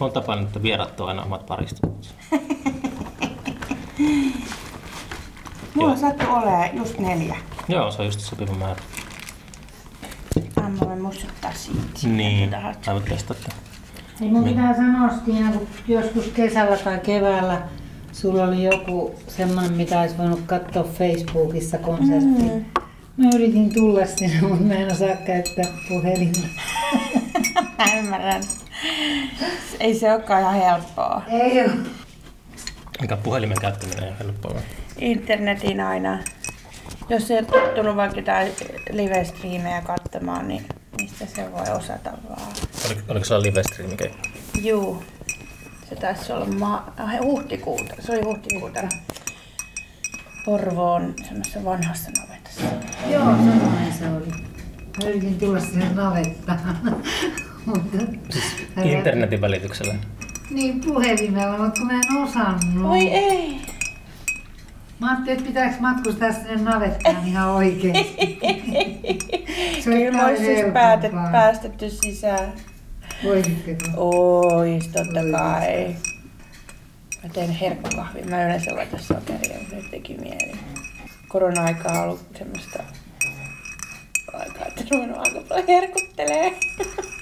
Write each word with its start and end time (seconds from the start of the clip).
on 0.00 0.12
tapana, 0.12 0.42
että 0.42 0.62
vierat 0.62 1.00
on 1.00 1.08
aina 1.08 1.22
omat 1.22 1.46
paristot. 1.46 2.14
Mulla 5.74 5.90
Joo. 5.90 5.96
sattuu 5.96 6.34
olemaan 6.34 6.76
just 6.76 6.98
neljä. 6.98 7.36
Joo, 7.68 7.90
se 7.90 8.02
on 8.02 8.06
just 8.06 8.20
sopiva 8.20 8.54
määrä. 8.54 8.82
Mä 10.56 10.70
voin 10.80 11.02
muistuttaa 11.02 11.52
siitä. 11.54 12.08
Niin, 12.08 12.54
aivan 12.86 13.02
testata. 13.02 13.48
Ei 14.20 14.28
mun 14.28 14.44
pitää 14.44 14.76
sanoa 14.76 15.08
Stina, 15.08 15.52
kun 15.52 15.66
joskus 15.88 16.24
kesällä 16.24 16.76
tai 16.76 16.98
keväällä 16.98 17.62
sulla 18.12 18.44
oli 18.44 18.64
joku 18.64 19.14
semmoinen, 19.28 19.72
mitä 19.72 20.00
olisi 20.00 20.18
voinut 20.18 20.40
katsoa 20.46 20.84
Facebookissa 20.84 21.78
konsertti. 21.78 22.42
Mm. 22.42 22.64
Mä 23.16 23.30
yritin 23.34 23.74
tulla 23.74 24.06
sinne, 24.06 24.40
mutta 24.48 24.64
mä 24.64 24.74
en 24.74 24.92
osaa 24.92 25.16
käyttää 25.26 25.64
puhelinta. 25.88 26.40
Mä 27.78 27.98
ymmärrän. 27.98 28.42
Ei 29.80 29.94
se 29.94 30.12
olekaan 30.12 30.40
ihan 30.42 30.54
helppoa. 30.54 31.22
Ei 31.28 31.60
oo. 31.60 31.68
Mikä 33.00 33.16
puhelimen 33.16 33.60
käyttäminen 33.60 34.08
on 34.08 34.18
helppoa. 34.18 34.60
Internetin 34.98 35.80
aina. 35.80 36.18
Jos 37.08 37.30
ei 37.30 37.38
ole 37.38 37.46
tottunut 37.46 37.96
vaikka 37.96 38.18
jotain 38.18 38.52
live-striimejä 38.90 39.82
katsomaan, 39.82 40.48
niin 40.48 40.66
mistä 41.00 41.26
se 41.26 41.52
voi 41.52 41.76
osata 41.76 42.10
vaan. 42.28 42.52
Oliko, 42.86 43.00
oliko 43.08 43.24
sulla 43.24 43.42
live 43.42 43.62
streami 43.62 43.96
Juu. 44.62 45.04
Se 45.88 45.94
taisi 45.96 46.32
olla 46.32 46.46
ma- 46.46 46.92
ah, 46.98 47.10
huhtikuuta. 47.22 47.94
Se 48.00 48.12
oli 48.12 48.22
huhtikuuta. 48.22 48.80
Porvoon 50.44 51.14
semmoisessa 51.28 51.64
vanhassa 51.64 52.10
navetassa. 52.20 52.62
Joo, 53.10 53.24
se 53.98 54.08
oli. 54.08 54.26
Mä 55.02 55.08
yritin 55.08 55.38
tulla 55.38 55.60
sinne 55.60 55.88
navettaan. 55.94 57.02
Mutta 57.66 57.98
Internetin 58.84 59.40
välityksellä. 59.40 59.94
Niin 60.50 60.80
puhelimella, 60.80 61.58
mutta 61.58 61.80
kun 61.80 61.86
mä 61.86 61.92
en 61.92 62.22
osannut. 62.22 62.90
Oi 62.90 63.08
ei! 63.08 63.60
Mä 65.00 65.10
ajattelin, 65.10 65.38
että 65.38 65.48
pitääkö 65.48 65.76
matkustaa 65.80 66.32
sinne 66.32 66.56
navettaan 66.56 67.28
ihan 67.28 67.48
oikeesti. 67.48 68.38
Se 69.80 69.90
Kyllä 69.90 70.10
mä 70.12 70.26
oli 70.26 70.30
olisi 70.30 70.44
siis 70.44 70.72
päätet, 70.72 71.12
päästetty 71.32 71.90
sisään. 71.90 72.52
Voisitteko? 73.24 73.84
Ois, 73.96 74.88
totta 74.88 75.20
kai. 75.32 75.96
Mä 77.22 77.28
teen 77.32 77.50
herkkukahvin. 77.50 78.30
Mä 78.30 78.44
yleensä 78.44 78.76
laitan 78.76 79.00
sokeria, 79.00 79.58
mutta 79.58 79.76
nyt 79.76 79.90
teki 79.90 80.14
mieli. 80.14 80.52
Korona-aika 81.28 81.92
on 81.92 81.98
ollut 81.98 82.26
semmoista 82.38 82.82
aikaa, 84.32 84.66
että 84.66 84.84
ruvennut 84.90 85.18
aika 85.18 85.40
paljon 85.48 85.66
herkuttelee. 85.68 86.52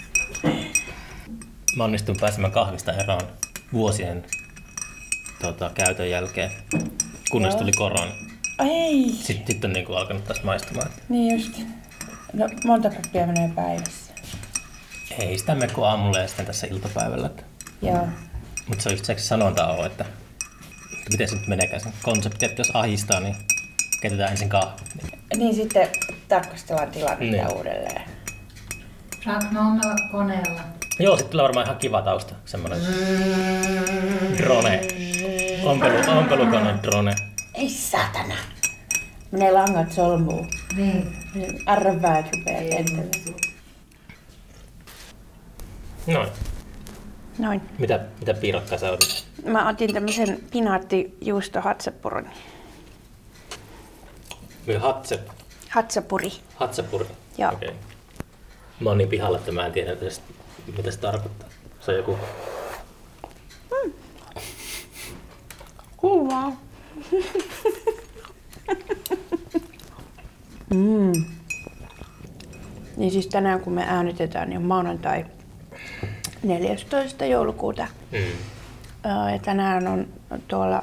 Mä 1.77 1.85
onnistuin 1.85 2.19
pääsemään 2.21 2.53
kahvista 2.53 2.93
eroon 2.93 3.21
vuosien 3.73 4.25
tota, 5.43 5.71
käytön 5.75 6.11
jälkeen, 6.11 6.51
kunnes 7.31 7.53
Joo. 7.53 7.61
tuli 7.61 7.73
korona. 7.73 8.13
Ei. 8.59 9.05
Sitten, 9.09 9.47
sitten 9.47 9.69
on 9.69 9.73
niin 9.73 9.87
kuin 9.87 9.99
alkanut 9.99 10.25
taas 10.25 10.43
maistumaan. 10.43 10.91
Niin 11.09 11.35
just. 11.41 11.61
No 12.33 12.49
monta 12.65 12.91
kuppia 12.91 13.27
menee 13.27 13.51
päivässä. 13.55 14.13
Ei 15.19 15.39
sitä 15.39 15.55
mene 15.55 15.73
kuin 15.73 15.87
aamulla 15.89 16.19
ja 16.19 16.27
sitten 16.29 16.47
tässä 16.47 16.67
iltapäivällä. 16.67 17.31
Joo. 17.83 18.09
Mutta 18.67 18.83
se 18.83 18.89
on 18.89 18.93
just 18.93 19.05
se 19.05 19.15
sanonta 19.19 19.67
on, 19.67 19.87
että, 19.87 20.05
että 20.93 21.11
miten 21.11 21.29
se 21.29 21.37
nyt 21.37 21.47
meneekään 21.47 21.81
se 21.83 21.89
konsepti, 22.03 22.45
että 22.47 22.61
jos 22.61 22.71
ahistaa, 22.75 23.21
niin 23.21 23.37
keitetään 24.01 24.31
ensin 24.31 24.49
kahvi. 24.49 24.81
Niin, 25.03 25.19
Niin 25.39 25.55
sitten 25.55 25.89
tarkastellaan 26.29 26.91
tilannetta 26.91 27.37
Niin. 27.49 27.57
uudelleen. 27.57 28.03
Saat 29.25 29.51
nommella 29.53 29.95
koneella. 30.13 30.61
Joo, 30.99 31.17
sitten 31.17 31.31
tulee 31.31 31.43
varmaan 31.43 31.67
ihan 31.67 31.79
kiva 31.79 32.03
tausta, 32.03 32.35
semmoinen 32.45 32.79
drone, 34.37 34.81
ompelu, 35.65 36.19
ompelukone 36.19 36.75
drone. 36.83 37.15
Ei 37.55 37.71
satana. 37.71 38.35
Menee 39.31 39.53
langat 39.53 39.93
solmuun. 39.93 40.49
Niin. 40.77 41.13
Arvaat 41.67 42.27
rupeaa 42.37 42.61
lentelemään. 42.63 43.09
Noin. 46.07 46.29
Noin. 47.39 47.61
Mitä, 47.79 48.01
mitä 48.21 48.35
piirakkaa 48.35 48.79
sä 48.79 48.91
otit? 48.93 49.25
Mä 49.45 49.69
otin 49.69 49.93
tämmösen 49.95 50.39
pinaattijuusto 50.53 51.61
hatsapurun. 51.61 52.29
Vielä 54.67 54.81
hatse, 54.81 55.21
Hatsapuri. 55.69 56.33
hatsapuri. 56.57 57.07
Joo. 57.39 57.53
Okei. 57.53 57.71
Mä 58.81 58.91
oon 58.91 58.99
niin 58.99 59.09
pihalla, 59.09 59.39
että 59.39 59.53
mä 59.53 59.67
en 59.67 59.73
tiedä, 59.73 59.97
mitä 60.77 60.91
se 60.91 60.99
tarkoittaa. 60.99 61.49
Se 61.81 61.91
on 61.91 61.97
joku... 61.97 62.19
Kuvaa. 65.97 66.53
mm. 70.71 71.13
Niin 72.97 73.11
siis 73.11 73.27
tänään 73.27 73.61
kun 73.61 73.73
me 73.73 73.85
äänitetään, 73.89 74.49
niin 74.49 74.57
on 74.59 74.65
maanantai 74.65 75.25
14. 76.43 77.27
joulukuuta. 77.27 77.87
Mm. 78.13 78.19
Ja 79.33 79.39
tänään 79.45 79.87
on 79.87 80.07
tuolla 80.49 80.83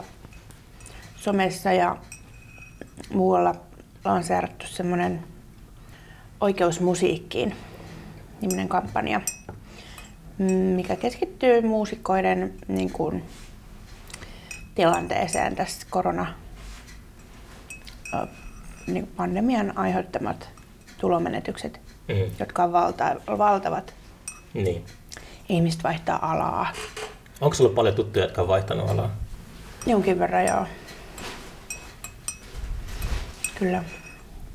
somessa 1.15 1.71
ja 1.71 1.97
muualla 3.13 3.55
lanseerattu 4.05 4.67
semmoinen 4.67 5.23
Oikeus 6.41 6.79
musiikkiin 6.79 7.55
niminen 8.41 8.67
kampanja, 8.69 9.21
mm, 10.37 10.45
mikä 10.53 10.95
keskittyy 10.95 11.61
muusikoiden 11.61 12.53
niin 12.67 12.91
kuin, 12.91 13.23
tilanteeseen 14.75 15.55
tässä 15.55 15.87
korona 15.89 16.33
niin 18.87 19.03
kuin 19.07 19.15
pandemian 19.17 19.77
aiheuttamat 19.77 20.49
tulomenetykset, 20.97 21.81
Mm. 22.07 22.31
jotka 22.39 22.63
on 22.63 22.71
valta, 22.71 23.15
valtavat. 23.37 23.93
Niin. 24.53 24.85
Ihmiset 25.49 25.83
vaihtaa 25.83 26.31
alaa. 26.31 26.73
Onko 27.41 27.53
sulla 27.55 27.75
paljon 27.75 27.95
tuttuja, 27.95 28.25
jotka 28.25 28.41
on 28.41 28.47
vaihtanut 28.47 28.89
alaa? 28.89 29.09
Jonkin 29.85 30.19
verran 30.19 30.45
joo. 30.45 30.65
Kyllä. 33.59 33.83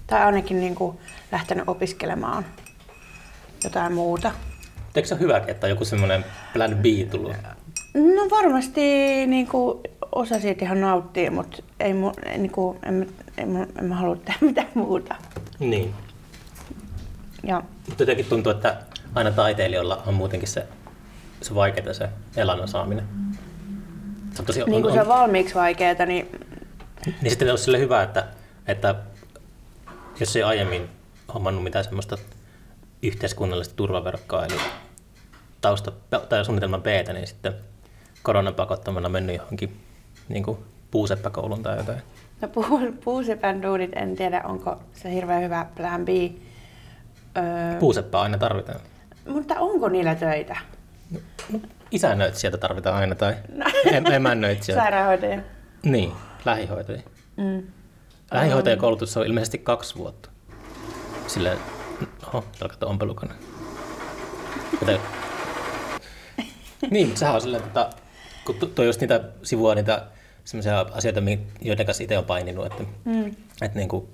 Tai 0.06 0.23
ainakin 0.23 0.61
niin 0.61 0.75
kuin 0.75 0.99
lähtenyt 1.33 1.69
opiskelemaan 1.69 2.44
jotain 3.65 3.93
muuta. 3.93 4.33
Eikö 4.95 5.09
se 5.09 5.15
ole 5.15 5.21
hyväkin, 5.21 5.51
että 5.51 5.67
on 5.67 5.71
joku 5.71 5.85
semmoinen 5.85 6.25
plan 6.53 6.77
B 6.77 7.11
tullut? 7.11 7.33
No 7.95 8.31
varmasti 8.31 8.81
niin 9.27 9.47
kuin, 9.47 9.79
osa 10.13 10.41
siitä 10.41 10.65
ihan 10.65 10.81
nauttii, 10.81 11.31
mutta 11.31 11.63
ei, 11.81 11.95
mu, 11.95 12.13
niin 12.37 12.51
kuin, 12.51 12.79
en, 12.83 13.09
en, 13.37 13.69
en 13.79 13.85
mä 13.85 13.95
halua 13.95 14.17
tehdä 14.17 14.39
mitään 14.47 14.69
muuta. 14.75 15.15
Niin. 15.59 15.95
Ja 17.43 17.63
Mutta 17.89 18.03
jotenkin 18.03 18.27
tuntuu, 18.27 18.53
että 18.53 18.77
aina 19.15 19.31
taiteilijoilla 19.31 20.03
on 20.07 20.15
muutenkin 20.15 20.49
se, 20.49 20.67
se 21.41 21.55
vaikeaa 21.55 21.93
se 21.93 22.09
elannon 22.37 22.69
saaminen. 22.69 23.05
Se 24.35 24.43
on 24.43 24.47
tosi, 24.47 24.61
niin 24.61 24.75
on, 24.75 24.83
kuin 24.83 24.95
se 24.95 25.01
on 25.01 25.07
on, 25.07 25.19
valmiiksi 25.19 25.55
vaikeaa, 25.55 26.07
niin 26.07 26.29
niin 27.07 27.31
sitten 27.31 27.51
olisi 27.51 27.65
sille 27.65 27.79
hyvä, 27.79 28.03
että, 28.03 28.27
että 28.67 28.95
jos 30.21 30.37
ei 30.37 30.43
aiemmin 30.43 30.89
hommannut 31.35 31.65
mitään 31.65 31.85
semmoista 31.85 32.19
yhteiskunnallista 33.09 33.75
turvaverkkoa, 33.77 34.45
eli 34.47 34.55
tausta 35.61 35.93
tai 36.29 36.45
suunnitelman 36.45 36.83
B, 36.83 36.87
niin 37.13 37.27
sitten 37.27 37.55
koronan 38.23 38.55
pakottamana 38.55 39.09
mennyt 39.09 39.37
johonkin 39.37 39.81
niin 40.29 40.43
kuin 40.45 40.59
puuseppäkouluun 40.91 41.63
tai 41.63 41.77
jotain. 41.77 42.03
no, 42.41 42.49
puu, 42.49 42.65
puusepän 43.05 43.63
duunit, 43.63 43.91
en 43.97 44.17
tiedä 44.17 44.43
onko 44.45 44.81
se 44.93 45.11
hirveän 45.15 45.43
hyvä 45.43 45.67
plan 45.77 46.05
B. 46.05 46.09
Öö, 47.37 47.79
Puuseppää 47.81 48.21
aina 48.21 48.39
tarvitaan. 48.39 48.81
mutta 49.29 49.55
onko 49.59 49.89
niillä 49.89 50.15
töitä? 50.15 50.57
Isännöitsijätä 51.91 52.59
tarvitaan 52.59 52.97
aina 52.97 53.15
tai 53.15 53.35
No. 53.55 53.65
em- 53.87 54.12
emännöitsijä. 54.12 54.77
Sairaanhoitaja. 54.79 55.41
Niin, 55.83 56.12
lähihoitaja. 56.45 57.00
Mm. 57.37 57.62
Lähihoitajakoulutus 58.33 59.17
on 59.17 59.27
ilmeisesti 59.27 59.59
kaksi 59.59 59.97
vuotta. 59.97 60.31
Silleen, 61.27 61.59
oho, 62.29 62.44
alkaa 62.62 62.88
ompelukone. 62.88 63.35
Joten... 64.81 65.00
niin, 66.91 67.06
mutta 67.06 67.19
sehän 67.19 67.35
on 67.35 67.41
silleen, 67.41 67.62
että 67.64 67.91
kun 68.46 68.55
tu- 68.55 68.67
toi 68.67 68.87
just 68.87 69.00
niitä 69.00 69.20
sivua, 69.43 69.75
niitä 69.75 70.06
semmoisia 70.44 70.87
asioita, 70.93 71.20
joiden 71.61 71.87
kanssa 71.87 72.02
itse 72.05 72.19
on 72.19 72.25
paininut, 72.25 72.67
että, 72.67 72.82
Mm. 73.05 73.26
että 73.62 73.79
niin 73.79 73.88
kuin, 73.88 74.08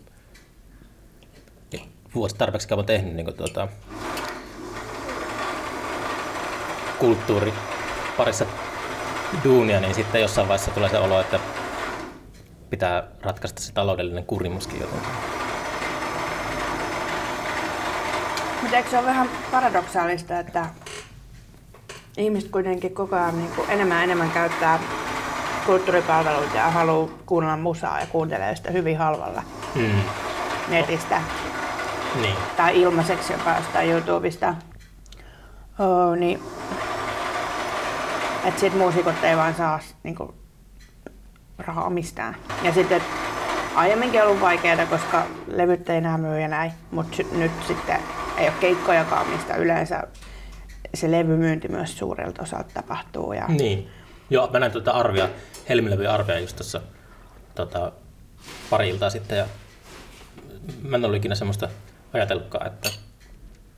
vuosi 2.15 2.35
tarpeeksi 2.37 2.69
kauan 2.69 2.87
tehnyt 2.87 3.15
niin 3.15 3.25
kuin, 3.25 3.37
tuota, 3.37 3.69
kulttuuri 6.99 7.53
parissa 8.17 8.47
duunia, 9.45 9.81
niin 9.81 9.95
sitten 9.95 10.21
jossain 10.21 10.49
vaiheessa 10.49 10.71
tulee 10.71 10.89
se 10.91 10.99
olo, 10.99 11.21
että 11.21 11.41
pitää 12.71 13.09
ratkaista 13.21 13.63
se 13.63 13.73
taloudellinen 13.73 14.25
kurimuskin 14.27 14.81
jotenkin. 14.81 15.11
Mutta 18.63 18.77
eikö 18.77 18.91
se 18.91 18.99
ole 18.99 19.07
vähän 19.07 19.29
paradoksaalista, 19.51 20.39
että 20.39 20.67
ihmiset 22.17 22.51
kuitenkin 22.51 22.95
koko 22.95 23.17
ajan 23.17 23.37
niin 23.39 23.51
kuin 23.57 23.71
enemmän 23.71 23.97
ja 23.99 24.05
enemmän 24.05 24.31
käyttää 24.31 24.79
kulttuuripalveluita 25.67 26.57
ja 26.57 26.71
haluaa 26.71 27.09
kuunnella 27.27 27.57
musaa 27.57 28.01
ja 28.01 28.07
kuuntelee 28.07 28.57
sitä 28.57 28.71
hyvin 28.71 28.99
halvalla 28.99 29.43
Mm. 29.75 30.01
netistä 30.69 31.23
Niin. 32.21 32.35
tai 32.57 32.81
ilmaiseksi 32.83 33.33
jopa 33.33 33.51
jostain 33.57 33.91
YouTubesta. 33.91 34.55
Oh, 35.79 36.17
niin, 36.17 36.43
että 38.45 38.61
sit 38.61 38.75
muusikot 38.75 39.25
ei 39.25 39.37
vaan 39.37 39.55
saa 39.55 39.81
niinku, 40.03 40.35
rahaa 41.59 41.91
mistään. 41.91 42.37
Ja 42.63 42.73
sitten 42.73 43.03
aiemminkin 43.75 44.23
on 44.23 44.27
ollut 44.29 44.41
vaikeaa, 44.41 44.87
koska 44.87 45.23
levyt 45.47 45.91
ei 45.91 45.97
enää 45.97 46.19
myy 46.19 46.41
ja 46.41 46.49
näin, 46.49 46.73
mutta 46.91 47.23
nyt 47.33 47.53
sitten 47.67 48.01
ei 48.39 48.49
ole 48.49 48.55
keikkojakaan, 48.61 49.29
mistä 49.29 49.57
yleensä 49.57 50.03
se 50.95 51.11
levymyynti 51.11 51.69
myös 51.69 51.99
suurelta 51.99 52.43
osalta 52.43 52.71
tapahtuu. 52.75 53.33
Ja... 53.33 53.47
Niin. 53.49 53.89
Joo, 54.31 54.51
mä 54.53 54.59
näin 54.59 54.73
tuota 54.73 54.91
arvia, 54.91 55.29
Helmilevy 55.69 56.07
arvia 56.07 56.39
just 56.39 56.57
tuossa 56.57 56.81
tota, 57.55 57.93
pari 58.71 58.89
iltaa 58.89 59.11
sitten 59.11 59.39
ja 59.39 59.47
mä 60.83 60.97
en 60.97 61.05
ollut 61.05 61.17
ikinä 61.17 61.35
semmoista 61.35 61.69
ajatellutkaan, 62.13 62.67
että 62.67 62.91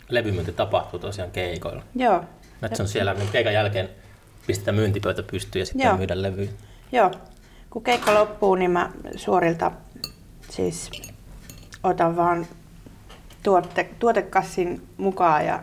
levymyynti 0.08 0.52
tapahtuu 0.52 0.98
tosiaan 0.98 1.30
keikoilla. 1.30 1.82
Joo, 1.94 2.24
Että 2.62 2.76
se 2.76 2.82
on 2.82 2.88
siellä 2.88 3.14
niin 3.14 3.28
keikan 3.28 3.52
jälkeen 3.54 3.88
pistetään 4.46 4.74
myyntipöytä 4.74 5.22
pystyyn 5.22 5.60
ja 5.60 5.66
sitten 5.66 5.86
Joo. 5.86 5.96
myydään 5.96 6.22
levyä. 6.22 6.48
Joo, 6.92 7.10
kun 7.70 7.82
keikka 7.82 8.14
loppuu, 8.14 8.54
niin 8.54 8.70
mä 8.70 8.90
suorilta 9.16 9.72
siis 10.50 10.90
otan 11.82 12.16
vaan 12.16 12.46
tuote, 13.42 13.90
tuotekassin 13.98 14.88
mukaan 14.96 15.46
ja 15.46 15.62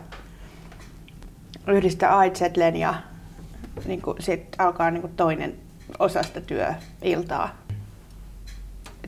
yhdistän 1.66 2.26
iZetlen 2.26 2.76
ja 2.76 2.94
niin 3.84 4.02
sitten 4.18 4.60
alkaa 4.60 4.90
niin 4.90 5.16
toinen 5.16 5.54
osa 5.98 6.22
sitä 6.22 6.40
työiltaa. 6.40 7.56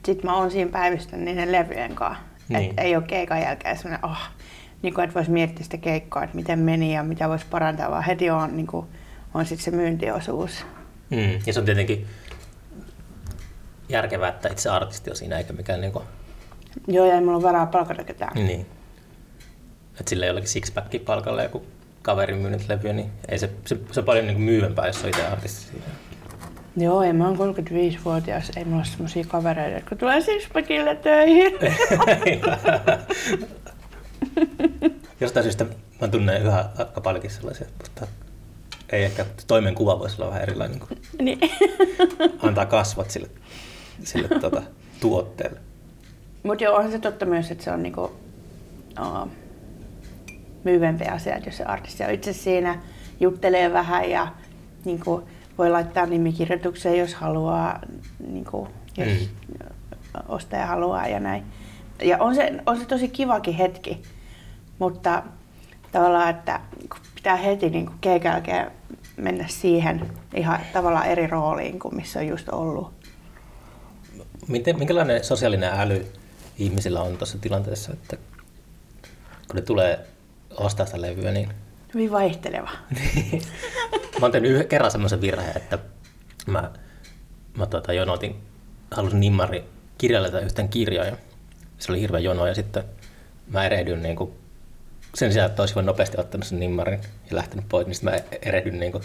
Sitten 0.06 0.30
mä 0.30 0.36
oon 0.36 0.50
siinä 0.50 0.70
päivystän 0.70 1.24
niiden 1.24 1.52
levyjen 1.52 1.94
kanssa. 1.94 2.22
Niin. 2.48 2.70
Et 2.70 2.78
ei 2.78 2.96
ole 2.96 3.04
keikan 3.04 3.40
jälkeen 3.40 3.76
sellainen, 3.76 4.04
oh, 4.04 4.18
niin 4.82 4.94
kuin, 4.94 5.04
että 5.04 5.14
voisi 5.14 5.30
miettiä 5.30 5.64
sitä 5.64 5.76
keikkaa, 5.76 6.24
että 6.24 6.36
miten 6.36 6.58
meni 6.58 6.94
ja 6.94 7.02
mitä 7.02 7.28
voisi 7.28 7.46
parantaa, 7.50 7.90
vaan 7.90 8.04
heti 8.04 8.30
on, 8.30 8.56
niin 8.56 8.66
kuin, 8.66 8.86
on 9.34 9.46
sitten 9.46 9.64
se 9.64 9.70
myyntiosuus. 9.70 10.66
Mm. 11.10 11.40
Ja 11.46 11.52
se 11.52 11.60
on 11.60 11.64
tietenkin 11.64 12.06
järkevää, 13.88 14.28
että 14.28 14.48
itse 14.48 14.70
artisti 14.70 15.10
on 15.10 15.16
siinä 15.16 15.38
eikä 15.38 15.52
mikään 15.52 15.80
niin 15.80 15.92
kuin, 15.92 16.04
Joo, 16.88 17.06
ja 17.06 17.14
ei 17.14 17.20
mulla 17.20 17.36
ole 17.36 17.42
varaa 17.42 17.66
palkata 17.66 18.04
ketään. 18.04 18.34
niin. 18.34 18.66
Että 20.00 20.10
sillä 20.10 20.26
jollakin 20.26 20.48
sixpackin 20.48 21.00
palkalla 21.00 21.42
joku 21.42 21.62
kaveri 22.02 22.34
myynyt 22.34 22.68
levyä, 22.68 22.92
niin 22.92 23.10
ei 23.28 23.38
se, 23.38 23.50
se, 23.66 23.78
se 23.92 24.00
on 24.00 24.06
paljon 24.06 24.26
niin 24.26 24.36
kuin 24.36 24.44
myyvempää, 24.44 24.86
jos 24.86 25.02
on 25.02 25.08
itse 25.08 25.26
artisti 25.26 25.60
siinä. 25.60 25.84
Joo, 26.76 27.02
ei 27.02 27.12
mä 27.12 27.28
oon 27.28 27.36
35-vuotias, 27.36 28.50
ei 28.56 28.64
mulla 28.64 28.76
ole 28.76 28.84
semmosia 28.84 29.24
kavereita, 29.28 29.76
jotka 29.76 29.96
tulee 29.96 30.20
sixpackille 30.20 30.94
töihin. 30.94 31.52
Jostain 35.20 35.44
syystä 35.44 35.66
mä 36.00 36.08
tunnen 36.08 36.42
yhä 36.42 36.64
aika 36.78 37.00
paljonkin 37.00 37.30
sellaisia, 37.30 37.66
mutta 37.82 38.06
ei 38.92 39.04
ehkä 39.04 39.26
toimenkuva 39.46 39.98
voisi 39.98 40.16
olla 40.22 40.30
vähän 40.30 40.42
erilainen, 40.42 40.78
kun 40.78 40.88
niin. 41.20 41.40
antaa 42.42 42.66
kasvot 42.66 43.10
sille, 43.10 43.28
sille 44.04 44.28
tuota, 44.40 44.62
tuotteelle. 45.00 45.60
Mut 46.42 46.60
joo, 46.60 46.76
on 46.76 46.90
se 46.90 46.98
totta 46.98 47.26
myös, 47.26 47.50
että 47.50 47.64
se 47.64 47.70
on 47.70 47.82
niinku, 47.82 48.10
uh, 49.00 49.28
myyvempi 50.64 51.04
asia, 51.04 51.36
että 51.36 51.48
jos 51.48 51.56
se 51.56 51.64
artisti 51.64 52.04
on 52.04 52.10
itse 52.10 52.32
siinä, 52.32 52.78
juttelee 53.20 53.72
vähän 53.72 54.10
ja 54.10 54.28
niinku, 54.84 55.28
voi 55.58 55.70
laittaa 55.70 56.06
nimikirjoitukseen, 56.06 56.98
jos 56.98 57.14
haluaa, 57.14 57.80
niinku, 58.28 58.68
jos 58.96 59.08
Mm. 59.08 60.20
ostaja 60.28 60.66
haluaa 60.66 61.08
ja 61.08 61.20
näin. 61.20 61.44
Ja 62.02 62.18
on 62.18 62.34
se, 62.34 62.52
on 62.66 62.78
se 62.80 62.84
tosi 62.84 63.08
kivakin 63.08 63.54
hetki, 63.54 64.02
mutta 64.78 65.22
tavallaan, 65.92 66.30
että 66.30 66.60
kun 66.90 67.00
pitää 67.14 67.36
heti 67.36 67.70
niin 67.70 67.86
kuin 67.86 67.98
keikan 68.00 68.32
jälkeen 68.32 68.70
mennä 69.16 69.44
siihen 69.48 70.10
ihan 70.34 70.58
tavallaan 70.72 71.06
eri 71.06 71.26
rooliin 71.26 71.78
kuin 71.78 71.96
missä 71.96 72.18
on 72.20 72.26
just 72.26 72.48
ollut. 72.48 72.92
Miten, 74.48 74.78
minkälainen 74.78 75.24
sosiaalinen 75.24 75.70
äly 75.72 76.06
ihmisillä 76.62 77.02
on 77.02 77.18
tuossa 77.18 77.38
tilanteessa, 77.38 77.92
että 77.92 78.16
kun 79.46 79.56
ne 79.56 79.62
tulee 79.62 80.06
ostaa 80.50 80.86
sitä 80.86 81.00
levyä, 81.00 81.32
niin 81.32 81.48
Hyvin 81.94 82.10
vaihteleva. 82.10 82.70
mä 84.20 84.22
oon 84.22 84.32
tehnyt 84.32 84.50
yhden 84.50 84.68
kerran 84.68 84.90
semmoisen 84.90 85.20
virheen, 85.20 85.56
että 85.56 85.78
mä, 86.46 86.70
mä 87.56 87.66
tota, 87.66 87.92
jonotin, 87.92 88.36
halusin 88.90 89.20
nimmari 89.20 89.64
kirjaileta 89.98 90.40
yhtään 90.40 90.68
kirjaa 90.68 91.04
ja 91.04 91.16
se 91.78 91.92
oli 91.92 92.00
hirveä 92.00 92.20
jono 92.20 92.46
ja 92.46 92.54
sitten 92.54 92.84
mä 93.46 93.64
erehdyin 93.64 94.02
niin 94.02 94.16
kuin, 94.16 94.32
sen 95.14 95.32
sijaan, 95.32 95.50
että 95.50 95.62
olisin 95.62 95.86
nopeasti 95.86 96.20
ottanut 96.20 96.46
sen 96.46 96.60
nimmarin 96.60 97.00
ja 97.30 97.36
lähtenyt 97.36 97.68
pois, 97.68 97.86
niin 97.86 97.94
sitten 97.94 98.14
mä 98.14 98.38
erehdyin 98.42 98.80
niin 98.80 98.92
kuin, 98.92 99.04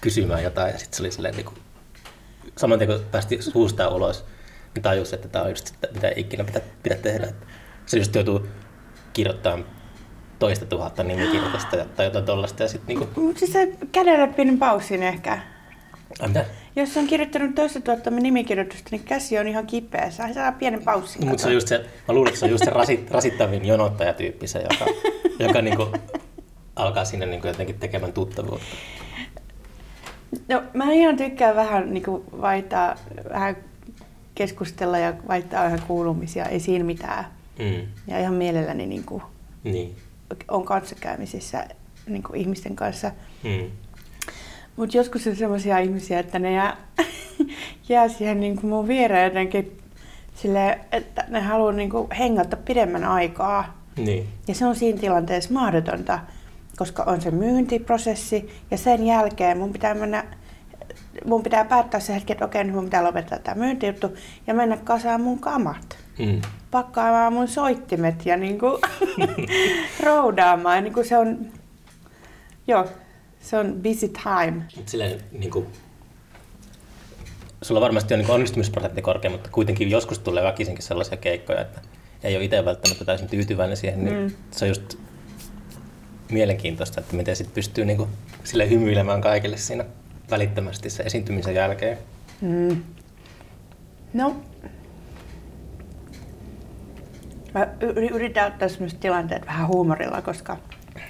kysymään 0.00 0.42
jotain 0.42 0.72
ja 0.72 0.78
sitten 0.78 0.96
se 0.96 1.02
oli 1.02 1.12
silleen 1.12 1.36
niin 1.36 1.46
kuin, 1.46 1.58
saman 2.56 2.78
tien 2.78 2.90
kun 2.90 3.06
päästi 3.10 3.42
suusta 3.42 3.88
ulos, 3.88 4.24
niin 4.24 4.35
tajus, 4.80 5.12
että 5.12 5.28
tämä 5.28 5.44
on 5.44 5.50
just 5.50 5.66
sitä, 5.66 5.88
mitä 5.94 6.12
ikinä 6.16 6.44
pitää, 6.44 6.62
pitää 6.82 6.98
tehdä. 6.98 7.28
Se 7.86 7.98
just 7.98 8.14
joutuu 8.14 8.46
kirjoittamaan 9.12 9.64
toista 10.38 10.66
tuhatta 10.66 11.02
nimikirjoitusta 11.02 11.76
tai 11.96 12.06
jotain 12.06 12.24
tollasta 12.24 12.62
ja 12.62 12.68
sitten 12.68 12.96
niinku, 12.96 13.20
Mutta 13.20 13.38
siis 13.38 13.52
se 13.52 13.72
kädellä 13.92 14.26
pienen 14.26 14.58
paussin 14.58 15.02
ehkä. 15.02 15.38
ai 16.20 16.28
mitä? 16.28 16.44
Jos 16.76 16.96
on 16.96 17.06
kirjoittanut 17.06 17.54
toista 17.54 17.80
tuhatta 17.80 18.10
nimikirjoitusta, 18.10 18.88
niin 18.90 19.04
käsi 19.04 19.38
on 19.38 19.48
ihan 19.48 19.66
kipeä. 19.66 20.10
Saa 20.10 20.32
saa 20.32 20.52
pienen 20.52 20.82
paussin. 20.84 21.28
Mutta 21.28 21.42
se 21.42 21.48
on 21.48 21.54
just 21.54 21.68
se, 21.68 21.78
mä 22.08 22.14
luulen, 22.14 22.28
että 22.28 22.40
se 22.40 22.44
on 22.44 22.50
just 22.50 22.64
se 22.64 22.70
rasit, 22.70 23.10
rasittavin 23.10 23.64
jonottajatyyppi 23.64 24.46
se, 24.46 24.58
joka, 24.58 24.92
joka 25.46 25.62
niinku 25.62 25.92
alkaa 26.76 27.04
sinne 27.04 27.26
niinku 27.26 27.46
jotenkin 27.46 27.78
tekemään 27.78 28.12
tuttavuutta. 28.12 28.66
No, 30.48 30.62
mä 30.74 30.92
ihan 30.92 31.16
tykkään 31.16 31.56
vähän 31.56 31.94
niin 31.94 32.04
kuin 32.04 32.24
vaihtaa, 32.40 32.96
vähän 33.30 33.56
keskustella 34.36 34.98
ja 34.98 35.14
vaihtaa 35.28 35.64
vähän 35.64 35.82
kuulumisia, 35.86 36.44
ei 36.44 36.60
siinä 36.60 36.84
mitään. 36.84 37.24
Mm. 37.58 37.86
Ja 38.06 38.18
ihan 38.20 38.34
mielelläni 38.34 38.86
niin 38.86 39.04
kuin, 39.04 39.22
Niin. 39.64 39.96
on 40.48 40.64
kanssakäymisissä 40.64 41.66
niin 42.06 42.22
kuin 42.22 42.40
ihmisten 42.40 42.76
kanssa. 42.76 43.10
Mm. 43.44 43.70
Mutta 44.76 44.96
joskus 44.96 45.26
on 45.26 45.36
sellaisia 45.36 45.78
ihmisiä, 45.78 46.18
että 46.20 46.38
ne 46.38 46.52
jää, 46.52 46.76
jää 47.88 48.08
siihen 48.08 48.40
niin 48.40 48.56
kuin 48.56 48.70
mun 48.70 48.88
viereen 48.88 49.24
jotenkin 49.24 49.78
silleen, 50.34 50.80
että 50.92 51.24
ne 51.28 51.40
haluaa 51.40 51.72
niin 51.72 51.90
kuin 51.90 52.10
hengata 52.10 52.56
pidemmän 52.56 53.04
aikaa. 53.04 53.80
Niin. 53.96 54.26
Ja 54.48 54.54
se 54.54 54.66
on 54.66 54.76
siinä 54.76 54.98
tilanteessa 55.00 55.54
mahdotonta, 55.54 56.18
koska 56.76 57.02
on 57.02 57.20
se 57.20 57.30
myyntiprosessi 57.30 58.50
ja 58.70 58.78
sen 58.78 59.06
jälkeen 59.06 59.58
mun 59.58 59.72
pitää 59.72 59.94
mennä 59.94 60.24
mun 61.24 61.42
pitää 61.42 61.64
päättää 61.64 62.00
se 62.00 62.14
hetki, 62.14 62.32
että 62.32 62.44
okei, 62.44 62.64
nyt 62.64 62.74
mun 62.74 62.84
pitää 62.84 63.04
lopettaa 63.04 63.38
tämä 63.38 63.60
myyntijuttu 63.64 64.16
ja 64.46 64.54
mennä 64.54 64.76
kasaan 64.76 65.20
mun 65.20 65.38
kamat. 65.38 65.96
Mm. 66.18 66.40
Pakkaamaan 66.70 67.32
mun 67.32 67.48
soittimet 67.48 68.26
ja 68.26 68.36
niinku 68.36 68.66
roudaamaan. 70.04 70.84
Niinku 70.84 71.04
se 71.04 71.18
on, 71.18 71.38
joo, 72.66 72.86
se 73.40 73.58
on 73.58 73.74
busy 73.82 74.08
time. 74.08 74.62
Silleen 74.86 75.20
niinku, 75.32 75.66
sulla 77.62 77.80
varmasti 77.80 78.14
on 78.14 78.18
niinku 78.20 78.32
onnistumisprosentti 78.32 79.02
korkea, 79.02 79.30
mutta 79.30 79.48
kuitenkin 79.52 79.90
joskus 79.90 80.18
tulee 80.18 80.44
väkisinkin 80.44 80.84
sellaisia 80.84 81.16
keikkoja, 81.16 81.60
että 81.60 81.80
ei 82.22 82.36
ole 82.36 82.44
itse 82.44 82.64
välttämättä 82.64 83.04
täysin 83.04 83.28
tyytyväinen 83.28 83.76
siihen, 83.76 84.04
niin 84.04 84.16
Mm. 84.16 84.30
se 84.50 84.64
on 84.64 84.68
just 84.68 84.94
mielenkiintoista, 86.30 87.00
että 87.00 87.16
miten 87.16 87.36
sit 87.36 87.54
pystyy 87.54 87.84
niinku 87.84 88.08
sille 88.44 88.70
hymyilemään 88.70 89.20
kaikille 89.20 89.56
siinä 89.56 89.84
välittömästi 90.30 90.90
se 90.90 91.02
esiintymisen 91.02 91.54
jälkeen. 91.54 91.98
Mm. 92.40 92.82
No, 94.14 94.36
mä 97.54 97.66
yritän 98.14 98.52
ottaa 98.52 98.68
sellaiset 98.68 99.00
tilanteet 99.00 99.46
vähän 99.46 99.68
huumorilla, 99.68 100.22
koska 100.22 100.56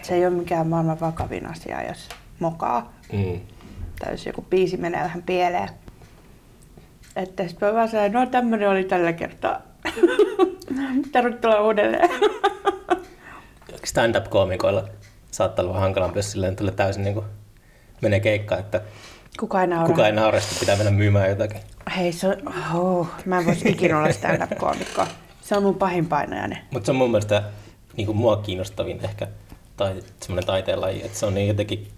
se 0.03 0.15
ei 0.15 0.27
ole 0.27 0.35
mikään 0.35 0.67
maailman 0.67 1.01
vakavin 1.01 1.47
asia, 1.47 1.89
jos 1.89 2.09
mokaa. 2.39 2.93
Mm. 3.13 3.41
Tai 3.99 4.13
jos 4.13 4.27
joku 4.27 4.43
biisi 4.43 4.77
menee 4.77 5.03
vähän 5.03 5.23
pieleen. 5.23 5.69
Että 7.17 7.49
sitten 7.49 7.67
voi 7.67 7.75
vaan 7.75 7.89
sanoa, 7.89 8.09
no 8.09 8.27
tämmönen 8.27 8.69
oli 8.69 8.85
tällä 8.85 9.13
kertaa. 9.13 9.63
Tervetuloa 11.13 11.61
uudelleen. 11.61 12.11
Stand-up-koomikoilla 13.85 14.89
saattaa 15.31 15.65
olla 15.65 15.81
hankalampi, 15.81 16.19
jos 16.19 16.33
silleen 16.33 16.57
tulee 16.57 16.75
täysin 16.75 17.05
niinku 17.05 17.25
menee 18.03 18.21
keikka, 18.21 18.59
että 18.59 18.81
Kuka 19.41 19.61
ei 19.61 19.67
naura? 19.67 19.87
kuka 19.87 20.07
ei 20.07 20.13
naura, 20.13 20.41
sitten 20.41 20.59
pitää 20.61 20.77
mennä 20.77 20.91
myymään 20.93 21.31
jotakin. 21.31 21.61
Hei, 21.97 22.13
se 22.13 22.29
on, 22.29 22.37
oh, 22.75 23.09
mä 23.25 23.39
en 23.39 23.47
voisi 23.47 23.69
ikinä 23.69 23.99
olla 23.99 24.13
stand-up-koomikko. 24.13 25.07
Se 25.41 25.57
on 25.57 25.63
mun 25.63 25.75
pahin 25.75 26.07
painajainen. 26.07 26.59
Mutta 26.71 26.87
se 26.87 26.93
on 26.93 26.97
mun 26.97 27.11
mielestä 27.11 27.43
niin 27.97 28.07
kuin 28.07 28.17
mua 28.19 28.37
kiinnostavin 28.37 29.01
ehkä 29.05 29.29
tai 29.77 30.03
semmoinen 30.21 30.47
taiteenlaji, 30.47 31.03
että 31.05 31.19
se 31.19 31.27
on 31.27 31.35
niin 31.35 31.49
jotenkin 31.49 31.89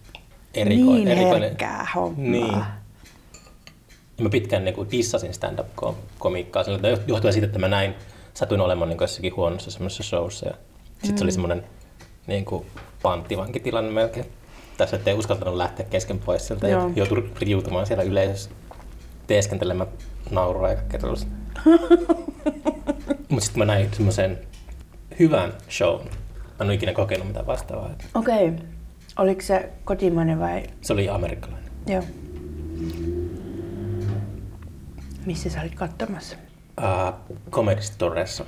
eriko- 0.54 0.92
niin 0.92 1.08
erikoinen. 1.08 1.42
herkkää 1.42 1.86
hommaa. 1.94 2.24
Niin. 2.30 2.54
Ja 4.18 4.24
mä 4.24 4.28
pitkään 4.30 4.64
niin 4.64 4.74
kuin 4.74 4.90
dissasin 4.90 5.34
stand-up-komiikkaa, 5.34 6.64
johtuen 7.06 7.32
siitä, 7.32 7.46
että 7.46 7.58
mä 7.58 7.68
näin, 7.68 7.94
satuin 8.34 8.60
olemaan 8.60 8.88
niin 8.88 8.98
jossakin 9.00 9.36
huonossa 9.36 9.70
semmoisessa 9.70 10.02
showssa. 10.02 10.46
Ja 10.46 10.54
sitten 10.92 11.10
mm. 11.10 11.16
se 11.18 11.24
oli 11.24 11.32
semmoinen 11.32 11.64
niin 12.26 12.44
kuin 12.44 12.66
panttivankitilanne 13.02 13.90
melkein. 13.90 14.26
Tässä 14.78 14.96
ettei 14.96 15.14
uskaltanut 15.14 15.54
lähteä 15.54 15.86
kesken 15.90 16.18
pois 16.18 16.46
sieltä 16.46 16.68
Joo. 16.68 16.86
ja 16.86 16.92
joutui 16.94 17.30
riutumaan 17.40 17.86
siellä 17.86 18.04
yleisössä 18.04 18.50
teeskentelemään 19.26 19.90
naurua 20.30 20.68
ja 20.68 20.76
kaikkea 20.76 21.00
tällaista. 21.00 21.30
Mutta 23.28 23.44
sitten 23.44 23.58
mä 23.58 23.64
näin 23.64 23.88
semmoisen 23.92 24.38
hyvän 25.18 25.52
shown. 25.70 26.04
Mä 26.04 26.10
en 26.60 26.66
ole 26.66 26.74
ikinä 26.74 26.92
kokenut 26.92 27.26
mitään 27.26 27.46
vastaavaa. 27.46 27.90
Okei. 28.14 28.48
Okay. 28.48 28.66
Oliko 29.16 29.40
se 29.42 29.68
kotimainen 29.84 30.40
vai? 30.40 30.62
Se 30.80 30.92
oli 30.92 31.08
amerikkalainen. 31.08 31.72
Joo. 31.86 32.02
Missä 35.26 35.50
sä 35.50 35.60
olit 35.60 35.74
katsomassa? 35.74 36.36
Uh, 36.80 37.36
Comedy 37.50 37.82
Storessa 37.82 38.44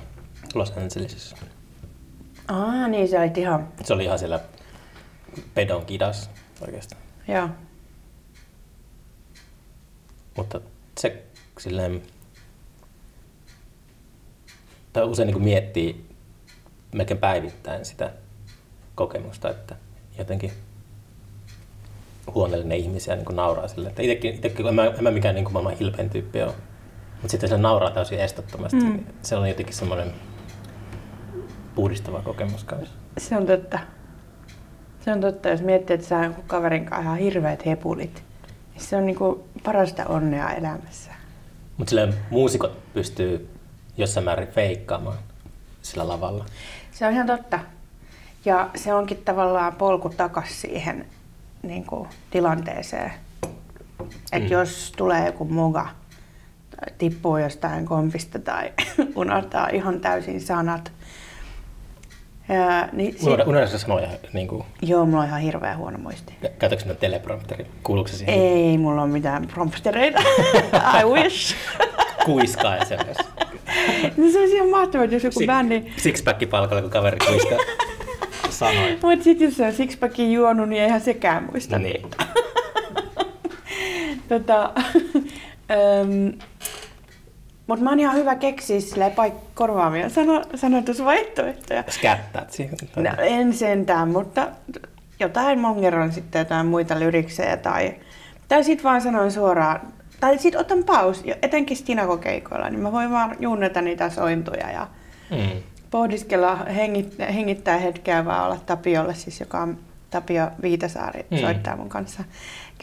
Los 0.53 0.73
Angelesissa. 0.77 1.35
Aa, 2.47 2.87
niin 2.87 3.07
sä 3.07 3.21
olit 3.21 3.37
ihan... 3.37 3.67
Se 3.83 3.93
oli 3.93 4.03
ihan 4.03 4.19
siellä 4.19 4.39
pedon 5.53 5.85
kidas 5.85 6.29
oikeastaan. 6.61 7.01
Joo. 7.27 7.49
Mutta 10.37 10.61
se 10.99 11.23
silleen... 11.59 12.01
Tai 14.93 15.03
usein 15.03 15.27
niin 15.27 15.43
miettii 15.43 16.05
melkein 16.95 17.19
päivittäin 17.19 17.85
sitä 17.85 18.13
kokemusta, 18.95 19.49
että 19.49 19.75
jotenkin 20.17 20.51
huoneellinen 22.33 22.77
ihmisiä 22.77 23.15
niin 23.15 23.35
nauraa 23.35 23.67
sille. 23.67 23.89
Että 23.89 24.01
itekin, 24.01 24.35
itekin, 24.35 24.67
en, 24.67 24.75
mä, 24.75 24.85
en 24.85 25.03
mä 25.03 25.11
mikään 25.11 25.35
niin 25.35 25.53
maailman 25.53 25.77
hilpein 25.77 26.09
tyyppi 26.09 26.41
ole. 26.41 26.53
Mutta 27.11 27.31
sitten 27.31 27.49
se 27.49 27.57
nauraa 27.57 27.91
täysin 27.91 28.19
estottomasti. 28.19 28.77
Mm. 28.77 29.05
Se 29.21 29.35
on 29.35 29.49
jotenkin 29.49 29.75
semmoinen 29.75 30.13
puhdistava 31.75 32.21
kokemus 32.21 32.63
kanssa. 32.63 32.95
Se 33.17 33.37
on 33.37 33.45
totta. 33.45 33.79
Se 35.05 35.11
on 35.11 35.21
totta, 35.21 35.49
jos 35.49 35.61
miettii, 35.61 35.93
että 35.93 36.17
on 36.17 36.23
jonkun 36.23 36.43
kaverin 36.47 36.85
kanssa 36.85 37.01
ihan 37.01 37.17
hirveät 37.17 37.65
hepulit. 37.65 38.23
niin 38.73 38.83
Se 38.83 38.95
on 38.97 39.05
niinku 39.05 39.47
parasta 39.63 40.05
onnea 40.05 40.49
elämässä. 40.49 41.11
Mutta 41.77 41.89
silleen 41.89 42.13
muusikot 42.29 42.93
pystyy 42.93 43.49
jossain 43.97 44.23
määrin 44.25 44.47
feikkaamaan 44.47 45.17
sillä 45.81 46.07
lavalla. 46.07 46.45
Se 46.91 47.07
on 47.07 47.13
ihan 47.13 47.27
totta. 47.27 47.59
Ja 48.45 48.69
se 48.75 48.93
onkin 48.93 49.17
tavallaan 49.25 49.73
polku 49.75 50.09
takas 50.09 50.61
siihen 50.61 51.05
niin 51.63 51.85
kuin, 51.85 52.09
tilanteeseen. 52.31 53.11
Että 54.31 54.39
Mm. 54.39 54.51
jos 54.51 54.93
tulee 54.97 55.25
joku 55.25 55.45
moga, 55.45 55.87
tippuu 56.97 57.37
jostain 57.37 57.85
kompista 57.85 58.39
tai 58.39 58.71
unohtaa 59.15 59.67
ihan 59.69 59.99
täysin 60.01 60.41
sanat. 60.41 60.91
Niin 62.93 63.15
Unohda, 63.23 63.43
unohda 63.43 63.67
sanoja, 63.67 64.07
niin 64.33 64.47
kuin, 64.47 64.63
joo, 64.81 65.05
mulla 65.05 65.21
on 65.21 65.27
ihan 65.27 65.41
hirveä 65.41 65.77
huono 65.77 65.97
muisti. 65.97 66.33
käytätkö 66.59 66.83
sinä 66.83 66.93
teleprompteri? 66.95 67.65
Kuuluuko 67.83 68.07
se 68.07 68.17
siihen? 68.17 68.35
Ei 68.35 68.77
mulla 68.77 69.01
ole 69.01 69.11
mitään 69.11 69.47
promptereita. 69.47 70.21
I 70.99 71.03
wish. 71.03 71.55
Kuiskaa 72.25 72.75
ja 72.75 72.85
sellaista. 72.85 73.23
no 74.17 74.31
se 74.31 74.39
olisi 74.39 74.55
ihan 74.55 74.69
mahtavaa, 74.69 75.05
jos 75.05 75.23
joku 75.23 75.39
bändi... 75.45 75.83
Sixpack 75.97 76.49
palkalla, 76.49 76.81
kun 76.81 76.91
kaveri 76.91 77.17
kuiskaa. 77.27 77.57
Sanoi. 78.49 78.97
Mutta 79.01 79.23
sitten 79.23 79.45
jos 79.45 79.57
se 79.57 79.65
on 79.65 79.73
sixpackin 79.73 80.33
juonut, 80.33 80.69
niin 80.69 80.83
eihän 80.83 81.01
sekään 81.01 81.47
muista. 81.51 81.77
No 81.77 81.83
niin. 81.83 82.01
tota, 84.29 84.71
äm, 85.71 86.33
mutta 87.67 87.83
mä 87.83 87.89
oon 87.89 87.99
ihan 87.99 88.15
hyvä 88.15 88.35
keksiä 88.35 88.81
silleen 88.81 89.11
paik- 89.11 89.51
korvaavia 89.55 90.09
sano- 90.09 90.45
sanotusvaihtoehtoja. 90.55 91.83
Skättäät 91.89 92.51
siihen. 92.51 92.77
No, 92.95 93.11
en 93.19 93.53
sentään, 93.53 94.09
mutta 94.09 94.47
jotain 95.19 95.59
mongeron 95.59 96.11
sitten 96.11 96.39
jotain 96.39 96.67
muita 96.67 96.99
lyriksejä 96.99 97.57
tai, 97.57 97.95
tai 98.47 98.63
sit 98.63 98.83
vaan 98.83 99.01
sanon 99.01 99.31
suoraan, 99.31 99.79
tai 100.19 100.37
sit 100.37 100.55
otan 100.55 100.83
paus, 100.83 101.23
etenkin 101.41 101.77
Stinakokeikoilla, 101.77 102.69
niin 102.69 102.79
mä 102.79 102.91
voin 102.91 103.11
vaan 103.11 103.35
junneta 103.39 103.81
niitä 103.81 104.09
sointuja 104.09 104.71
ja 104.71 104.87
Mm. 105.31 105.61
pohdiskella, 105.91 106.55
hengit, 106.55 107.15
hengittää 107.33 107.77
hetkeä 107.77 108.25
vaan 108.25 108.45
olla 108.45 108.57
Tapiolle, 108.65 109.13
siis 109.13 109.39
joka 109.39 109.59
on 109.59 109.77
Tapio 110.09 110.47
Viitasaari, 110.61 111.25
mm. 111.31 111.37
soittaa 111.37 111.75
mun 111.77 111.89
kanssa 111.89 112.23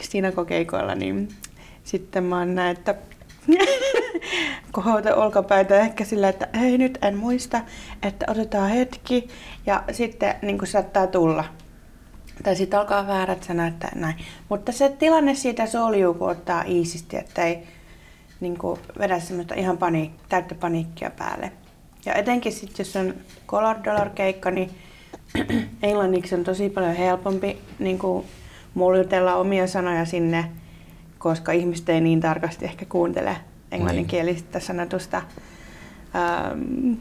Stinakokeikoilla, 0.01 0.95
niin 0.95 1.29
sitten 1.83 2.23
mä 2.23 2.37
oon 2.39 2.55
näin, 2.55 2.77
että 2.77 2.95
kohota 4.71 5.15
olkapäitä 5.15 5.79
ehkä 5.79 6.05
sillä, 6.05 6.29
että 6.29 6.47
hei 6.59 6.77
nyt 6.77 6.97
en 7.01 7.17
muista, 7.17 7.61
että 8.03 8.25
otetaan 8.29 8.69
hetki 8.69 9.27
ja 9.65 9.83
sitten 9.91 10.35
niin 10.41 10.57
kuin 10.57 10.67
saattaa 10.67 11.07
tulla. 11.07 11.43
Tai 12.43 12.55
sitten 12.55 12.79
alkaa 12.79 13.07
väärät 13.07 13.43
sanat 13.43 13.79
tai 13.79 13.89
näin. 13.95 14.15
Mutta 14.49 14.71
se 14.71 14.89
tilanne 14.89 15.35
siitä 15.35 15.65
soljuu, 15.65 16.13
kun 16.13 16.29
ottaa 16.29 16.63
iisisti, 16.63 17.17
että 17.17 17.43
ei 17.43 17.63
niin 18.39 18.57
kuin 18.57 18.79
vedä 18.99 19.19
semmoista 19.19 19.55
ihan 19.55 19.77
paniik- 19.77 20.21
täyttä 20.29 20.55
paniikkia 20.55 21.11
päälle. 21.11 21.51
Ja 22.05 22.13
etenkin 22.13 22.51
sitten, 22.51 22.75
jos 22.77 22.95
on 22.95 23.13
color 23.47 23.75
dollar 23.83 24.09
keikka, 24.09 24.51
niin 24.51 24.71
englanniksi 25.83 26.35
on 26.35 26.43
tosi 26.43 26.69
paljon 26.69 26.95
helpompi 26.95 27.57
niin 27.79 27.99
kuin 27.99 28.25
muljutella 28.73 29.35
omia 29.35 29.67
sanoja 29.67 30.05
sinne, 30.05 30.51
koska 31.17 31.51
ihmiset 31.51 31.89
ei 31.89 32.01
niin 32.01 32.19
tarkasti 32.19 32.65
ehkä 32.65 32.85
kuuntele 32.85 33.37
englanninkielistä 33.71 34.59
sanotusta. 34.59 35.21
Ähm, 36.15 36.93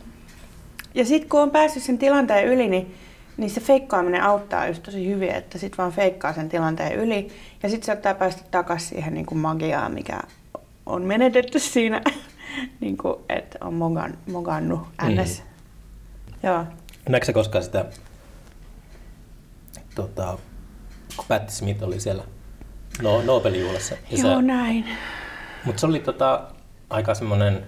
ja 0.94 1.04
sitten 1.04 1.30
kun 1.30 1.40
on 1.40 1.50
päässyt 1.50 1.82
sen 1.82 1.98
tilanteen 1.98 2.46
yli, 2.46 2.68
niin, 2.68 2.94
niin 3.36 3.50
se 3.50 3.60
feikkaaminen 3.60 4.22
auttaa 4.22 4.66
just 4.66 4.82
tosi 4.82 5.06
hyvin, 5.08 5.30
että 5.30 5.58
sitten 5.58 5.78
vaan 5.78 5.92
feikkaa 5.92 6.32
sen 6.32 6.48
tilanteen 6.48 6.94
yli. 6.94 7.28
Ja 7.62 7.68
sitten 7.68 7.86
se 7.86 7.92
ottaa 7.92 8.14
päästä 8.14 8.42
takaisin 8.50 8.88
siihen 8.88 9.14
niin 9.14 9.26
kuin 9.26 9.38
magiaan, 9.38 9.94
mikä 9.94 10.20
on 10.86 11.02
menetetty 11.02 11.58
siinä, 11.58 12.02
niin 12.80 12.96
kuin, 12.96 13.14
että 13.28 13.58
on 13.60 13.74
mogan, 13.74 14.18
mogannut 14.32 14.80
ns. 15.02 15.42
Mm. 15.42 16.48
Joo. 16.48 16.64
Näetkö 17.08 17.26
sä 17.26 17.32
koskaan 17.32 17.64
sitä, 17.64 17.84
tota, 19.94 20.38
kun 21.16 21.24
Patti 21.28 21.52
Smith 21.52 21.82
oli 21.82 22.00
siellä 22.00 22.24
no, 23.02 23.22
Nobel-juhlassa? 23.22 23.94
Ja 24.10 24.18
Joo, 24.18 24.36
se, 24.36 24.42
näin. 24.42 24.84
mutta 25.64 25.80
se 25.80 25.86
oli 25.86 26.00
tota, 26.00 26.46
aika 26.90 27.14
semmoinen, 27.14 27.66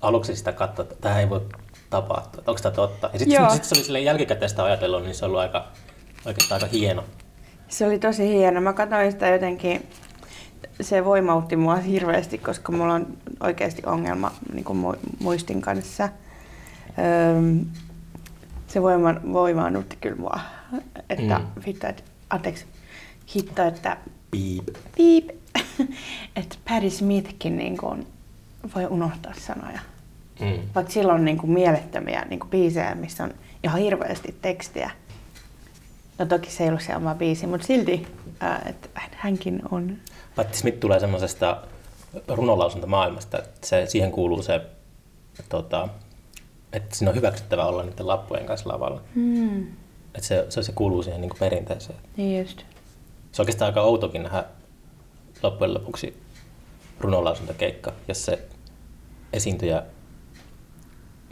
aluksi 0.00 0.36
sitä 0.36 0.52
katsoa, 0.52 0.82
että 0.82 0.94
tämä 1.00 1.20
ei 1.20 1.30
voi 1.30 1.46
tapahtua, 1.90 2.38
että 2.38 2.50
onko 2.50 2.62
tämä 2.62 2.74
totta. 2.74 3.10
Ja 3.12 3.18
sitten 3.18 3.50
sit 3.50 3.64
se 3.64 3.74
oli 3.74 3.84
silleen 3.84 4.04
jälkikäteen 4.04 4.48
sitä 4.48 4.64
ajatellut, 4.64 5.02
niin 5.02 5.14
se 5.14 5.24
on 5.24 5.28
ollut 5.28 5.40
aika, 5.40 5.68
oikeastaan 6.24 6.62
aika 6.62 6.76
hieno. 6.76 7.04
Se 7.68 7.86
oli 7.86 7.98
tosi 7.98 8.28
hieno. 8.28 8.60
Mä 8.60 8.72
katsoin 8.72 9.12
sitä 9.12 9.28
jotenkin, 9.28 9.88
se 10.80 11.04
voimautti 11.04 11.56
mua 11.56 11.76
hirveästi, 11.76 12.38
koska 12.38 12.72
mulla 12.72 12.94
on 12.94 13.06
oikeasti 13.40 13.82
ongelma 13.86 14.32
niin 14.52 14.64
kuin 14.64 14.84
mu- 14.84 14.98
muistin 15.20 15.60
kanssa. 15.60 16.08
Öm, 17.38 17.66
se 18.66 18.82
voima, 18.82 19.14
voimaannutti 19.32 19.96
kyllä 20.00 20.16
mua. 20.16 20.40
Että 21.10 21.38
mm. 21.38 21.62
vittu, 21.66 21.86
että, 21.86 22.02
anteeksi, 22.30 22.64
hitto, 23.34 23.62
että 23.62 23.96
Piip. 24.30 24.68
piip, 24.96 25.30
että 26.36 26.56
Patti 26.68 26.90
Smithkin 26.90 27.56
niin 27.56 27.76
kuin, 27.76 28.06
voi 28.74 28.86
unohtaa 28.86 29.32
sanoja. 29.38 29.80
Mm. 30.40 30.58
Vaikka 30.74 30.92
sillä 30.92 31.12
on 31.12 31.24
niin 31.24 31.38
kuin 31.38 31.50
mielettömiä 31.50 32.24
niin 32.30 32.40
kuin 32.40 32.50
biisejä, 32.50 32.94
missä 32.94 33.24
on 33.24 33.34
ihan 33.64 33.80
hirveästi 33.80 34.34
tekstiä. 34.42 34.90
No 36.18 36.26
toki 36.26 36.50
se 36.50 36.64
ei 36.64 36.68
ollut 36.68 36.82
se 36.82 36.96
oma 36.96 37.14
biisi, 37.14 37.46
mutta 37.46 37.66
silti, 37.66 38.06
ää, 38.40 38.62
että 38.66 38.88
hänkin 39.10 39.62
on. 39.70 39.96
Patti 40.36 40.58
Smith 40.58 40.78
tulee 40.80 41.00
semmoisesta 41.00 41.56
runolausuntamaailmasta, 42.28 43.38
että 43.38 43.66
se, 43.66 43.86
siihen 43.86 44.12
kuuluu 44.12 44.42
se, 44.42 44.60
tota, 45.48 45.88
että 46.72 46.96
siinä 46.96 47.10
on 47.10 47.16
hyväksyttävä 47.16 47.64
olla 47.64 47.82
niiden 47.82 48.06
lappujen 48.06 48.46
kanssa 48.46 48.68
lavalla. 48.68 49.00
Hmm. 49.14 49.66
Että 50.14 50.26
se, 50.28 50.46
se, 50.48 50.62
se 50.62 50.72
kuuluu 50.72 51.02
siihen 51.02 51.20
niin 51.20 51.28
kuin 51.28 51.38
perinteeseen. 51.38 51.98
Niin 52.16 52.42
just. 52.42 52.58
Se 53.32 53.42
on 53.42 53.44
oikeastaan 53.44 53.66
aika 53.66 53.80
outokin 53.80 54.22
nähdä 54.22 54.44
loppujen 55.42 55.74
lopuksi 55.74 56.22
runolausuntakeikka, 57.00 57.92
jos 58.08 58.24
se 58.24 58.48
esiintyjä 59.32 59.82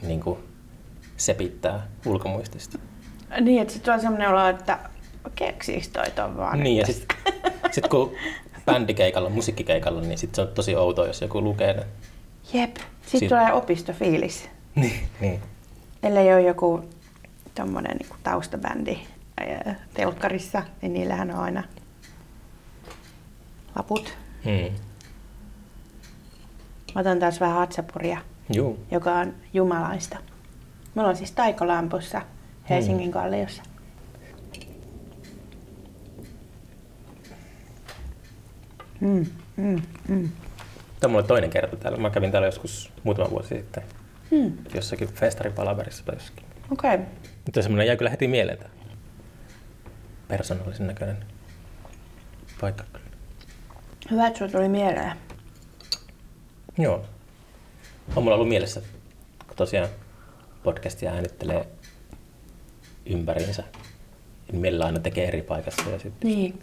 niin 0.02 0.20
kuin 0.20 0.38
sepittää 1.16 1.86
ulkomuistista. 2.06 2.78
Niin, 3.40 3.62
että 3.62 3.74
sitten 3.74 3.94
on 3.94 4.00
semmoinen 4.00 4.28
olo, 4.28 4.48
että 4.48 4.78
keksiis 5.34 5.88
toi 5.88 6.10
ton 6.10 6.36
vaan. 6.36 6.60
Niin, 6.60 6.76
ja 6.76 6.86
sitten 6.86 7.16
sit 7.70 7.88
kun 7.88 8.12
bändikeikalla, 8.66 9.30
musiikkikeikalla, 9.30 10.00
niin 10.00 10.18
sit 10.18 10.34
se 10.34 10.40
on 10.42 10.48
tosi 10.48 10.76
outoa, 10.76 11.06
jos 11.06 11.20
joku 11.20 11.42
lukee 11.42 11.72
ne. 11.72 11.86
Jep. 12.52 12.76
Sitten 12.76 13.20
Sit- 13.20 13.28
tulee 13.28 13.52
opistofiilis. 13.52 14.48
Niin, 14.74 15.08
niin. 15.20 15.40
Ellei 16.02 16.32
ole 16.32 16.42
joku 16.42 16.84
tommonen 17.54 17.96
niinku 17.96 18.16
taustabändi 18.22 18.98
ää, 19.40 19.74
telkkarissa, 19.94 20.62
niin 20.82 20.92
niillähän 20.92 21.30
on 21.30 21.38
aina 21.38 21.64
laput. 23.76 24.16
Mä 26.94 27.00
otan 27.00 27.18
taas 27.18 27.40
vähän 27.40 27.56
hatsapuria, 27.56 28.18
Juu. 28.54 28.84
joka 28.90 29.14
on 29.14 29.34
jumalaista. 29.54 30.18
Me 30.94 31.02
ollaan 31.02 31.16
siis 31.16 31.32
Taikolampussa 31.32 32.22
Helsingin 32.70 33.10
kalliossa. 33.12 33.62
Mm, 39.00 39.26
mm, 39.56 39.82
mm. 40.08 40.28
Tämä 41.00 41.08
on 41.08 41.10
mulle 41.10 41.26
toinen 41.26 41.50
kerta 41.50 41.76
täällä. 41.76 41.98
Mä 41.98 42.10
kävin 42.10 42.30
täällä 42.30 42.48
joskus 42.48 42.92
muutama 43.02 43.30
vuosi 43.30 43.48
sitten. 43.48 43.82
Mm. 44.30 44.52
Jossakin 44.74 45.08
festaripalaverissa 45.08 46.04
tai 46.04 46.14
jossakin. 46.14 46.44
Okei. 46.70 46.94
Okay. 46.94 47.06
Mutta 47.46 47.62
semmoinen 47.62 47.86
jäi 47.86 47.96
kyllä 47.96 48.10
heti 48.10 48.28
mieleen 48.28 48.58
tämä 48.58 48.70
persoonallisen 50.28 50.86
näköinen 50.86 51.16
paikka. 52.60 52.84
kyllä. 52.92 53.09
Hyvä, 54.10 54.26
että 54.26 54.38
sulla 54.38 54.52
tuli 54.52 54.68
mieleen. 54.68 55.12
Joo. 56.78 57.04
On 58.16 58.22
mulla 58.22 58.34
ollut 58.34 58.48
mielessä, 58.48 58.80
kun 59.46 59.56
tosiaan 59.56 59.88
podcastia 60.62 61.12
äänittelee 61.12 61.68
ympäriinsä. 63.06 63.64
Niin 64.52 64.60
mielellä 64.60 64.86
aina 64.86 65.00
tekee 65.00 65.28
eri 65.28 65.42
paikassa 65.42 65.82
ja 65.90 65.98
sitten 65.98 66.30
Niin. 66.30 66.62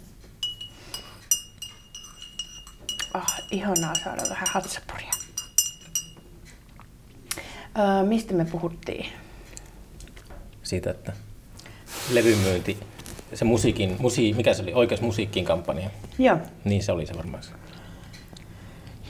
Ah, 3.14 3.40
ihanaa 3.50 3.94
saada 3.94 4.22
vähän 4.30 4.48
hatsapuria. 4.50 5.10
Öö, 7.78 8.02
mistä 8.02 8.34
me 8.34 8.44
puhuttiin? 8.44 9.06
siitä, 10.62 10.90
että 10.90 11.12
levymyynti, 12.10 12.78
se 13.34 13.44
musiikin, 13.44 13.96
musi, 13.98 14.32
mikä 14.32 14.54
se 14.54 14.62
oli, 14.62 14.74
oikeus 14.74 15.00
musiikkiin 15.00 15.44
kampanja, 15.44 15.90
Joo. 16.18 16.38
niin 16.64 16.82
se 16.82 16.92
oli 16.92 17.06
se 17.06 17.16
varmaan 17.16 17.42
se. 17.42 17.50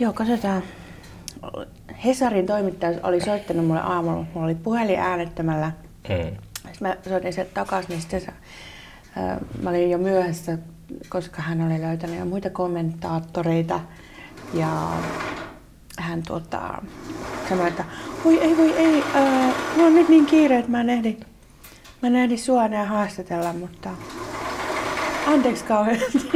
Joo, 0.01 0.13
katsotaan. 0.13 0.63
Hesarin 2.05 2.47
toimittaja 2.47 3.01
oli 3.03 3.21
soittanut 3.21 3.67
mulle 3.67 3.81
aamulla. 3.81 4.27
Mulla 4.35 4.47
oli 4.47 4.55
puhelin 4.55 4.99
äänettömällä. 4.99 5.73
Mm. 6.09 6.37
Sitten 6.55 6.89
mä 6.89 6.97
soitin 7.09 7.33
sieltä 7.33 7.51
takaisin, 7.55 7.91
niin 7.91 8.01
sitten 8.01 8.21
se, 8.21 8.33
mä 9.63 9.71
olin 9.71 9.91
jo 9.91 9.99
myöhässä, 9.99 10.59
koska 11.09 11.43
hän 11.43 11.67
oli 11.67 11.81
löytänyt 11.81 12.19
jo 12.19 12.25
muita 12.25 12.51
kommentaattoreita. 12.51 13.81
Ja 14.55 14.91
hän 15.99 16.23
tuota, 16.27 16.83
sanoi, 17.49 17.69
että 17.69 17.85
voi 18.25 18.39
ei, 18.41 18.57
voi 18.57 18.73
ei, 18.77 19.03
ää, 19.15 19.53
mulla 19.75 19.87
on 19.87 19.95
nyt 19.95 20.09
niin 20.09 20.27
kiire, 20.27 20.59
että 20.59 20.71
mä 20.71 20.81
en 20.81 20.91
ehdi, 20.91 21.17
mä 22.03 22.09
ehdi 22.09 22.37
sua 22.37 22.65
enää 22.65 22.85
haastatella, 22.85 23.53
mutta 23.53 23.91
anteeksi 25.27 25.65
kauheasti. 25.65 26.31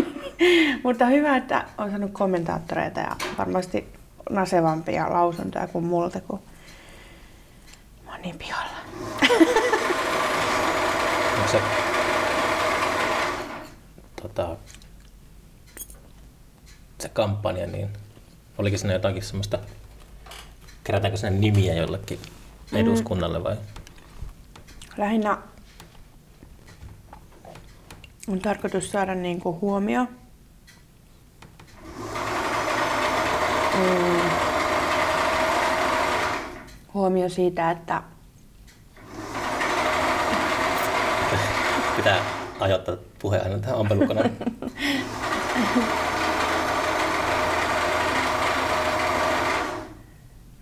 mutta 0.85 1.07
hyvä, 1.07 1.37
että 1.37 1.65
on 1.79 1.91
saanut 1.91 2.11
kommentaattoreita 2.13 3.01
ja 3.01 3.17
varmasti 3.39 3.89
nasevampia 4.31 5.13
lausuntoja 5.13 5.67
kuin 5.67 5.85
multa, 5.85 6.21
kun 6.21 6.41
mä 8.05 8.13
oon 8.13 8.23
niin 8.23 8.39
pihalla. 8.39 8.77
Onko 11.37 11.49
se 11.53 11.61
tota, 14.23 14.57
se 17.01 17.09
kampanja, 17.09 17.67
niin 17.67 17.89
oliko 18.59 18.79
siinä 18.79 18.93
jotakin 18.93 19.23
semmoista, 19.23 19.59
kerätäänkö 20.85 21.17
sinne 21.17 21.39
nimiä 21.39 21.75
jollekin 21.75 22.19
eduskunnalle 22.73 23.45
vai? 23.45 23.57
Lähinnä 24.99 25.39
on 28.29 28.39
tarkoitus 28.41 28.91
saada 28.93 29.15
niin 29.15 29.41
kuin 29.41 29.61
huomio. 29.61 30.07
Mm. 33.79 34.31
Huomio 36.95 37.29
siitä, 37.29 37.71
että 37.71 38.03
Pitää 41.97 42.21
ajoittaa 42.61 42.97
puhe 43.19 43.39
aina 43.41 43.59
tähän 43.59 43.77
ompelukonaan. 43.77 44.31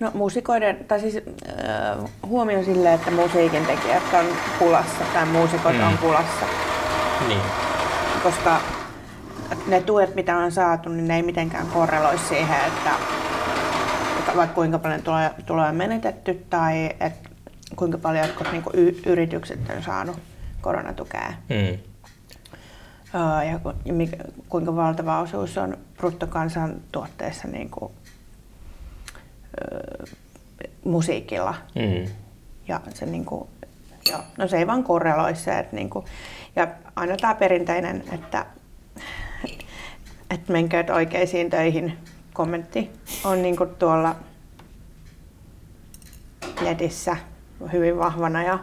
no, 0.01 0.11
muusikoiden, 0.15 0.85
tai 0.89 1.01
siis 1.01 1.17
äh, 1.17 2.11
huomio 2.27 2.65
sille, 2.65 2.95
että 2.95 3.11
musiikin 3.11 3.67
tekijät 3.67 4.03
on 4.19 4.25
pulassa 4.59 5.05
tai 5.15 5.27
muusikot 5.27 5.73
Mm. 5.75 5.83
on 5.87 5.99
pulassa. 5.99 6.47
Niin. 7.31 7.43
koska 8.23 8.61
ne 9.67 9.81
tuet, 9.81 10.15
mitä 10.15 10.37
on 10.37 10.53
saatu, 10.53 10.89
niin 10.89 11.09
ne 11.09 11.17
ei 11.17 11.23
mitenkään 11.23 11.67
korreloi 11.67 12.19
siihen, 12.19 12.59
että 12.67 12.91
että 14.19 14.37
vaikka 14.37 14.55
kuinka 14.55 14.79
paljon 14.79 15.03
tuloja, 15.03 15.31
tuloja 15.47 15.69
on 15.69 15.77
menetetty 15.77 16.47
tai 16.51 16.91
et 17.01 17.13
kuinka 17.77 17.99
paljon 17.99 18.27
jotkut 18.27 18.53
niin 18.53 18.63
y- 18.75 19.01
yritykset 19.07 19.61
on 19.77 19.83
saanut 19.83 20.19
koronatukea 20.61 21.33
Mm. 21.49 21.79
Öö, 23.15 23.45
ja, 23.45 23.59
ku- 23.59 23.73
ja 23.85 23.93
mikä, 23.93 24.17
kuinka 24.49 24.77
valtava 24.77 25.21
osuus 25.21 25.59
on 25.59 25.77
bruttokansantuotteessa 25.97 27.49
niin 27.49 27.71
kuin, 27.71 27.93
öö, 29.61 30.05
musiikilla. 30.85 31.55
Mm. 31.75 32.13
Ja 32.69 32.81
se, 32.95 33.07
niin 33.07 33.25
kuin, 33.25 33.49
joo, 34.11 34.21
no 34.39 34.49
se 34.49 34.57
ei 34.59 34.67
vaan 34.67 34.85
korreloi 34.85 35.35
se, 35.37 35.59
että 35.59 35.77
niin 35.77 35.91
kuin, 35.91 36.05
ja 36.57 36.69
aina 36.97 37.17
tämä 37.17 37.35
perinteinen, 37.35 38.05
että, 38.13 38.47
että 40.31 40.53
menkööt 40.53 40.91
oikeisiin 40.91 41.51
töihin 41.51 41.99
kommentti 42.33 42.91
on 43.25 43.43
niin 43.43 43.57
kuin 43.57 43.71
tuolla 43.79 44.17
netissä 46.63 47.17
hyvin 47.73 47.99
vahvana 47.99 48.43
ja 48.43 48.59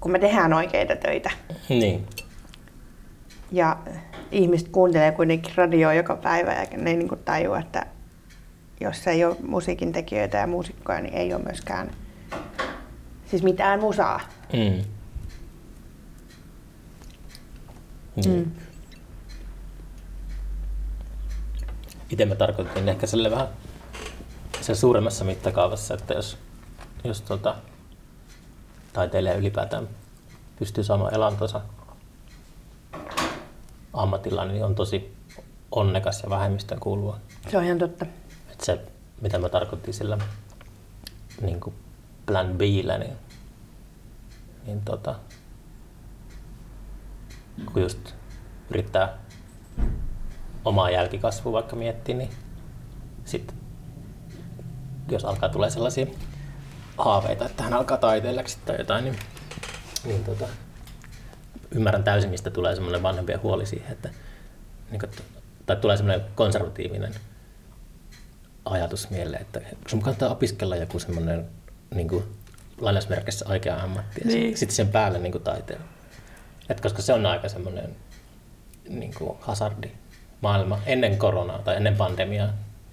kun 0.00 0.12
me 0.12 0.18
tehdään 0.18 0.52
oikeita 0.52 0.96
töitä 0.96 1.30
Niin. 1.68 2.06
ja 3.52 3.76
ihmiset 4.32 4.68
kuuntelee 4.68 5.12
kuitenkin 5.12 5.54
radioa 5.56 5.94
joka 5.94 6.16
päivä 6.16 6.52
ja 6.52 6.66
ne 6.76 6.90
ei 6.90 6.96
niin 6.96 7.08
kuin 7.08 7.20
tajua, 7.24 7.58
että 7.58 7.86
jos 8.80 9.06
ei 9.06 9.24
ole 9.24 9.36
musiikin 9.46 9.92
tekijöitä 9.92 10.38
ja 10.38 10.46
muusikkoja, 10.46 11.00
niin 11.00 11.14
ei 11.14 11.34
ole 11.34 11.42
myöskään 11.42 11.90
siis 13.34 13.42
mitään 13.42 13.80
musaa. 13.80 14.20
Mm. 14.52 14.84
Niin. 18.16 18.44
Mm. 18.44 18.50
Itse 22.10 22.24
mä 22.24 22.34
tarkoitin 22.34 22.88
ehkä 22.88 23.06
sille 23.06 23.30
vähän 23.30 23.48
sen 24.60 24.76
suuremmassa 24.76 25.24
mittakaavassa, 25.24 25.94
että 25.94 26.14
jos, 26.14 26.38
jos 27.04 27.20
tota, 27.20 27.54
taiteilija 28.92 29.34
ylipäätään 29.34 29.88
pystyy 30.58 30.84
saamaan 30.84 31.14
elantonsa 31.14 31.60
ammatilla, 33.92 34.44
niin 34.44 34.64
on 34.64 34.74
tosi 34.74 35.16
onnekas 35.70 36.22
ja 36.22 36.30
vähemmistöön 36.30 36.80
kuuluva. 36.80 37.18
Se 37.50 37.58
on 37.58 37.64
ihan 37.64 37.78
totta. 37.78 38.06
Että 38.52 38.64
se, 38.64 38.80
mitä 39.20 39.38
mä 39.38 39.48
tarkoitin 39.48 39.94
sillä 39.94 40.18
niin 41.40 41.60
kuin 41.60 41.74
plan 42.26 42.58
Bllä, 42.58 42.98
niin, 42.98 43.12
niin 44.66 44.80
tota, 44.80 45.14
kun 47.72 47.82
just 47.82 48.14
yrittää 48.70 49.18
omaa 50.64 50.90
jälkikasvua 50.90 51.52
vaikka 51.52 51.76
miettiä, 51.76 52.16
niin 52.16 52.30
sitten 53.24 53.56
jos 55.10 55.24
alkaa 55.24 55.48
tulee 55.48 55.70
sellaisia 55.70 56.06
haaveita, 56.98 57.46
että 57.46 57.62
hän 57.62 57.72
alkaa 57.72 57.96
taiteilijaksi 57.96 58.58
tai 58.66 58.78
jotain, 58.78 59.04
niin, 59.04 59.16
niin 60.04 60.24
tota, 60.24 60.48
ymmärrän 61.70 62.04
täysin, 62.04 62.30
mistä 62.30 62.50
tulee 62.50 62.74
semmoinen 62.74 63.02
vanhempien 63.02 63.42
huoli 63.42 63.66
siihen, 63.66 63.92
että 63.92 64.10
niin 64.90 65.00
kuin, 65.00 65.10
tai 65.66 65.76
tulee 65.76 65.96
semmoinen 65.96 66.26
konservatiivinen 66.34 67.14
ajatus 68.64 69.10
mieleen, 69.10 69.42
että 69.42 69.60
sun 69.88 70.02
kannattaa 70.02 70.28
opiskella 70.28 70.76
joku 70.76 70.98
semmoinen 70.98 71.48
niin 71.94 72.08
kuin, 72.08 72.24
lainausmerkissä 72.80 73.44
oikea 73.48 73.76
ammatti 73.76 74.20
ja 74.24 74.26
Niin. 74.30 74.56
sitten 74.56 74.76
sen 74.76 74.88
päälle 74.88 75.18
niin 75.18 75.32
kuin 75.32 75.44
taiteella. 75.44 75.84
Et 76.68 76.80
koska 76.80 77.02
se 77.02 77.12
on 77.12 77.26
aika 77.26 77.48
semmoinen 77.48 77.96
niin 78.88 79.14
kuin 79.18 79.38
hazardi 79.40 79.88
maailma 80.40 80.78
ennen 80.86 81.18
koronaa 81.18 81.58
tai 81.58 81.76
ennen 81.76 81.96
pandemiaa 81.96 82.48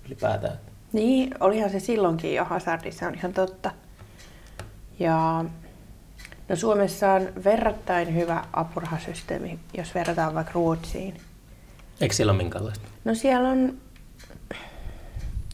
ylipäätään. 0.05 0.57
Niin, 0.93 1.35
olihan 1.39 1.69
se 1.69 1.79
silloinkin 1.79 2.35
jo 2.35 2.45
hazardissa, 2.45 3.07
on 3.07 3.15
ihan 3.15 3.33
totta. 3.33 3.71
Ja 4.99 5.45
no 6.49 6.55
Suomessa 6.55 7.11
on 7.11 7.29
verrattain 7.43 8.15
hyvä 8.15 8.45
apurahasysteemi, 8.53 9.59
jos 9.77 9.95
verrataan 9.95 10.35
vaikka 10.35 10.51
Ruotsiin. 10.53 11.21
Eikö 12.01 12.15
siellä 12.15 12.31
ole 12.31 12.37
minkäänlaista? 12.43 12.87
No 13.05 13.15
siellä 13.15 13.49
on 13.49 13.77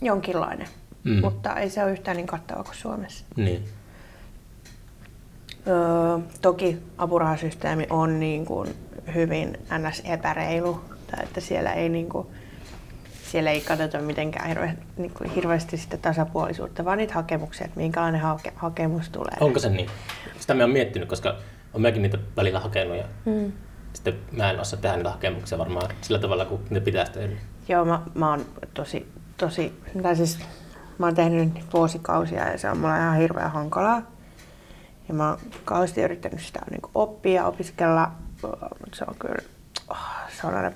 jonkinlainen, 0.02 0.68
Mm. 1.04 1.20
mutta 1.22 1.54
ei 1.56 1.70
se 1.70 1.84
ole 1.84 1.92
yhtään 1.92 2.18
niin 2.18 2.28
kattava 2.28 2.64
kuin 2.64 2.76
Suomessa. 2.76 3.26
Niin. 3.36 3.70
Öö, 5.68 6.20
toki 6.42 6.78
apurahasysteemi 6.98 7.88
on 7.90 8.20
niin 8.20 8.46
kuin 8.46 8.70
hyvin 9.16 9.58
ns. 9.90 10.02
epäreilu, 10.06 10.82
tai 11.12 11.24
että 11.24 11.42
siellä 11.42 11.74
ei, 11.74 11.90
niin 11.90 12.10
kuin, 12.10 12.28
siellä 13.24 13.52
ei 13.52 13.62
katsota 13.62 14.00
mitenkään 14.00 14.48
hirve, 14.48 14.74
niin 14.98 15.12
kuin 15.18 15.30
hirveästi 15.30 15.78
sitä 15.78 15.98
tasapuolisuutta, 15.98 16.86
vaan 16.86 16.98
niitä 16.98 17.14
hakemuksia, 17.14 17.66
että 17.66 17.80
minkälainen 17.80 18.22
hake, 18.22 18.54
hakemus 18.56 19.10
tulee. 19.10 19.34
Onko 19.40 19.60
se 19.60 19.70
niin? 19.70 19.90
Sitä 20.40 20.54
mä 20.54 20.64
oon 20.64 20.70
miettinyt, 20.70 21.10
koska 21.10 21.36
on 21.74 21.82
mäkin 21.82 22.02
niitä 22.02 22.18
välillä 22.38 22.60
hakenut 22.60 22.98
ja 22.98 23.04
Mm. 23.26 23.52
sitten 23.94 24.14
mä 24.32 24.50
en 24.52 24.60
osaa 24.60 24.80
tehdä 24.80 24.96
niitä 24.96 25.10
hakemuksia 25.12 25.58
varmaan 25.58 25.92
sillä 26.02 26.20
tavalla, 26.20 26.46
kuin 26.46 26.62
ne 26.70 26.80
pitäisi 26.80 27.12
tehdä. 27.12 27.36
Joo, 27.68 27.86
mä, 27.86 28.02
mä 28.14 28.30
oon 28.30 28.46
tosi, 28.74 29.12
tosi, 29.38 29.82
tai 30.04 30.16
siis 30.16 30.40
mä 30.98 31.06
oon 31.06 31.16
tehnyt 31.16 31.54
nyt 31.54 31.66
vuosikausia 31.74 32.52
ja 32.52 32.58
se 32.58 32.70
on 32.70 32.78
mulla 32.78 32.98
ihan 32.98 33.18
hirveän 33.18 33.52
hankalaa. 33.52 34.02
Ja 35.08 35.14
mä 35.14 35.30
oon 35.30 35.40
kauheasti 35.66 36.02
yrittänyt 36.02 36.42
sitä 36.42 36.60
niin 36.72 36.82
oppia 36.96 37.34
ja 37.34 37.46
opiskella, 37.48 38.12
mutta 38.42 38.96
se 38.98 39.06
on 39.08 39.16
kyllä, 39.20 39.42
oh, 39.90 39.98
se 40.42 40.48
on 40.48 40.54
aina 40.56 40.72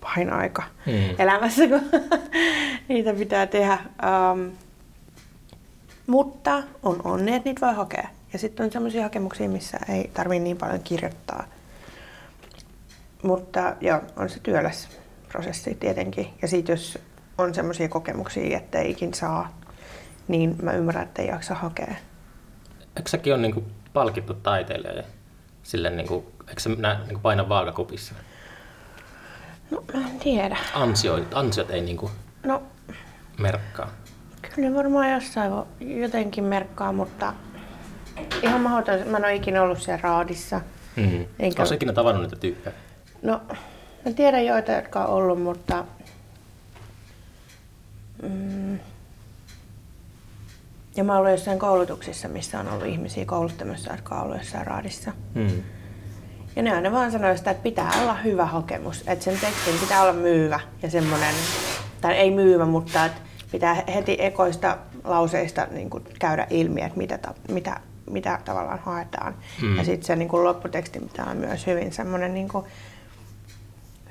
pahin 0.00 0.32
aika 0.32 0.62
Mm. 0.86 1.14
elämässä, 1.18 1.62
kun 1.68 1.80
niitä 2.88 3.12
pitää 3.14 3.46
tehdä. 3.46 3.78
Um, 4.32 4.50
mutta 6.06 6.62
on 6.82 7.00
onni, 7.04 7.34
että 7.34 7.48
niitä 7.48 7.66
voi 7.66 7.74
hakea. 7.74 8.08
Ja 8.32 8.38
sitten 8.38 8.64
on 8.66 8.72
sellaisia 8.72 9.02
hakemuksia, 9.02 9.48
missä 9.48 9.78
ei 9.88 10.10
tarvii 10.14 10.40
niin 10.40 10.56
paljon 10.56 10.80
kirjoittaa. 10.82 11.44
Mutta 13.22 13.76
joo, 13.80 14.00
on 14.16 14.28
se 14.30 14.40
työläs 14.40 14.88
prosessi 15.28 15.74
tietenkin. 15.74 16.28
Ja 16.42 16.48
sitten 16.48 16.72
jos 16.72 16.98
on 17.38 17.54
sellaisia 17.54 17.88
kokemuksia, 17.88 18.56
että 18.58 18.78
ei 18.78 18.90
ikin 18.90 19.14
saa, 19.14 19.58
niin 20.28 20.56
mä 20.62 20.72
ymmärrän, 20.72 21.04
että 21.04 21.22
ei 21.22 21.28
jaksa 21.28 21.54
hakea. 21.54 21.94
Eikö 22.96 23.10
säkin 23.10 23.32
ole 23.34 23.42
niinku 23.42 23.64
palkittu 23.96 24.34
taiteilija 24.34 24.92
ja 24.92 25.02
sille 25.62 25.90
niinku, 25.90 26.32
eikö 26.48 26.60
se 26.60 26.68
nä, 26.78 27.00
niinku 27.06 27.20
paina 27.20 27.48
vaakakupissa? 27.48 28.14
No, 29.70 29.84
mä 29.94 30.00
en 30.08 30.18
tiedä. 30.18 30.56
Ansiot, 30.74 31.34
ansiot 31.34 31.70
ei 31.70 31.80
niinku 31.80 32.10
No, 32.44 32.62
merkkaa. 33.38 33.90
kyllä 34.54 34.68
ne 34.68 34.74
varmaan 34.76 35.10
jossain 35.12 35.50
voi 35.52 35.64
jotenkin 35.80 36.44
merkkaa, 36.44 36.92
mutta 36.92 37.32
ihan 38.42 38.60
mahdoton. 38.60 39.08
Mä 39.08 39.16
en 39.16 39.24
ole 39.24 39.34
ikinä 39.34 39.62
ollut 39.62 39.82
siellä 39.82 40.00
raadissa. 40.02 40.60
Mm. 40.96 41.26
Enkä- 41.38 41.62
Oletko 41.62 41.74
ikinä 41.74 41.92
tavannut 41.92 42.22
niitä 42.22 42.36
tyyppejä? 42.36 42.76
No, 43.22 43.40
mä 44.04 44.12
tiedän 44.16 44.46
joita, 44.46 44.72
jotka 44.72 45.04
on 45.04 45.14
ollut, 45.14 45.42
mutta... 45.42 45.84
Mm, 48.22 48.78
ja 50.96 51.04
mä 51.04 51.18
ollut 51.18 51.30
jossain 51.30 51.58
koulutuksissa, 51.58 52.28
missä 52.28 52.60
on 52.60 52.68
ollut 52.68 52.86
ihmisiä 52.86 53.24
kouluttamassa, 53.24 53.92
jotka 53.92 54.14
on 54.14 54.22
ollut 54.22 54.38
jossain 54.38 54.66
raadissa. 54.66 55.12
Mm. 55.34 55.62
Ja 56.56 56.62
ne 56.62 56.72
aina 56.74 56.92
vaan 56.92 57.12
sanoo 57.12 57.36
sitä, 57.36 57.50
että 57.50 57.62
pitää 57.62 57.90
olla 58.02 58.14
hyvä 58.14 58.46
hakemus. 58.46 59.04
Että 59.06 59.24
sen 59.24 59.38
tekstin 59.40 59.74
pitää 59.80 60.02
olla 60.02 60.12
myyvä 60.12 60.60
ja 60.82 60.90
semmoinen, 60.90 61.34
tai 62.00 62.14
ei 62.14 62.30
myyvä, 62.30 62.66
mutta 62.66 63.04
että 63.04 63.20
pitää 63.52 63.82
heti 63.94 64.16
ekoista 64.18 64.78
lauseista 65.04 65.66
niin 65.70 65.90
kuin 65.90 66.04
käydä 66.18 66.46
ilmi, 66.50 66.82
että 66.82 66.98
mitä, 66.98 67.18
ta, 67.18 67.34
mitä, 67.48 67.80
mitä 68.10 68.38
tavallaan 68.44 68.78
haetaan. 68.78 69.34
Mm. 69.62 69.76
Ja 69.76 69.84
sitten 69.84 70.06
se 70.06 70.16
niin 70.16 70.28
kuin 70.28 70.44
lopputeksti 70.44 71.00
pitää 71.00 71.24
olla 71.24 71.34
myös 71.34 71.66
hyvin 71.66 71.92
semmoinen 71.92 72.34
niin 72.34 72.48
kuin, 72.48 72.64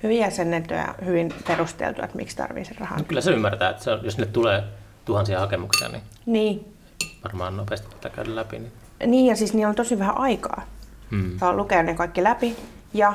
hyvin 0.04 0.20
jäsennetty 0.20 0.74
ja 0.74 0.96
hyvin 1.06 1.34
perusteltu, 1.48 2.02
että 2.04 2.18
miksi 2.18 2.38
tarvii 2.38 2.66
sen 2.66 2.78
rahan. 2.78 2.98
No, 2.98 3.06
kyllä 3.08 3.22
se 3.22 3.32
ymmärtää, 3.32 3.70
että 3.70 3.84
se 3.84 3.92
jos 4.04 4.18
ne 4.18 4.26
tulee 4.26 4.64
tuhansia 5.06 5.40
hakemuksia, 5.40 5.90
niin 5.90 6.04
Niin. 6.26 6.75
Varmaan 7.26 7.58
nopeasti 7.58 7.88
pitää 7.96 8.12
käydä 8.12 8.36
läpi. 8.36 8.60
Niin. 8.60 8.72
niin, 9.08 9.26
ja 9.26 9.36
siis 9.36 9.54
niillä 9.54 9.70
on 9.70 9.76
tosi 9.76 10.00
vähän 10.00 10.18
aikaa. 10.18 10.66
Mm. 11.12 11.40
Saa 11.40 11.54
lukea 11.54 11.84
ne 11.84 11.94
kaikki 11.94 12.24
läpi 12.24 12.56
ja 12.94 13.14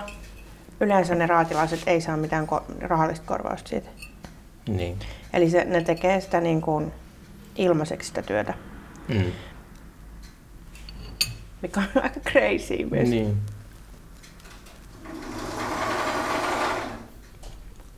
yleensä 0.80 1.14
ne 1.14 1.26
raatilaiset 1.26 1.80
ei 1.86 2.00
saa 2.00 2.16
mitään 2.16 2.46
ko- 2.48 2.62
rahallista 2.80 3.26
korvausta 3.26 3.68
siitä. 3.68 3.88
Niin. 4.68 4.98
Eli 5.32 5.50
se, 5.50 5.64
ne 5.64 5.80
tekee 5.84 6.20
sitä 6.20 6.40
niin 6.40 6.60
kuin 6.60 6.92
ilmaiseksi 7.56 8.08
sitä 8.08 8.22
työtä, 8.22 8.54
Mm. 9.08 9.32
mikä 11.62 11.80
on 11.80 12.02
aika 12.02 12.20
crazy 12.20 12.84
myös. 12.90 13.08
Niin. 13.08 13.10
Niin. 13.10 13.36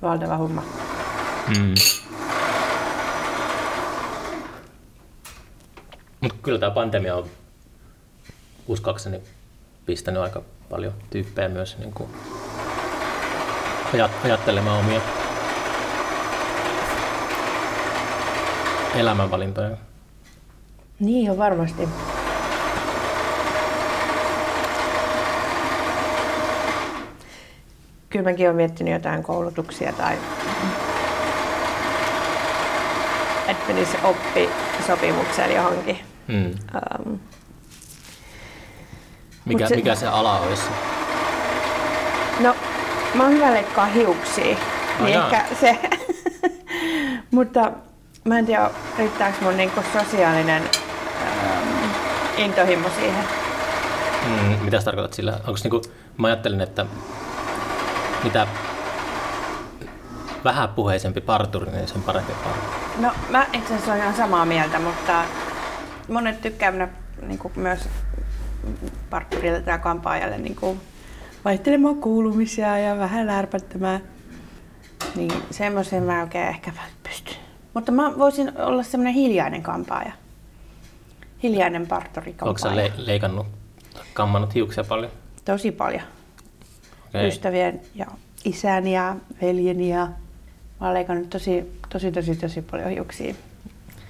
Valtava 0.03 0.37
homma. 0.37 0.63
Mm. 1.59 1.75
Mutta 6.23 6.39
kyllä 6.43 6.59
tämä 6.59 6.71
pandemia 6.71 7.17
on 7.17 7.27
uskoakseni 8.69 9.21
pistänyt 9.87 10.23
aika 10.23 10.43
paljon 10.71 10.93
tyyppejä 11.11 11.49
myös 11.49 11.79
niin 11.79 11.93
kuin 11.93 12.11
ajat- 13.95 14.25
ajattelemaan 14.25 14.81
omia 14.81 15.01
elämänvalintoja. 18.95 19.77
Niin 21.01 21.31
on 21.31 21.39
varmasti. 21.39 21.89
Kyllä 28.11 28.25
mäkin 28.25 28.47
olen 28.47 28.57
miettinyt 28.57 28.93
jotain 28.93 29.23
koulutuksia 29.23 29.93
tai 29.93 30.19
että 33.49 33.65
menisi 33.69 33.97
oppi 34.05 34.49
sopimukseen 34.87 35.55
johonkin. 35.55 36.12
Mm. 36.29 36.55
Um, 37.07 37.19
Mikä, 39.45 39.69
se- 39.69 39.77
mikä 39.77 39.95
se 39.95 40.07
ala 40.09 40.39
olisi? 40.41 40.63
No, 42.41 42.55
mä 43.15 43.23
oon 43.23 43.33
hyvä 43.33 43.53
leikkaa 43.53 43.87
hiuksia, 43.87 44.57
No 44.99 45.05
niin 45.05 45.15
jaa. 45.15 45.25
ehkä 45.31 45.45
se. 45.61 45.79
Mutta 47.31 47.73
mä 48.25 48.39
en 48.39 48.47
tiedä, 48.47 48.71
riittääkö 48.99 49.37
mun 49.45 49.57
niinku 49.57 49.81
sosiaalinen 49.93 50.63
ähm, 50.63 51.91
intohimo 52.37 52.89
siihen. 53.01 53.25
Mm, 54.27 54.65
mitä 54.65 54.79
sä 54.79 54.85
tarkoitat 54.85 55.13
sillä? 55.13 55.33
Onko 55.33 55.61
niinku, 55.63 55.83
mä 56.17 56.27
ajattelin, 56.27 56.61
että 56.61 56.87
mitä 58.25 58.47
vähäpuheisempi 60.45 61.21
parturi, 61.21 61.71
niin 61.73 61.89
sen 61.89 62.03
parempi 62.03 62.33
parturi. 62.45 62.73
No, 62.99 63.11
mä 63.29 63.47
itse 63.53 63.75
asiassa 63.75 63.91
olen 63.93 64.03
ihan 64.03 64.17
samaa 64.17 64.45
mieltä, 64.45 64.79
mutta 64.79 65.25
monet 66.13 66.41
tykkää 66.41 66.71
mennä 66.71 66.89
niinku 67.27 67.53
myös 67.57 67.89
partturille 69.11 69.61
tai 69.61 69.79
kampaajalle 69.79 70.39
niinku 70.39 70.77
vaihtelemaan 71.45 71.97
kuulumisia 71.97 72.79
ja 72.79 72.99
vähän 72.99 73.27
lärpättämään. 73.27 74.01
Niin 75.17 75.33
semmoisen 75.51 76.03
mä 76.03 76.23
oikein 76.23 76.49
ehkä 76.49 76.73
pystyn. 77.03 77.37
Mutta 77.75 77.93
mä 77.93 78.19
voisin 78.19 78.53
olla 78.59 78.83
semmoinen 78.83 79.15
hiljainen 79.15 79.63
kampaaja. 79.63 80.13
Hiljainen 81.43 81.87
parturi 81.87 82.35
Onko 82.43 82.59
sä 82.59 82.77
le- 82.77 82.93
leikannut, 82.97 83.47
kammannut 84.13 84.55
hiuksia 84.55 84.85
paljon? 84.85 85.13
Tosi 85.45 85.73
paljon. 85.73 86.03
Okei. 87.09 87.29
Ystävien 87.29 87.81
ja 87.95 88.07
isän 88.45 88.87
ja 88.87 89.17
veljen 89.43 89.81
ja 89.81 90.07
mä 90.81 90.87
oon 90.87 90.95
leikannut 90.95 91.31
tosi, 91.31 91.81
tosi, 91.89 92.13
tosi, 92.13 92.37
tosi 92.37 92.63
paljon 92.63 92.91
hiuksia. 92.91 93.35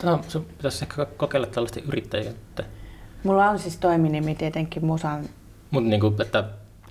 Tämä, 0.02 0.18
sun 0.28 0.44
pitäisi 0.44 0.84
ehkä 0.84 1.06
kokeilla 1.16 1.46
tällaista 1.46 1.80
yrittäjyyttä. 1.88 2.64
Mulla 3.24 3.50
on 3.50 3.58
siis 3.58 3.76
toiminimi 3.76 4.34
tietenkin 4.34 4.84
musan. 4.84 5.24
Mutta 5.70 5.90
niinku, 5.90 6.14
että 6.22 6.44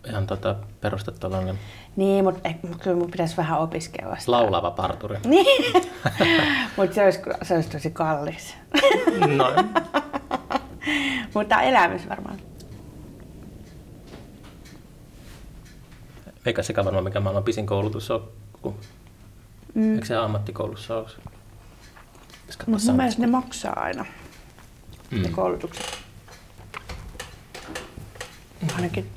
ihan 0.07 0.27
tota, 0.27 0.55
perusta 0.81 1.11
tällainen 1.11 1.59
Niin, 1.95 2.25
mutta 2.25 2.49
kyllä 2.79 2.97
mun 2.97 3.11
pitäisi 3.11 3.37
vähän 3.37 3.59
opiskella 3.59 4.17
sitä. 4.17 4.31
laulava 4.31 4.71
parturi. 4.71 5.17
Niin, 5.25 5.73
mutta 6.77 6.95
se 6.95 7.03
olisi, 7.03 7.19
se 7.43 7.55
olisi 7.55 7.69
tosi 7.69 7.91
kallis. 7.91 8.55
No, 9.35 9.53
mutta 11.35 11.61
elämys 11.61 12.09
varmaan. 12.09 12.37
eikä 16.45 16.63
sekä 16.63 16.85
varmaan 16.85 17.03
mikä 17.03 17.19
maailman 17.19 17.43
pisin 17.43 17.65
koulutus 17.65 18.11
on, 18.11 18.31
kun 18.61 18.75
mm. 19.73 19.93
eikö 19.93 20.05
se 20.05 20.15
ammattikoulussa 20.15 20.97
ole? 20.97 21.09
Pitäisi 22.51 22.57
katsoa 22.57 22.73
Mutta 22.73 22.91
mun 22.91 22.97
mielestä 22.97 23.21
ne 23.21 23.27
maksaa 23.27 23.79
aina, 23.79 24.05
mm. 25.11 25.21
ne 25.21 25.27
Mm. 25.27 25.33
koulutukset. 25.33 25.97
Ainakin 28.75 29.09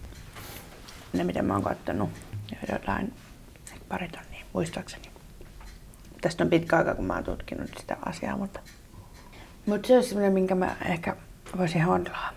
ne, 1.12 1.24
mitä 1.24 1.42
mä 1.42 1.54
oon 1.54 1.62
kattonut, 1.62 2.10
ja 2.50 2.74
jotain 2.74 3.12
pari 3.88 4.08
tonnia, 4.08 4.44
muistaakseni. 4.52 5.04
Tästä 6.20 6.44
on 6.44 6.50
pitkä 6.50 6.76
aika, 6.76 6.94
kun 6.94 7.04
mä 7.04 7.14
oon 7.14 7.24
tutkinut 7.24 7.70
sitä 7.80 7.96
asiaa, 8.06 8.36
mutta... 8.36 8.60
Mutta 9.66 9.88
se 9.88 9.94
olisi 9.94 10.08
semmoinen, 10.08 10.32
minkä 10.32 10.54
mä 10.54 10.76
ehkä 10.84 11.16
voisin 11.58 11.82
handlaa. 11.82 12.30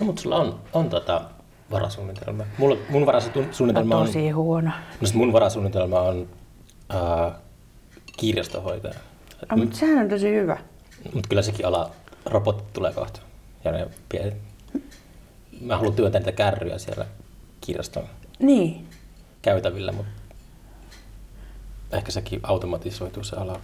No, 0.00 0.06
mutta 0.06 0.22
sulla 0.22 0.36
on, 0.36 0.60
on 0.72 0.88
tota 0.90 1.22
varasuunnitelma. 1.70 2.44
Mulla, 2.58 2.76
mun 2.88 3.06
varasuunnitelma 3.06 3.94
On 3.94 4.00
on, 4.00 4.06
tosi 4.06 4.30
huono. 4.30 4.70
no 5.00 5.08
mun 5.14 5.32
varasuunnitelma 5.32 6.00
on 6.00 6.28
äh, 6.94 7.32
kirjastohoitaja. 8.16 8.94
Oh, 9.52 9.58
mutta 9.58 9.76
sehän 9.76 9.98
on 9.98 10.08
tosi 10.08 10.30
hyvä. 10.34 10.58
Mutta 11.14 11.28
kyllä 11.28 11.42
sekin 11.42 11.66
ala, 11.66 11.90
robotit 12.26 12.72
tulee 12.72 12.92
kohta. 12.92 13.20
Ja 13.64 13.72
ne 13.72 13.86
pienet... 14.08 14.34
Mä 15.60 15.76
haluan 15.76 15.94
työntää 15.94 16.18
niitä 16.18 16.32
kärryjä 16.32 16.78
siellä 16.78 17.06
kirjaston 17.60 18.04
Niin. 18.38 18.86
käytävillä, 19.42 19.92
mutta 19.92 20.10
ehkä 21.92 22.12
sekin 22.12 22.40
automatisoituu 22.42 23.24
se 23.24 23.36
ala. 23.36 23.60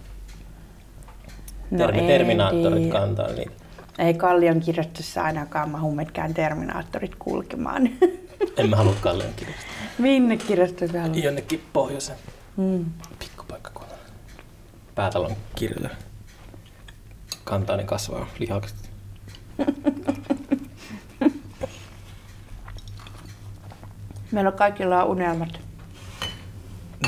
No 1.71 1.77
Termi- 1.77 1.99
en 1.99 2.07
Terminaattorit 2.07 2.77
tiedä. 2.83 2.91
kantaa 2.99 3.27
niitä. 3.27 3.51
Ei 3.99 4.13
Kallion 4.13 4.59
kirjastossa 4.59 5.23
ainakaan 5.23 5.69
mahu 5.69 5.95
mitkään 5.95 6.33
terminaattorit 6.33 7.15
kulkemaan. 7.19 7.89
En 8.57 8.69
mä 8.69 8.75
halua 8.75 8.95
Kallion 9.01 9.33
kirjasta. 9.35 9.63
Minne 9.97 10.37
kirjastoon 10.37 10.91
sä 10.91 11.01
haluat? 11.01 11.23
Jonnekin 11.23 11.63
pohjoisen 11.73 12.15
Mm. 12.57 12.85
Päätalon 14.95 15.35
kirjoja. 15.55 15.89
Kantaani 17.43 17.83
kasvaa 17.83 18.27
lihakset. 18.39 18.89
Meillä 24.31 24.49
on 24.49 24.57
kaikilla 24.57 25.03
on 25.03 25.09
unelmat. 25.09 25.59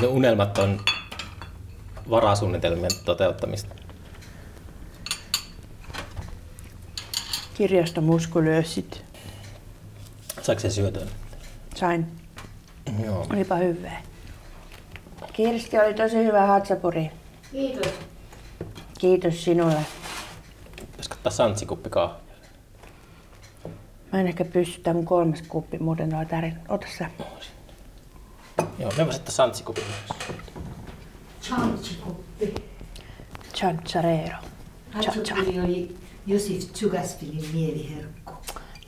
Ne 0.00 0.06
unelmat 0.06 0.58
on 0.58 0.80
varasuunnitelmien 2.10 2.90
toteuttamista. 3.04 3.74
Kirjastomuskulöösit. 7.54 9.04
Saiko 10.42 10.60
se 10.60 10.70
syötyä? 10.70 11.06
Sain. 11.74 12.06
Joo. 13.04 13.26
Olipa 13.32 13.56
hyvää. 13.56 14.02
Kirsti 15.32 15.78
oli 15.78 15.94
tosi 15.94 16.16
hyvä 16.16 16.46
hatsapuri. 16.46 17.10
Kiitos. 17.56 17.92
Kiitos 18.98 19.44
sinulle. 19.44 19.86
Pitäisikö 20.76 21.14
ottaa 21.14 21.32
santsikuppi 21.32 21.90
kahvia? 21.90 22.34
Mä 24.12 24.20
en 24.20 24.26
ehkä 24.26 24.44
pysty, 24.44 24.80
tää 24.80 24.94
mun 24.94 25.04
kolmas 25.04 25.42
kuppi, 25.48 25.78
muuten 25.78 26.14
on 26.14 26.26
tärin. 26.26 26.58
Ota 26.68 26.86
sä. 26.98 27.10
Joo, 28.78 28.92
me 28.96 29.04
voisi 29.04 29.18
ottaa 29.18 29.34
santsikuppi 29.34 29.80
myös. 29.80 30.20
Chanchikuppi. 31.42 32.54
Chancharero. 33.54 34.38
Cha-cha. 34.92 35.12
Hatsupuri 35.12 35.60
oli 35.60 35.96
Josif 36.26 36.72
Tsugasvilin 36.72 37.50
mieliherkku. 37.52 38.32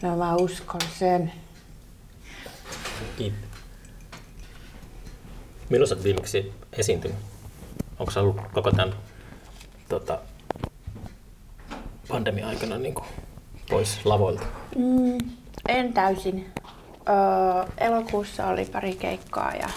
No 0.02 0.16
mä 0.16 0.36
uskon 0.36 0.80
sen. 0.98 1.32
Kiitos. 3.18 3.38
Milloin 5.68 5.88
sä 5.88 5.94
oot 5.94 6.04
viimeksi 6.04 6.52
esiintynyt? 6.72 7.16
Onko 7.98 8.10
sä 8.12 8.20
ollut 8.20 8.40
koko 8.52 8.70
tämän 8.70 8.94
tota, 9.88 10.18
pandemia-aikana 12.08 12.78
niin 12.78 12.94
kuin, 12.94 13.06
pois 13.70 14.06
lavoilta? 14.06 14.42
Mm, 14.76 15.18
en 15.68 15.92
täysin. 15.92 16.52
Öö, 17.08 17.72
elokuussa 17.78 18.46
oli 18.46 18.64
pari 18.64 18.94
keikkaa 18.94 19.52
ja... 19.54 19.68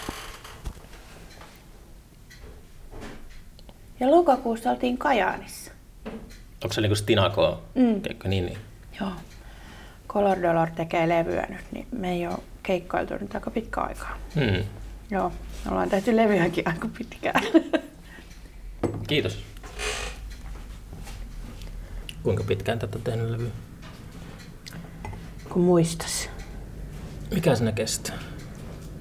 Ja 4.00 4.10
lokakuussa 4.10 4.70
oltiin 4.70 4.98
Kajaanissa. 4.98 5.70
Onko 6.64 6.72
se 6.72 6.80
niin 6.80 6.90
kuin 6.90 6.96
Stinakoa? 6.96 7.62
Mm. 7.74 8.00
Keikka, 8.00 8.28
niin, 8.28 8.46
niin. 8.46 8.58
Joo. 9.00 9.12
Color 10.08 10.42
Dolor 10.42 10.70
tekee 10.70 11.08
levyä 11.08 11.46
nyt, 11.48 11.64
niin 11.72 11.86
me 11.92 12.12
ei 12.12 12.26
ole 12.26 12.38
keikkailtu 12.62 13.14
nyt 13.20 13.34
aika 13.34 13.50
pitkä 13.50 13.80
aikaa. 13.80 14.16
Hmm. 14.34 14.64
Joo, 15.10 15.32
me 15.64 15.70
ollaan 15.70 15.90
tehty 15.90 16.16
levyäkin 16.16 16.68
aika 16.68 16.88
pitkään. 16.98 17.42
Kiitos. 19.12 19.38
Kuinka 22.22 22.44
pitkään 22.44 22.78
tätä 22.78 22.98
on 22.98 23.04
tehnyt 23.04 23.30
levyä? 23.30 23.50
Kun 25.48 25.62
muistas. 25.62 26.30
Mikä 27.34 27.54
sinä 27.54 27.72
kestää? 27.72 28.18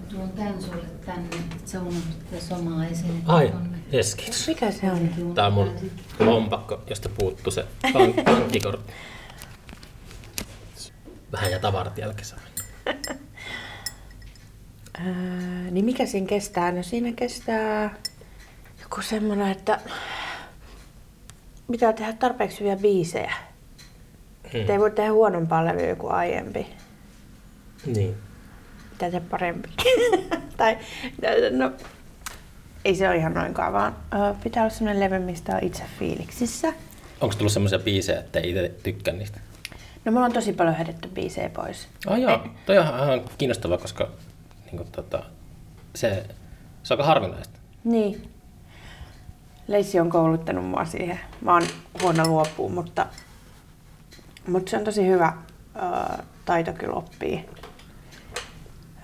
Tuon 0.09 0.29
tän 0.29 0.61
sulle 0.61 0.85
tänne, 1.05 1.35
että 1.35 1.71
sä 1.71 1.81
unohdit 1.81 2.29
tätä 2.31 2.41
samaa 2.43 2.85
esinettä 2.85 3.33
Ai, 3.33 3.53
jes, 3.91 4.15
kiitos. 4.15 4.47
Mikä 4.47 4.71
se 4.71 4.91
on? 4.91 5.33
Tää 5.35 5.47
on 5.47 5.53
mun 5.53 5.71
lompakko, 6.19 6.83
josta 6.89 7.09
puuttuu 7.09 7.51
se 7.51 7.65
pank- 7.85 8.23
pankkikortti. 8.33 8.93
Vähän 11.31 11.51
ja 11.51 11.59
tavarat 11.59 11.97
jälkeen. 11.97 12.27
Öö, 15.05 15.71
niin 15.71 15.85
mikä 15.85 16.05
siinä 16.05 16.27
kestää? 16.27 16.71
No 16.71 16.83
siinä 16.83 17.11
kestää 17.11 17.95
joku 18.91 19.01
semmonen, 19.01 19.51
että 19.51 19.79
pitää 21.71 21.93
tehdä 21.93 22.13
tarpeeksi 22.13 22.59
hyviä 22.59 22.75
biisejä. 22.75 23.33
Hmm. 24.53 24.69
Ei 24.69 24.79
voi 24.79 24.91
tehdä 24.91 25.11
huonompaa 25.11 25.65
levyä 25.65 25.95
kuin 25.95 26.13
aiempi. 26.13 26.67
Niin. 27.85 28.15
Pitää 28.89 29.11
tehdä 29.11 29.25
parempi. 29.29 29.69
tai 30.57 30.77
no, 31.51 31.71
ei 32.85 32.95
se 32.95 33.07
ole 33.07 33.17
ihan 33.17 33.33
noinkaan, 33.33 33.73
vaan 33.73 33.95
pitää 34.43 34.63
olla 34.63 34.73
semmoinen 34.73 34.99
levy, 34.99 35.19
mistä 35.19 35.55
on 35.55 35.63
itse 35.63 35.83
fiiliksissä. 35.99 36.73
Onko 37.21 37.35
tullut 37.35 37.53
semmoisia 37.53 37.79
biisejä, 37.79 38.19
että 38.19 38.39
ei 38.39 38.49
itse 38.49 38.71
tykkää 38.83 39.13
niistä? 39.13 39.39
No 40.05 40.11
mulla 40.11 40.25
on 40.25 40.33
tosi 40.33 40.53
paljon 40.53 40.75
hedetty 40.75 41.07
biisejä 41.07 41.49
pois. 41.49 41.87
Ah 42.07 42.19
joo, 42.19 42.47
toi 42.65 42.77
on 42.77 42.85
ihan 42.85 43.21
kiinnostavaa, 43.37 43.77
koska 43.77 44.09
niin 44.65 44.77
kuin, 44.77 44.91
tota, 44.91 45.23
se, 45.95 46.25
se 46.83 46.93
on 46.93 46.99
aika 46.99 47.07
harvinaista. 47.07 47.59
Niin. 47.83 48.31
Leissi 49.67 49.99
on 49.99 50.09
kouluttanut 50.09 50.65
mua 50.65 50.85
siihen. 50.85 51.19
Mä 51.41 51.53
oon 51.53 51.63
huono 52.01 52.27
luopuun, 52.27 52.71
mutta, 52.73 53.05
mutta 54.47 54.69
se 54.69 54.77
on 54.77 54.83
tosi 54.83 55.07
hyvä 55.07 55.33
ö, 55.75 56.23
taito 56.45 56.73
kyllä 56.73 56.93
oppii. 56.93 57.45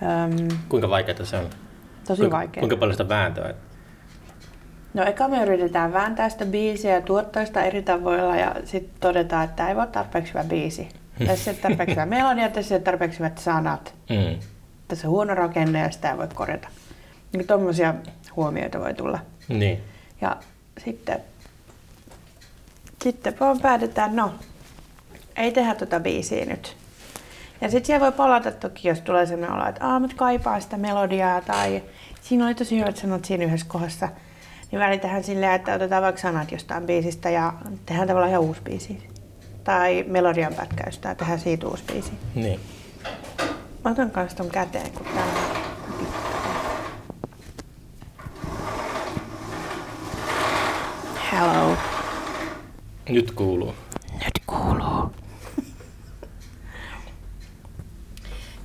Öm, 0.02 0.48
Kuinka 0.68 0.90
vaikeaa 0.90 1.24
se 1.24 1.36
on? 1.36 1.46
tosi 2.06 2.20
kuinka, 2.20 2.36
vaikea. 2.36 2.60
Kuinka 2.60 2.76
paljon 2.76 2.94
sitä 2.94 3.08
vääntöä? 3.08 3.54
No 4.94 5.04
eka 5.04 5.28
me 5.28 5.42
yritetään 5.42 5.92
vääntää 5.92 6.28
sitä 6.28 6.46
biisiä 6.46 6.94
ja 6.94 7.00
tuottaa 7.00 7.44
sitä 7.46 7.62
eri 7.64 7.82
tavoilla 7.82 8.36
ja 8.36 8.54
sitten 8.64 9.00
todetaan, 9.00 9.44
että 9.44 9.56
tämä 9.56 9.68
ei 9.68 9.76
voi 9.76 9.86
tarpeeksi 9.86 10.32
hyvä 10.34 10.44
biisi. 10.44 10.88
Tässä 11.26 11.50
ei 11.50 11.54
ole 11.54 11.62
tarpeeksi 11.62 11.94
hyvä 11.94 12.06
melodia, 12.06 12.48
tässä 12.48 12.74
ei 12.74 12.76
ole 12.78 12.84
tarpeeksi 12.84 13.18
hyvät 13.18 13.38
sanat. 13.38 13.94
Mm. 14.10 14.38
Tässä 14.88 15.08
on 15.08 15.10
huono 15.10 15.34
rakenne 15.34 15.78
ja 15.78 15.90
sitä 15.90 16.10
ei 16.10 16.18
voi 16.18 16.28
korjata. 16.34 16.68
Niin 17.32 17.46
tuommoisia 17.46 17.94
huomioita 18.36 18.80
voi 18.80 18.94
tulla. 18.94 19.18
Niin. 19.48 19.80
Ja 20.20 20.36
sitten, 20.84 21.20
sitten 23.02 23.40
vaan 23.40 23.60
päätetään, 23.60 24.16
no, 24.16 24.34
ei 25.36 25.52
tehdä 25.52 25.74
tuota 25.74 26.00
biisiä 26.00 26.44
nyt. 26.44 26.76
Ja 27.60 27.70
sitten 27.70 27.86
siellä 27.86 28.04
voi 28.04 28.12
palata 28.12 28.52
toki, 28.52 28.88
jos 28.88 29.00
tulee 29.00 29.26
sellainen 29.26 29.56
olo, 29.56 29.68
että 29.68 29.86
aah, 29.86 30.00
mä 30.00 30.08
kaipaan 30.16 30.62
sitä 30.62 30.76
melodiaa 30.76 31.40
tai 31.40 31.82
siinä 32.20 32.46
oli 32.46 32.54
tosi 32.54 32.80
hyvät 32.80 32.96
sanat 32.96 33.24
siinä 33.24 33.44
yhdessä 33.44 33.66
kohdassa. 33.68 34.08
Niin 34.70 34.80
välitetään 34.80 35.24
silleen, 35.24 35.52
että 35.52 35.74
otetaan 35.74 36.02
vaikka 36.02 36.20
sanat 36.20 36.52
jostain 36.52 36.86
biisistä 36.86 37.30
ja 37.30 37.52
tehdään 37.86 38.08
tavallaan 38.08 38.30
ihan 38.30 38.42
uusi 38.42 38.60
biisi. 38.62 39.08
Tai 39.64 40.04
melodian 40.08 40.54
pätkäystä 40.54 41.08
ja 41.08 41.14
tehdään 41.14 41.40
siitä 41.40 41.66
uusi 41.66 41.84
biisi. 41.92 42.12
niin. 42.34 42.60
Mä 43.84 43.90
otan 43.90 44.10
kans 44.10 44.34
ton 44.34 44.50
käteen, 44.50 44.90
kun 44.90 45.06
tää 45.06 45.24
on 45.24 45.58
Hello. 51.32 51.76
Nyt 53.08 53.30
kuuluu. 53.30 53.74
Nyt 54.12 54.42
kuuluu. 54.46 55.12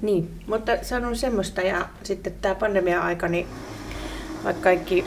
niin, 0.01 0.41
mutta 0.47 0.71
se 0.81 0.95
on 0.95 1.05
ollut 1.05 1.17
semmoista 1.19 1.61
ja 1.61 1.89
sitten 2.03 2.33
tämä 2.41 2.55
pandemia-aika, 2.55 3.27
niin 3.27 3.47
vaikka 4.43 4.63
kaikki 4.63 5.05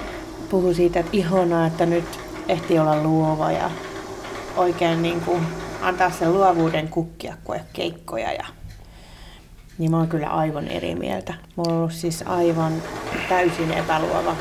puhuu 0.51 0.75
siitä, 0.75 1.01
että 1.01 1.13
ihanaa, 1.13 1.67
että 1.67 1.87
nyt 1.87 2.21
ehti 2.49 2.79
olla 2.79 3.03
luova 3.03 3.53
ja 3.53 3.71
oikein 4.57 5.03
niin 5.03 5.21
kuin 5.21 5.43
antaa 5.83 6.11
sen 6.11 6.33
luovuuden 6.35 6.89
kukkia, 6.89 7.37
kun 7.45 7.57
keikkoja 7.73 8.33
ja 8.33 8.45
niin 9.79 9.91
mä 9.91 9.97
oon 9.97 10.09
kyllä 10.09 10.27
aivan 10.27 10.69
eri 10.69 10.95
mieltä. 10.95 11.35
Mulla 11.57 11.73
on 11.73 11.79
ollut 11.79 11.93
siis 11.93 12.25
aivan 12.27 12.73
täysin 13.29 13.73
epäluova 13.73 14.37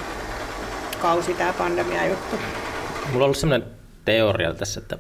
kausi 1.02 1.34
tää 1.34 1.54
pandemia 1.54 2.08
juttu. 2.08 2.36
Mulla 3.06 3.16
on 3.16 3.22
ollut 3.22 3.38
semmoinen 3.38 3.68
teoria 4.06 4.54
tässä, 4.54 4.80
että 4.80 4.98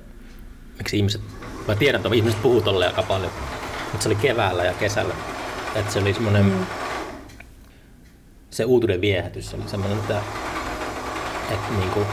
miksi 0.77 0.97
ihmiset, 0.97 1.21
mä 1.67 1.75
tiedän, 1.75 2.01
että 2.01 2.15
ihmiset 2.15 2.41
puhuu 2.41 2.61
tolleen 2.61 2.91
aika 2.91 3.03
paljon, 3.03 3.31
mutta 3.91 4.03
se 4.03 4.09
oli 4.09 4.15
keväällä 4.15 4.63
ja 4.63 4.73
kesällä, 4.73 5.15
että 5.75 5.93
se 5.93 5.99
oli 5.99 6.13
semmoinen, 6.13 6.45
mm. 6.45 6.65
se 8.49 8.65
uutuuden 8.65 9.01
viehätys 9.01 9.53
oli 9.53 9.63
semmoinen, 9.67 9.99
että, 9.99 10.21
että 11.51 11.73
niin 11.77 11.89
kuin, 11.89 12.07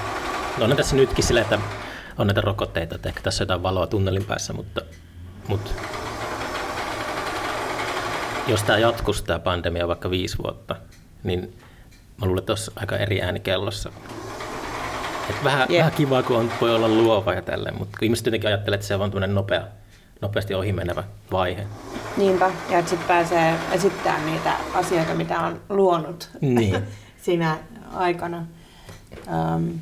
no 0.59 0.65
on 0.65 0.77
tässä 0.77 0.97
nytkin 0.97 1.25
sillä, 1.25 1.41
että 1.41 1.59
on 2.19 2.27
näitä 2.27 2.41
rokotteita, 2.41 2.95
että 2.95 3.09
ehkä 3.09 3.21
tässä 3.23 3.43
on 3.43 3.45
jotain 3.45 3.63
valoa 3.63 3.87
tunnelin 3.87 4.25
päässä, 4.25 4.53
mutta, 4.53 4.81
mutta 5.49 5.71
jos 8.47 8.63
tämä 8.63 8.79
jatkuisi 8.79 9.25
tämä 9.25 9.39
pandemia 9.39 9.89
vaikka 9.89 10.11
viisi 10.11 10.39
vuotta, 10.39 10.77
niin 11.25 11.59
mä 12.21 12.27
luulen, 12.27 12.39
että 12.39 12.53
olisi 12.53 12.71
aika 12.77 12.97
eri 12.97 13.23
ääni 13.23 13.41
kellossa. 13.41 13.93
Et 15.31 15.45
vähän, 15.45 15.67
yeah. 15.71 15.79
vähän 15.79 15.97
kivaa, 15.97 16.23
kun 16.23 16.37
on, 16.37 16.53
voi 16.61 16.75
olla 16.75 16.89
luova 16.89 17.35
ja 17.35 17.43
tälleen, 17.43 17.79
mutta 17.79 17.99
ihmiset 18.03 18.27
jotenkin 18.27 18.49
ajattelee, 18.49 18.75
että 18.75 18.87
se 18.87 18.95
on 18.95 19.01
vaan 19.01 19.35
nopea, 19.35 19.63
nopeasti 20.21 20.55
ohimenevä 20.55 21.05
vaihe. 21.33 21.67
Niinpä, 22.17 22.51
ja 22.71 22.79
että 22.79 22.91
sitten 22.91 23.09
pääsee 23.09 23.55
esittämään 23.73 24.27
niitä 24.27 24.53
asioita, 24.75 25.15
mitä 25.15 25.41
on 25.41 25.61
luonut 25.69 26.31
Niin. 26.41 26.77
siinä 27.23 27.59
aikana. 27.95 28.47
Um, 29.55 29.81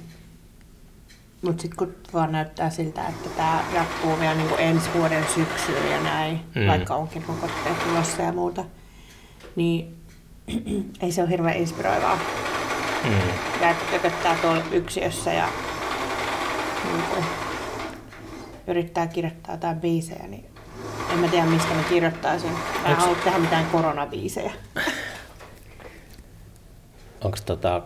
Mutta 1.42 1.62
sitten 1.62 1.76
kun 1.76 1.94
vaan 2.12 2.32
näyttää 2.32 2.70
siltä, 2.70 3.08
että 3.08 3.28
tämä 3.36 3.64
jatkuu 3.74 4.20
vielä 4.20 4.34
niinku 4.34 4.54
ensi 4.58 4.90
vuoden 4.94 5.24
syksyyn 5.34 5.90
ja 5.90 6.02
näin, 6.02 6.40
mm. 6.54 6.66
vaikka 6.66 6.94
onkin 6.94 7.24
rokotteet 7.28 7.84
tulossa 7.88 8.22
ja 8.22 8.32
muuta, 8.32 8.64
niin 9.56 9.96
ei 11.02 11.12
se 11.12 11.22
ole 11.22 11.30
hirveän 11.30 11.56
inspiroivaa. 11.56 12.18
Mm. 13.04 13.10
Ja 13.60 13.70
että 13.70 13.84
kököttää 13.90 14.36
tuolla 14.42 14.62
yksiössä 14.72 15.32
ja 15.32 15.48
niin 16.92 17.02
kuin, 17.14 17.24
yrittää 18.66 19.06
kirjoittaa 19.06 19.54
jotain 19.54 19.80
biisejä, 19.80 20.26
niin 20.26 20.44
en 21.12 21.18
mä 21.18 21.28
tiedä 21.28 21.46
mistä 21.46 21.74
mä 21.74 21.82
kirjoittaisin. 21.82 22.50
Mä 22.50 22.88
en 22.88 22.96
Onks- 22.96 23.00
halua 23.00 23.16
tehdä 23.24 23.38
mitään 23.38 23.66
koronabiisejä. 23.66 24.52
Onko 27.24 27.38
tota, 27.46 27.82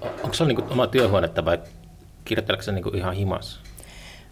onko 0.00 0.34
se 0.34 0.44
niinku 0.44 0.62
oma 0.70 0.86
työhuonetta 0.86 1.44
vai 1.44 1.58
kirjoitteleeko 2.24 2.62
se 2.62 2.72
niinku 2.72 2.88
ihan 2.94 3.14
himas? 3.14 3.60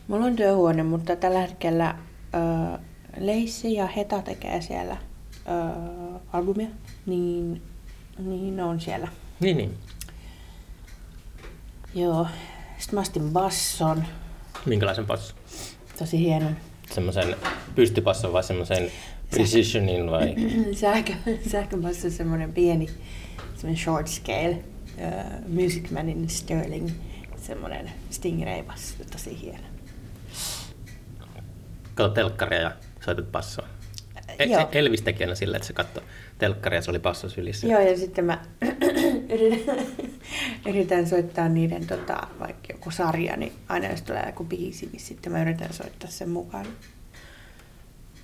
Mulla 0.08 0.26
on 0.26 0.36
työhuone, 0.36 0.82
mutta 0.82 1.16
tällä 1.16 1.38
hetkellä 1.40 1.94
ö, 2.34 2.78
Leissi 3.18 3.74
ja 3.74 3.86
Heta 3.86 4.22
tekee 4.22 4.60
siellä 4.60 4.96
ö, 4.96 6.20
albumia, 6.32 6.68
niin, 7.06 7.62
niin 8.18 8.56
ne 8.56 8.64
on 8.64 8.80
siellä. 8.80 9.08
Niin, 9.40 9.56
niin. 9.56 9.78
Joo. 11.94 12.26
Sitten 12.78 12.94
mä 12.94 13.00
ostin 13.00 13.30
basson, 13.32 14.04
Minkälaisen 14.66 15.06
passon? 15.06 15.36
tosi 15.98 16.18
hienon. 16.18 16.56
Semmoisen 16.90 17.36
pystypasson 17.74 18.32
vai 18.32 18.44
semmoisen 18.44 18.90
precisionin 19.30 20.10
vai? 20.10 20.34
Sähkö, 20.80 21.12
sähköbasso 21.50 22.06
on 22.06 22.12
semmoinen 22.12 22.52
pieni, 22.52 22.86
semmoinen 23.56 23.76
short 23.84 24.06
scale, 24.08 24.50
uh, 24.50 25.48
Music 25.48 25.90
Manin 25.90 26.28
Sterling, 26.30 26.90
semmoinen 27.42 27.90
Stingray-basso, 28.10 28.94
tosi 29.12 29.40
hieno. 29.40 29.64
Kato 31.94 32.08
telkkaria 32.14 32.60
ja 32.60 32.72
soitat 33.04 33.32
passoa. 33.32 33.66
E- 34.38 34.44
Joo. 34.44 34.68
Elvis 34.72 35.02
teki 35.02 35.24
aina 35.24 35.34
sillä, 35.34 35.56
että 35.56 35.66
se 35.66 35.72
katsoi 35.72 36.02
telkkaria 36.44 36.78
ja 36.78 36.82
se 36.82 36.90
oli 36.90 36.98
passo 36.98 37.28
sylissä. 37.28 37.66
Joo, 37.66 37.80
ja 37.80 37.96
sitten 37.96 38.24
mä 38.24 38.42
yritän, 39.34 39.78
yritän 40.70 41.08
soittaa 41.08 41.48
niiden, 41.48 41.86
tota, 41.86 42.26
vaikka 42.40 42.72
joku 42.72 42.90
sarja, 42.90 43.36
niin 43.36 43.52
aina 43.68 43.88
jos 43.88 44.02
tulee 44.02 44.22
joku 44.26 44.44
biisi, 44.44 44.88
niin 44.92 45.00
sitten 45.00 45.32
mä 45.32 45.42
yritän 45.42 45.72
soittaa 45.72 46.10
sen 46.10 46.30
mukaan. 46.30 46.66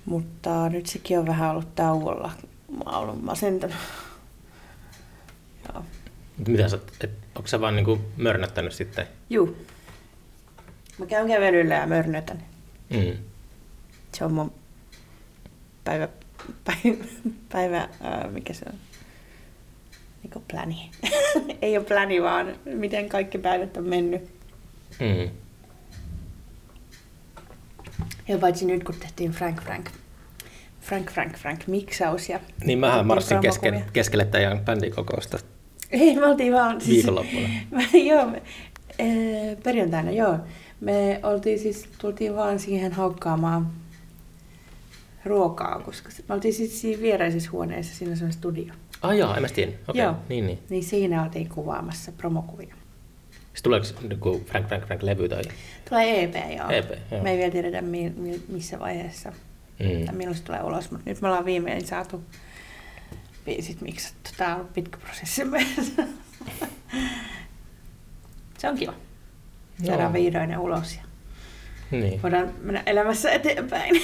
Mutta 0.05 0.69
nyt 0.69 0.85
sekin 0.85 1.19
on 1.19 1.27
vähän 1.27 1.51
ollut 1.51 1.75
tauolla. 1.75 2.31
Mä 2.71 2.83
oon 2.85 2.95
ollut 2.95 3.23
masentunut. 3.23 3.75
Joo. 5.73 5.85
Mut 6.37 6.47
Mitä 6.47 6.69
sä, 6.69 6.79
et, 7.03 7.11
onko 7.35 7.47
sä 7.47 7.61
vaan 7.61 7.75
niinku 7.75 8.01
mörnättänyt 8.17 8.73
sitten? 8.73 9.07
Juu. 9.29 9.57
Mä 10.97 11.05
käyn 11.05 11.27
kävelyllä 11.27 11.75
ja 11.75 11.87
mörnötän. 11.87 12.43
Mm. 12.89 13.17
Se 14.13 14.25
on 14.25 14.33
mun 14.33 14.53
päivä, 15.83 16.07
päivä, 16.63 17.03
päivä 17.51 17.89
ää, 18.01 18.27
mikä 18.31 18.53
se 18.53 18.65
on? 18.69 18.75
Niinku 20.23 20.43
pläni. 20.51 20.91
Ei 21.61 21.77
ole 21.77 21.85
pläni, 21.85 22.21
vaan 22.21 22.55
miten 22.65 23.09
kaikki 23.09 23.37
päivät 23.37 23.77
on 23.77 23.83
mennyt. 23.83 24.21
Mm. 24.99 25.29
Ja 28.27 28.37
paitsi 28.37 28.65
nyt, 28.65 28.83
kun 28.83 28.95
tehtiin 28.95 29.31
Frank 29.31 29.61
Frank, 29.61 29.89
Frank 30.81 31.11
Frank 31.11 31.37
Frank 31.37 31.67
miksaus 31.67 32.29
ja... 32.29 32.39
Niin 32.65 32.79
mähän 32.79 33.07
marssin 33.07 33.39
kesken, 33.39 33.85
keskelle 33.93 34.25
teidän 34.25 34.59
bändikokousta. 34.59 35.37
Ei, 35.91 36.15
me 36.15 36.25
oltiin 36.25 36.53
vaan... 36.53 36.81
Viikonloppuna. 36.87 37.47
joo, 38.09 38.25
me, 38.25 38.41
ee, 38.99 39.55
perjantaina, 39.63 40.11
joo. 40.11 40.37
Me 40.81 41.19
oltiin 41.23 41.59
siis, 41.59 41.89
tultiin 41.97 42.35
vaan 42.35 42.59
siihen 42.59 42.91
haukkaamaan 42.91 43.71
ruokaa, 45.25 45.79
koska 45.79 46.09
me 46.29 46.35
oltiin 46.35 46.53
siis 46.53 46.81
siinä 46.81 47.01
viereisessä 47.01 47.51
huoneessa, 47.51 47.95
siinä 47.95 48.15
on 48.25 48.33
studio. 48.33 48.73
Ah 49.01 49.17
joo, 49.17 49.35
en 49.35 49.41
mä 49.41 49.49
tiedä. 49.49 49.71
Okei, 49.87 50.01
Joo. 50.01 50.11
okay. 50.11 50.23
niin 50.29 50.45
niin. 50.47 50.59
Niin 50.69 50.83
siinä 50.83 51.23
oltiin 51.23 51.49
kuvaamassa 51.49 52.11
promokuvia. 52.11 52.75
Sitten 53.31 53.63
tuleeko 53.63 53.85
niinku 54.09 54.43
Frank 54.47 54.67
Frank 54.67 54.85
Frank 54.85 55.03
levy 55.03 55.29
tai... 55.29 55.41
Tulee 55.89 56.23
EP, 56.23 56.35
joo. 56.57 56.69
EP, 56.69 56.91
joo. 57.11 57.23
Me 57.23 57.31
ei 57.31 57.37
vielä 57.37 57.51
tiedetä 57.51 57.81
mi- 57.81 58.13
mi- 58.17 58.41
missä 58.47 58.79
vaiheessa 58.79 59.33
Mm. 59.79 60.05
tai 60.05 60.15
milloin 60.15 60.37
se 60.37 60.43
tulee 60.43 60.63
ulos, 60.63 60.91
mutta 60.91 61.09
nyt 61.09 61.21
me 61.21 61.27
ollaan 61.27 61.45
viimein 61.45 61.87
saatu 61.87 62.23
biisit 63.45 63.81
miksattu. 63.81 64.29
Tää 64.37 64.49
on 64.55 64.55
ollut 64.61 64.73
pitkä 64.73 64.97
prosessi 64.97 65.45
myös. 65.45 65.93
Se 68.57 68.69
on 68.69 68.77
kiva. 68.77 68.93
Saadaan 69.85 70.13
vihdoin 70.13 70.57
ulos 70.57 70.95
ja 70.95 71.01
Niin. 71.99 72.21
voidaan 72.23 72.53
mennä 72.61 72.83
elämässä 72.85 73.31
eteenpäin. 73.31 73.95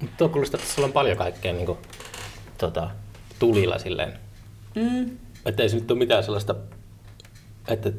Mut 0.00 0.10
Tuo 0.16 0.28
kuulostaa, 0.28 0.60
että 0.60 0.74
sulla 0.74 0.86
on 0.86 0.92
paljon 0.92 1.16
kaikkea 1.16 1.52
niinku, 1.52 1.78
tota, 2.58 2.90
tulilla 3.38 3.78
silleen. 3.78 4.12
Mm. 4.74 5.18
Että 5.46 5.62
ei 5.62 5.68
se 5.68 5.76
nyt 5.76 5.90
ole 5.90 5.98
mitään 5.98 6.24
sellaista, 6.24 6.54
että 7.68 7.92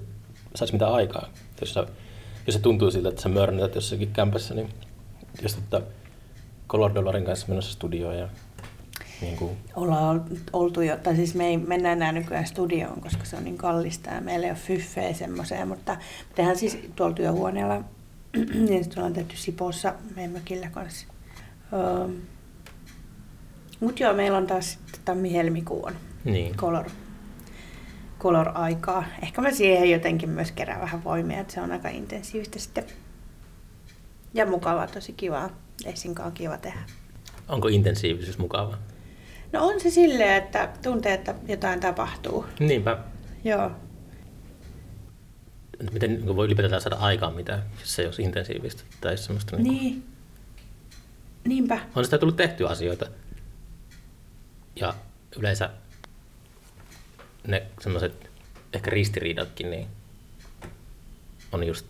saisi 0.55 0.73
mitään 0.73 0.93
aikaa. 0.93 1.29
Jos, 1.61 1.73
sä, 1.73 1.87
jos 2.47 2.55
se 2.55 2.61
tuntuu 2.61 2.91
siltä, 2.91 3.09
että 3.09 3.21
sä 3.21 3.29
mörnätät 3.29 3.75
jossakin 3.75 4.11
kämpässä, 4.11 4.53
niin 4.53 4.69
jos 5.41 5.55
tota 5.55 5.81
Color 6.69 6.95
Dollarin 6.95 7.25
kanssa 7.25 7.47
menossa 7.49 7.73
studioon 7.73 8.17
ja 8.17 8.29
niin 9.21 9.37
kuin, 9.37 9.57
Ollaan 9.75 10.15
ol- 10.15 10.35
oltu 10.53 10.81
jo, 10.81 10.97
tai 10.97 11.15
siis 11.15 11.35
me 11.35 11.47
ei 11.47 11.57
mennä 11.57 11.91
enää 11.91 12.11
nykyään 12.11 12.47
studioon, 12.47 13.01
koska 13.01 13.25
se 13.25 13.35
on 13.35 13.43
niin 13.43 13.57
kallista 13.57 14.09
ja 14.09 14.21
meillä 14.21 14.45
ei 14.45 14.51
ole 14.51 14.59
fyffeä 14.59 15.13
semmoiseen, 15.13 15.67
mutta 15.67 15.97
tehdään 16.35 16.57
siis 16.57 16.79
tuolla 16.95 17.15
työhuoneella, 17.15 17.83
niin 18.67 18.83
sitten 18.83 18.99
ollaan 18.99 19.13
tehty 19.13 19.37
Sipossa 19.37 19.95
meidän 20.15 20.31
mökillä 20.31 20.69
kanssa. 20.69 21.07
Mutta 23.79 24.03
joo, 24.03 24.13
meillä 24.13 24.37
on 24.37 24.47
taas 24.47 24.71
sitten 24.71 25.01
tammi-helmikuu 25.05 25.85
on 25.85 25.93
niin. 26.23 26.55
color, 26.55 26.85
color-aikaa. 28.19 29.03
Ehkä 29.23 29.41
mä 29.41 29.51
siihen 29.51 29.91
jotenkin 29.91 30.29
myös 30.29 30.51
kerään 30.51 30.81
vähän 30.81 31.03
voimia, 31.03 31.39
että 31.39 31.53
se 31.53 31.61
on 31.61 31.71
aika 31.71 31.89
intensiivistä 31.89 32.59
sitten. 32.59 32.83
Ja 34.33 34.45
mukavaa, 34.45 34.87
tosi 34.87 35.13
kivaa. 35.13 35.49
Essinkaan 35.85 36.27
on 36.27 36.33
kiva 36.33 36.57
tehdä. 36.57 36.79
Onko 37.47 37.67
intensiivisyys 37.67 38.37
mukavaa? 38.37 38.77
No 39.53 39.65
on 39.67 39.79
se 39.79 39.89
silleen, 39.89 40.43
että 40.43 40.69
tuntee, 40.83 41.13
että 41.13 41.35
jotain 41.47 41.79
tapahtuu. 41.79 42.45
Niinpä. 42.59 42.97
Joo. 43.43 43.71
Miten 45.93 46.13
niin 46.13 46.35
voi 46.35 46.45
ylipäätään 46.45 46.81
saada 46.81 46.95
aikaan 46.95 47.33
mitään, 47.35 47.63
jos 47.79 47.95
se 47.95 48.01
ei 48.01 48.05
olisi 48.05 48.21
intensiivistä 48.21 48.83
tai 49.01 49.17
semmoista. 49.17 49.55
Niin. 49.57 49.65
kuin- 49.67 49.79
Niin. 49.81 50.03
Niinpä. 51.45 51.79
On 51.95 52.05
sitä 52.05 52.17
tullut 52.17 52.35
tehty 52.35 52.67
asioita. 52.67 53.05
Ja 54.75 54.93
yleensä 55.39 55.69
ne 57.47 57.63
semmoiset 57.81 58.29
ehkä 58.73 58.89
ristiriidatkin, 58.91 59.71
niin 59.71 59.87
on 61.51 61.63
just 61.67 61.85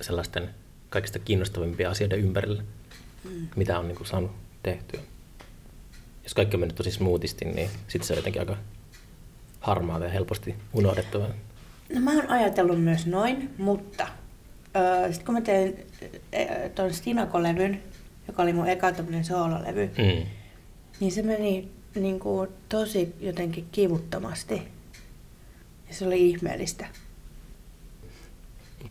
sellaisten 0.00 0.50
kaikista 0.90 1.18
kiinnostavimpia 1.18 1.90
asioiden 1.90 2.18
ympärillä, 2.20 2.62
Mm. 3.24 3.48
mitä 3.56 3.78
on 3.78 3.88
niin 3.88 3.96
kuin 3.96 4.06
saanut 4.06 4.30
tehtyä. 4.62 5.00
Jos 6.22 6.34
kaikki 6.34 6.56
on 6.56 6.60
mennyt 6.60 6.76
tosi 6.76 6.90
smoothisti, 6.90 7.44
niin 7.44 7.70
sitten 7.88 8.06
se 8.06 8.12
on 8.12 8.16
jotenkin 8.18 8.42
aika 8.42 8.56
harmaata 9.60 10.04
ja 10.04 10.10
helposti 10.10 10.54
unohdettavaa. 10.72 11.28
No 11.94 12.00
mä 12.00 12.12
oon 12.12 12.30
ajatellut 12.30 12.82
myös 12.84 13.06
noin, 13.06 13.50
mutta 13.58 14.06
öö, 14.76 15.06
sitten 15.12 15.24
kun 15.26 15.34
mä 15.34 15.40
tein 15.40 15.86
äh, 16.34 16.70
ton 16.74 16.90
Stinako-levyn, 16.90 17.82
joka 18.28 18.42
oli 18.42 18.52
mun 18.52 18.68
eka 18.68 18.92
tämmönen 18.92 19.24
soololevy, 19.24 19.90
Mm. 19.98 20.26
niin 21.00 21.12
se 21.12 21.22
meni 21.22 21.68
niin 21.94 22.20
kuin, 22.20 22.48
tosi 22.68 23.14
jotenkin 23.20 23.66
kivuttomasti. 23.72 24.54
Ja 25.88 25.94
se 25.94 26.06
oli 26.06 26.28
ihmeellistä. 26.30 26.86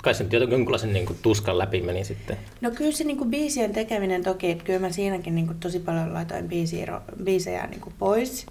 Kai 0.03 0.13
se 0.15 0.23
nyt 0.23 0.33
jonkunlaisen 0.33 0.93
niin 0.93 1.05
kuin 1.05 1.19
tuskan 1.21 1.57
läpi 1.57 1.81
meni 1.81 2.03
sitten. 2.03 2.37
No 2.61 2.71
kyllä 2.71 2.91
se 2.91 3.03
niinku 3.03 3.25
biisien 3.25 3.73
tekeminen 3.73 4.23
toki, 4.23 4.51
että 4.51 4.63
kyllä 4.63 4.79
mä 4.79 4.91
siinäkin 4.91 5.35
niinku 5.35 5.53
tosi 5.59 5.79
paljon 5.79 6.13
laitoin 6.13 6.49
biisiä, 6.49 7.01
biisejä 7.23 7.67
niinku 7.67 7.93
pois, 7.99 8.45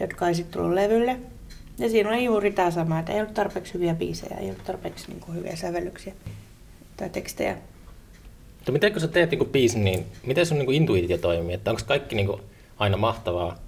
jotka 0.00 0.28
ei 0.28 0.34
sitten 0.34 0.52
tullut 0.52 0.74
levylle. 0.74 1.16
Ja 1.78 1.88
siinä 1.88 2.08
oli 2.10 2.24
juuri 2.24 2.52
tämä 2.52 2.70
sama, 2.70 2.98
että 2.98 3.12
ei 3.12 3.20
ollut 3.20 3.34
tarpeeksi 3.34 3.74
hyviä 3.74 3.94
biisejä, 3.94 4.36
ei 4.36 4.46
ollut 4.50 4.64
tarpeeksi 4.64 5.08
niinku 5.08 5.32
hyviä 5.32 5.56
sävellyksiä 5.56 6.12
tai 6.96 7.10
tekstejä. 7.10 7.56
Mutta 8.60 8.72
miten 8.72 8.92
kun 8.92 9.00
sä 9.00 9.08
teet 9.08 9.30
niinku 9.30 9.44
biisin, 9.44 9.84
niin 9.84 10.06
miten 10.26 10.46
sun 10.46 10.58
niinku 10.58 10.72
intuitio 10.72 11.18
toimii? 11.18 11.54
Että 11.54 11.70
onko 11.70 11.82
kaikki 11.86 12.16
niinku 12.16 12.40
aina 12.78 12.96
mahtavaa? 12.96 13.58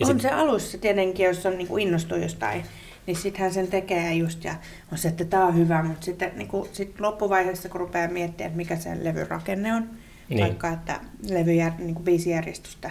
Ja 0.00 0.06
on 0.06 0.12
sit- 0.12 0.22
se 0.22 0.30
alussa 0.30 0.78
tietenkin, 0.78 1.26
jos 1.26 1.46
on 1.46 1.58
niinku 1.58 1.76
innostuu 1.76 2.18
jostain, 2.18 2.62
niin 3.06 3.16
sittenhän 3.16 3.52
sen 3.54 3.66
tekee 3.68 4.14
just 4.14 4.44
ja 4.44 4.54
on 4.92 4.98
se, 4.98 5.08
että 5.08 5.24
tämä 5.24 5.46
on 5.46 5.56
hyvä, 5.56 5.82
mutta 5.82 6.04
sitten 6.04 6.32
niinku, 6.36 6.68
sit 6.72 7.00
loppuvaiheessa, 7.00 7.68
kun 7.68 7.80
rupeaa 7.80 8.08
miettimään, 8.08 8.46
että 8.46 8.56
mikä 8.56 8.76
sen 8.76 9.04
levyn 9.04 9.28
rakenne 9.28 9.74
on, 9.74 9.90
Niin. 10.28 10.40
vaikka 10.40 10.68
että 10.68 11.00
levyjär, 11.30 11.72
niin 11.78 11.94
kuin 11.94 12.04
biisijärjestystä. 12.04 12.90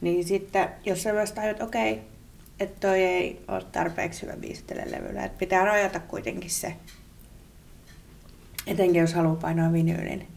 Niin 0.00 0.24
sitten 0.24 0.68
jossain 0.86 1.14
vaiheessa 1.14 1.34
tajut, 1.34 1.50
että 1.50 1.64
okei, 1.64 2.00
että 2.60 2.88
toi 2.88 3.02
ei 3.02 3.40
ole 3.48 3.62
tarpeeksi 3.72 4.22
hyvä 4.22 4.36
biisi 4.36 4.64
tälle 4.66 4.84
levylle. 4.90 5.24
Että 5.24 5.38
pitää 5.38 5.64
rajata 5.64 6.00
kuitenkin 6.00 6.50
se, 6.50 6.74
etenkin 8.66 9.00
jos 9.00 9.14
haluaa 9.14 9.36
painaa 9.36 9.72
vinyylin. 9.72 10.28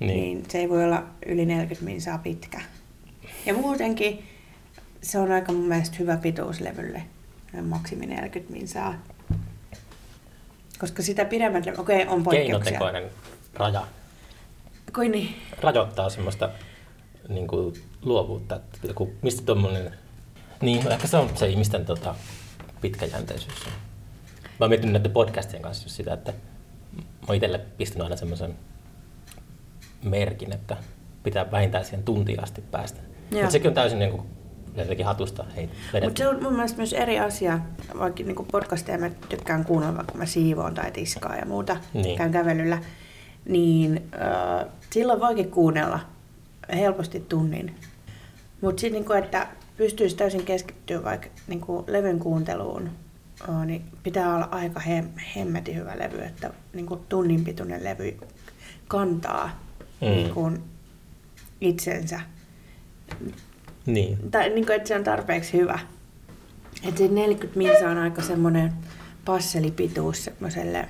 Niin. 0.00 0.14
Niin. 0.14 0.44
se 0.48 0.58
ei 0.58 0.68
voi 0.68 0.84
olla 0.84 1.04
yli 1.26 1.46
40 1.46 1.84
minsaa 1.84 2.18
pitkä. 2.18 2.60
Ja 3.46 3.54
muutenkin 3.54 4.24
se 5.02 5.18
on 5.18 5.32
aika 5.32 5.52
mun 5.52 5.68
mielestä 5.68 5.96
hyvä 5.98 6.16
pituus 6.16 6.60
levylle, 6.60 7.02
maksimi 7.62 8.06
40 8.06 8.52
minsaa. 8.52 8.94
Koska 10.78 11.02
sitä 11.02 11.24
pidemmät, 11.24 11.78
okei 11.78 12.06
on 12.06 12.22
poikkeuksia. 12.22 12.78
Keinotekoinen 12.78 13.10
raja 13.54 13.86
Kuin 14.94 15.12
niin. 15.12 15.36
rajoittaa 15.60 16.10
semmoista 16.10 16.50
niin 17.28 17.46
kuin, 17.46 17.74
luovuutta. 18.02 18.56
Että 18.56 18.78
joku, 18.86 19.12
mistä 19.22 19.42
tuommoinen... 19.42 19.94
Niin, 20.60 20.84
no 20.84 20.90
ehkä 20.90 21.06
se 21.06 21.16
on 21.16 21.36
se 21.36 21.48
ihmisten 21.48 21.86
tota, 21.86 22.14
pitkäjänteisyys. 22.80 23.64
Mä 23.64 23.70
oon 24.60 24.70
miettinyt 24.70 24.92
näiden 24.92 25.12
podcastien 25.12 25.62
kanssa 25.62 25.88
sitä, 25.88 26.14
että 26.14 26.32
oon 27.30 27.36
itselle 27.36 27.60
pistänyt 27.78 28.04
aina 28.04 28.16
semmoisen 28.16 28.56
merkin, 30.02 30.52
että 30.52 30.76
pitää 31.22 31.50
vähintään 31.50 31.84
siihen 31.84 32.02
tuntiin 32.04 32.42
asti 32.42 32.60
päästä. 32.60 33.00
Mutta 33.32 33.50
sekin 33.50 33.68
on 33.68 33.74
täysin 33.74 33.98
niin 33.98 34.10
kuin, 34.10 34.22
jotenkin 34.76 35.06
hatusta 35.06 35.44
Mutta 36.04 36.18
se 36.18 36.28
on 36.28 36.42
mun 36.42 36.52
mielestä 36.52 36.76
myös 36.76 36.92
eri 36.92 37.18
asia, 37.18 37.58
vaikka 37.98 38.22
niin 38.22 38.46
podcasteja 38.52 38.98
mä 38.98 39.10
tykkään 39.28 39.64
kuunnella, 39.64 40.04
kun 40.10 40.18
mä 40.18 40.26
siivoon 40.26 40.74
tai 40.74 40.90
tiskaan 40.90 41.38
ja 41.38 41.46
muuta, 41.46 41.76
Niin. 41.94 42.18
käyn 42.18 42.32
kävelyllä, 42.32 42.78
niin 43.48 44.02
äh, 44.14 44.66
silloin 44.90 45.20
voikin 45.20 45.50
kuunnella 45.50 46.00
helposti 46.74 47.20
tunnin. 47.20 47.74
Mutta 48.60 48.80
sitten, 48.80 49.02
niin 49.02 49.24
että 49.24 49.46
pystyisi 49.76 50.16
täysin 50.16 50.44
keskittyä 50.44 51.04
vaikka 51.04 51.28
niin 51.46 51.60
levyn 51.86 52.18
kuunteluun, 52.18 52.90
äh, 53.48 53.66
niin 53.66 53.84
pitää 54.02 54.34
olla 54.36 54.48
aika 54.50 54.80
hem- 54.80 55.20
hemmetin 55.36 55.76
hyvä 55.76 55.98
levy, 55.98 56.22
että 56.22 56.50
niin 56.74 56.86
tunnin 57.08 57.44
pituinen 57.44 57.84
levy 57.84 58.16
kantaa 58.88 59.60
Mm. 60.00 60.06
niin 60.06 60.30
kuin 60.34 60.58
itsensä 61.60 62.20
Niin. 63.86 64.18
tai 64.30 64.48
niin 64.50 64.66
kuin, 64.66 64.76
että 64.76 64.88
se 64.88 64.96
on 64.96 65.04
tarpeeksi 65.04 65.52
hyvä. 65.52 65.78
Että 66.88 66.98
se 66.98 67.08
40 67.08 67.58
minsa 67.58 67.90
on 67.90 67.98
aika 67.98 68.22
semmoinen 68.22 68.72
passelipituus 69.24 70.24
semmoiselle 70.24 70.88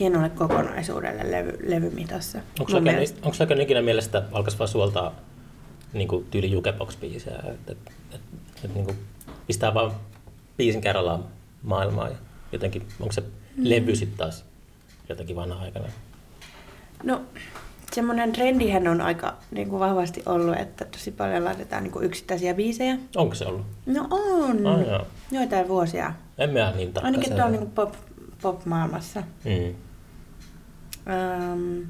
hienolle 0.00 0.28
kokonaisuudelle 0.30 1.30
levy, 1.30 1.58
levymitassa. 1.66 2.38
Onko 2.60 2.70
sulla 2.70 2.82
mielestä. 2.82 3.18
onko 3.22 3.54
ikinä 3.62 3.82
mielessä, 3.82 4.18
että 4.18 4.36
alkaisi 4.36 4.58
vaan 4.58 4.68
suoltaa 4.68 5.14
niin 5.92 6.08
kuin 6.08 6.24
tyyli 6.30 6.50
jukebox-biisejä, 6.52 7.50
että 7.50 7.72
et, 7.72 7.78
et, 8.14 8.20
et, 8.64 8.74
niin 8.74 8.84
kuin 8.84 8.98
pistää 9.46 9.74
vaan 9.74 9.92
biisin 10.60 10.80
kerrallaan 10.80 11.24
maailmaa 11.62 12.08
ja 12.08 12.16
jotenkin, 12.52 12.86
onko 13.00 13.12
se 13.12 13.22
levy 13.56 13.96
sitten 13.96 14.18
taas 14.18 14.44
jotenkin 15.08 15.36
vanha 15.36 15.64
aikana? 15.64 15.88
No, 17.02 17.22
semmoinen 17.92 18.32
trendihän 18.32 18.88
on 18.88 19.00
aika 19.00 19.36
niin 19.50 19.68
kuin 19.68 19.80
vahvasti 19.80 20.22
ollut, 20.26 20.56
että 20.56 20.84
tosi 20.84 21.10
paljon 21.10 21.44
laitetaan 21.44 21.82
niin 21.82 21.92
kuin 21.92 22.04
yksittäisiä 22.04 22.54
biisejä. 22.54 22.98
Onko 23.16 23.34
se 23.34 23.46
ollut? 23.46 23.66
No 23.86 24.06
on. 24.10 24.66
Ah, 24.66 24.80
joo. 24.80 25.06
Joitain 25.30 25.68
vuosia. 25.68 26.12
En 26.38 26.50
mä 26.50 26.72
niin 26.76 26.92
tarkkaan 26.92 27.14
Ainakin 27.14 27.32
tuolla 27.32 27.50
niin 27.50 27.70
pop, 27.70 27.94
pop-maailmassa. 28.42 29.22
Mm. 29.44 29.74
Ähm, 31.12 31.82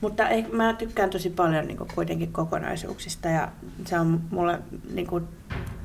mutta 0.00 0.28
ei, 0.28 0.46
mä 0.52 0.72
tykkään 0.72 1.10
tosi 1.10 1.30
paljon 1.30 1.66
niin 1.66 1.76
kuin, 1.76 1.90
kuitenkin 1.94 2.32
kokonaisuuksista 2.32 3.28
ja 3.28 3.48
se 3.86 3.98
on 4.00 4.20
mulle 4.30 4.58
niin 4.92 5.06
kuin, 5.06 5.24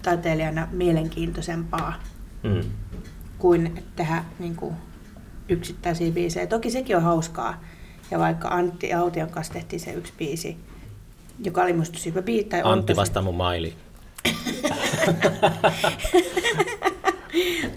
taiteilijana 0.02 0.68
mielenkiintoisempaa 0.72 1.94
Mm. 2.44 2.62
kuin 3.38 3.84
tehdä 3.96 4.24
niin 4.40 4.56
kuin, 4.56 4.76
yksittäisiä 5.50 6.12
biisejä. 6.12 6.48
Toki 6.48 6.72
sekin 6.72 6.98
on 6.98 7.04
hauskaa. 7.04 7.64
Ja 8.12 8.20
vaikka 8.20 8.48
Antti 8.48 8.94
Aution 8.94 9.30
kanssa 9.30 9.54
tehtiin 9.54 9.80
se 9.80 9.94
yksi 9.94 10.14
biisi, 10.18 10.58
joka 11.44 11.64
oli 11.64 11.74
musta 11.74 11.94
tosi 11.94 12.10
hyvä 12.10 12.22
biisi. 12.22 12.44
Tai 12.44 12.62
Antti 12.64 12.96
vastaa 12.96 13.24
mun 13.24 13.36
maili. 13.36 13.74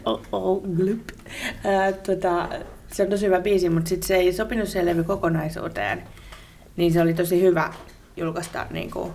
oh, 0.05 0.23
oh, 0.33 0.63
tota, 2.07 2.49
se 2.93 3.03
on 3.03 3.09
tosi 3.09 3.27
hyvä 3.27 3.41
biisi, 3.41 3.69
mutta 3.69 3.89
sit 3.89 4.03
se 4.03 4.17
ei 4.17 4.33
sopinut 4.33 4.69
siihen 4.69 4.87
levy 4.87 5.05
kokonaisuuteen. 5.05 6.03
Niin 6.77 6.93
se 6.93 7.01
oli 7.01 7.15
tosi 7.15 7.43
hyvä 7.43 7.73
julkaista 8.17 8.67
niin 8.71 8.91
kuin, 8.91 9.13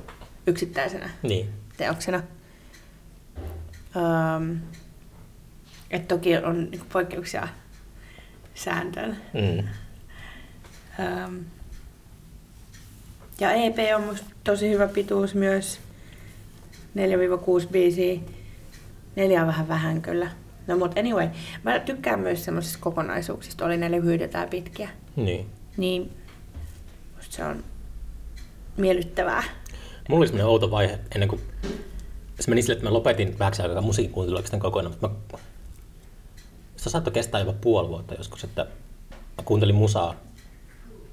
yksittäisenä 0.48 1.10
Niin. 1.24 1.50
teoksena. 1.78 2.24
Um, 3.96 4.60
et 5.92 6.08
toki 6.08 6.38
on 6.38 6.72
niin 6.72 6.82
poikkeuksia 6.94 7.48
sääntöön. 8.56 9.18
Mm. 9.34 9.68
Um, 11.06 11.46
ja 13.40 13.52
EP 13.52 13.76
on 13.96 14.04
musta 14.04 14.26
tosi 14.44 14.70
hyvä 14.70 14.88
pituus 14.88 15.36
myös. 15.36 15.80
4-6 17.66 17.68
biisiä. 17.72 18.20
Neljä 19.16 19.42
on 19.42 19.48
vähän 19.48 19.68
vähän 19.68 20.02
kyllä. 20.02 20.32
No 20.68 20.78
mutta 20.78 21.00
anyway, 21.00 21.28
mä 21.64 21.80
tykkään 21.80 22.20
myös 22.20 22.46
semmoisista 22.46 22.78
kokonaisuuksista, 22.82 23.66
oli 23.66 23.78
ne 23.78 23.92
lyhyitä 23.92 24.28
tai 24.28 24.48
pitkiä. 24.48 24.90
Niin. 25.16 25.46
Niin 25.78 26.12
musta 27.16 27.36
se 27.36 27.44
on 27.44 27.64
miellyttävää. 28.78 29.44
Mulla 30.10 30.20
oli 30.20 30.28
semmoinen 30.28 30.48
outo 30.48 30.72
vaihe 30.72 31.00
ennen 31.16 31.30
kuin 31.30 31.42
se 32.40 32.50
meni 32.50 32.62
sille, 32.62 32.74
että 32.74 32.86
mä 32.86 32.94
lopetin 32.94 33.40
vähäksi 33.40 33.62
aikaa 33.62 33.82
musiikin 33.82 34.14
kuuntelua 34.14 34.42
kokonaan, 34.60 34.96
mutta 35.02 35.08
mä, 35.08 35.40
se 36.82 36.90
saattoi 36.90 37.14
kestää 37.14 37.40
jopa 37.40 37.54
puoli 37.54 37.90
vuotta 37.90 38.14
joskus, 38.14 38.44
että 38.44 38.68
mä 39.12 39.44
kuuntelin 39.46 39.76
musaa, 39.76 40.16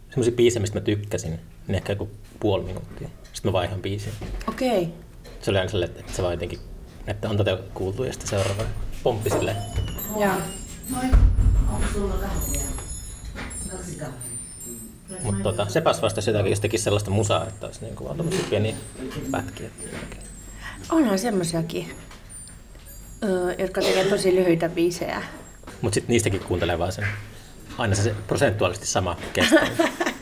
semmoisia 0.09 0.33
biisejä, 0.33 0.61
mistä 0.61 0.79
mä 0.79 0.85
tykkäsin, 0.85 1.31
niin 1.66 1.75
ehkä 1.75 1.93
joku 1.93 2.11
puoli 2.41 2.64
minuuttia. 2.64 3.09
Sitten 3.33 3.49
mä 3.49 3.53
vaihan 3.53 3.83
biisin. 3.83 4.12
Okei. 4.49 4.83
Okay. 4.83 4.95
Se 5.41 5.51
oli 5.51 5.59
aina 5.59 5.71
silleen, 5.71 5.91
että 5.91 6.12
se 6.12 6.23
vaan 6.23 6.35
jotenkin, 6.35 6.59
että 7.07 7.29
on 7.29 7.37
tätä 7.37 7.59
kuultu 7.75 8.05
ja 8.05 8.12
sitten 8.12 8.29
seuraava 8.29 8.62
pomppi 9.03 9.31
silleen. 9.31 9.57
Joo. 10.16 10.35
Mutta 15.23 15.43
tota, 15.43 15.69
Sepäs 15.69 16.03
vastasi 16.03 16.31
jotakin, 16.31 16.51
jos 16.51 16.61
tekisi 16.61 16.85
sellaista 16.85 17.11
musaa, 17.11 17.47
että 17.47 17.66
olisi 17.66 17.81
niin 17.81 17.97
kuin 17.97 18.07
vaan 18.07 18.16
tommosia 18.16 18.45
pieniä 18.51 18.77
pätkiä. 19.31 19.71
Onhan 20.91 21.19
semmosiakin, 21.19 21.91
öö, 23.25 23.55
jotka 23.59 23.81
tekee 23.81 24.05
tosi 24.05 24.35
lyhyitä 24.35 24.69
biisejä. 24.69 25.23
Mutta 25.81 25.95
sitten 25.95 26.12
niistäkin 26.12 26.41
kuuntelee 26.41 26.79
vaan 26.79 26.93
sen, 26.93 27.07
aina 27.79 27.95
se 27.95 28.14
prosentuaalisesti 28.26 28.87
sama 28.87 29.16
kestää. 29.33 29.68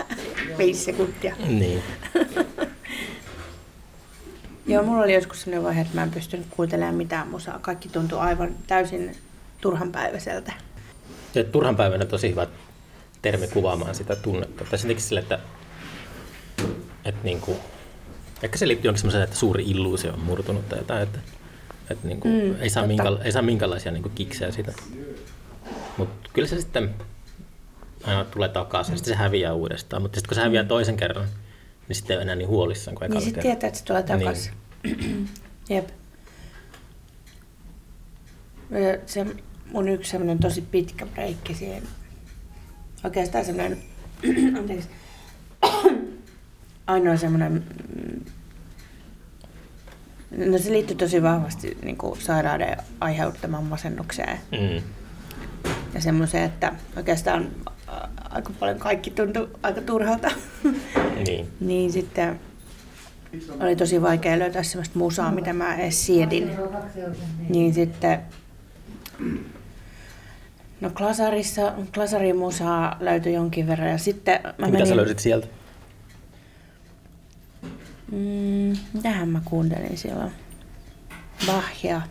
Viisi 0.59 0.85
sekuntia. 0.85 1.37
niin. 1.49 1.83
Joo, 4.67 4.83
mulla 4.83 5.03
oli 5.05 5.15
joskus 5.15 5.43
sellainen 5.43 5.65
vaihe, 5.65 5.81
että 5.81 5.95
mä 5.95 6.03
en 6.03 6.11
pystynyt 6.11 6.47
kuuntelemaan 6.51 6.95
mitään 6.95 7.29
musaa. 7.29 7.59
Kaikki 7.59 7.89
tuntui 7.89 8.19
aivan 8.19 8.55
täysin 8.67 9.17
turhanpäiväiseltä. 9.61 10.53
Se 11.35 11.45
turhan 11.45 11.77
päivänä 11.77 12.03
on 12.05 12.09
tosi 12.09 12.31
hyvä 12.31 12.47
termi 13.23 13.49
kuvaamaan 13.49 13.95
sitä 13.95 14.17
tunnetta. 14.17 14.65
Tai 14.65 14.79
jotenkin 14.79 15.01
sille, 15.05 15.21
että, 15.21 15.39
että 17.05 17.21
niin 17.25 17.41
kuin, 17.41 17.59
ehkä 18.43 18.59
se 18.59 18.69
liittyy 18.69 18.89
jonkin 18.89 19.01
semmoiseen, 19.01 19.25
että 19.25 19.37
suuri 19.37 19.65
illuusio 19.67 20.13
on 20.13 20.21
murtunut 20.21 20.69
tai 20.69 20.79
jotain, 20.79 21.03
että, 21.03 21.19
että 21.91 22.09
niin 22.09 22.21
kuin, 22.21 22.35
Mm, 22.45 22.55
ei, 22.61 22.71
saa 22.71 22.87
minkä, 22.87 23.05
ei 23.25 23.33
saa 23.33 23.43
minkälaisia 23.43 23.93
niin 23.93 24.03
kuin 24.03 24.15
kiksejä 24.15 24.51
siitä. 24.51 24.73
Kyllä 26.37 26.49
se 26.49 26.61
sitten 26.61 26.95
aina 28.05 28.25
tulee 28.25 28.49
takaisin 28.49 28.93
ja 28.93 28.97
sitten 28.97 29.15
se 29.15 29.19
häviää 29.19 29.55
uudestaan. 29.55 30.03
Mutta 30.03 30.17
sitten 30.17 30.29
kun 30.29 30.35
se 30.35 30.41
häviää 30.41 30.65
toisen 30.65 30.97
kerran, 30.97 31.27
niin 31.89 31.97
sitten 31.97 32.15
ei 32.15 32.17
ole 32.17 32.23
enää 32.23 32.35
niin 32.35 32.49
huolissaan 32.49 32.95
kuin 32.95 33.11
Niin 33.11 33.23
sitten 33.23 33.43
tietää, 33.43 33.69
että 33.69 33.79
se 33.79 33.85
tulee 33.85 34.03
takaisin. 34.03 34.53
Niin. 34.83 35.29
Jep. 35.71 35.89
Se 39.07 39.27
mun 39.73 39.89
yksi 39.89 40.11
semmoinen 40.11 40.39
tosi 40.39 40.63
pitkä 40.63 41.07
breikki 41.07 41.55
siihen. 41.55 41.83
Oikeastaan 43.05 43.45
semmoinen, 43.45 43.79
anteeksi, 44.59 44.89
ainoa 46.87 47.17
semmoinen, 47.17 47.65
mm, 47.97 48.25
no 50.53 50.59
se 50.59 50.73
liittyy 50.73 50.97
tosi 50.97 51.23
vahvasti 51.23 51.79
niin 51.83 51.97
kuin 51.97 52.21
sairauden 52.21 52.77
aiheuttamaan 53.01 53.65
masennukseen 53.65 54.41
Mm. 54.53 54.83
Ja 55.97 56.03
semmoiseen, 56.03 56.45
että 56.45 56.73
oikeastaan 56.97 57.47
ä, 57.89 58.09
aika 58.31 58.53
paljon 58.61 58.79
kaikki 58.79 59.11
tuntui 59.11 59.49
aika 59.63 59.81
turhalta. 59.81 60.31
Niin. 61.27 61.49
niin 61.61 61.93
sitten 61.93 62.41
oli 63.61 63.77
tosi 63.77 64.03
vaikea 64.03 64.39
löytää 64.39 64.63
semmoista 64.63 64.99
musaa, 64.99 65.33
mitä 65.33 65.53
mä 65.53 65.75
edes 65.77 66.07
siedin. 66.07 66.51
Niin 67.49 67.75
sitten, 67.75 68.21
no 70.81 70.91
Klasarissa, 70.91 71.73
Klasarin 71.95 72.37
musaa 72.37 72.97
löytyi 73.01 73.35
jonkin 73.35 73.67
verran 73.67 73.91
ja 73.91 73.99
sitten 73.99 74.41
mä 74.43 74.53
Mitä 74.59 74.71
menin, 74.71 74.87
sä 74.87 74.97
löysit 74.97 75.19
sieltä? 75.19 75.47
Mm, 78.13 78.77
mitähän 78.93 79.29
mä 79.29 79.41
kuuntelin 79.45 79.99
silloin? 79.99 80.33
Bachia. 81.47 82.03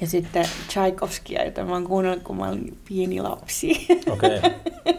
Ja 0.00 0.06
sitten 0.06 0.48
Tchaikovskia, 0.68 1.44
jota 1.44 1.64
mä 1.64 1.72
oon 1.72 1.84
kuunnellut, 1.84 2.22
kun 2.22 2.36
mä 2.36 2.48
olin 2.48 2.78
pieni 2.88 3.20
lapsi. 3.20 3.86
Okei. 4.10 4.40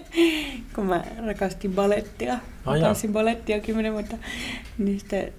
kun 0.76 0.86
mä 0.86 1.04
rakastin 1.26 1.74
balettia. 1.74 2.40
Jaa. 2.66 2.80
tanssin 2.80 3.14
balettia 3.14 3.60
kymmenen 3.60 3.94
vuotta. 3.94 4.18
Niin 4.78 5.00
sitten 5.00 5.34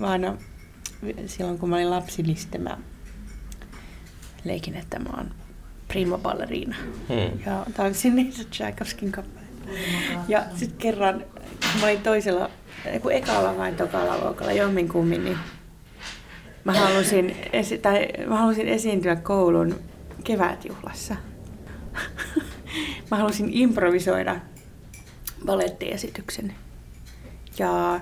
mä 0.00 0.06
aina, 0.06 0.36
silloin 1.26 1.58
kun 1.58 1.68
mä 1.68 1.76
olin 1.76 1.90
lapsi, 1.90 2.22
niin 2.22 2.36
sitten 2.36 2.62
mä 2.62 2.78
leikin, 4.44 4.74
että 4.74 4.98
mä 4.98 5.10
oon 5.16 5.30
prima 5.88 6.18
ballerina. 6.18 6.76
Hmm. 7.08 7.40
Ja 7.46 7.66
tanssin 7.76 8.16
niitä 8.16 8.44
Tchaikovskin 8.50 9.12
kappaleita. 9.12 9.46
Ja 10.28 10.42
sitten 10.54 10.78
kerran, 10.78 11.24
kun 11.72 11.80
mä 11.80 11.86
olin 11.86 12.02
toisella, 12.02 12.50
ei 12.84 13.00
kun 13.00 13.12
ekalla 13.12 13.56
vai 13.56 13.72
tokalla 13.72 14.18
luokalla 14.18 14.52
jomminkummin, 14.52 15.24
niin 15.24 15.38
mä 16.66 16.72
halusin, 16.72 17.36
esi- 17.52 17.78
tai 17.78 18.08
mä 18.26 18.36
halusin 18.36 18.68
esiintyä 18.68 19.16
koulun 19.16 19.80
kevätjuhlassa. 20.24 21.16
mä 23.10 23.16
halusin 23.16 23.48
improvisoida 23.52 24.36
balettiesityksen. 25.46 26.54
Ja 27.58 28.00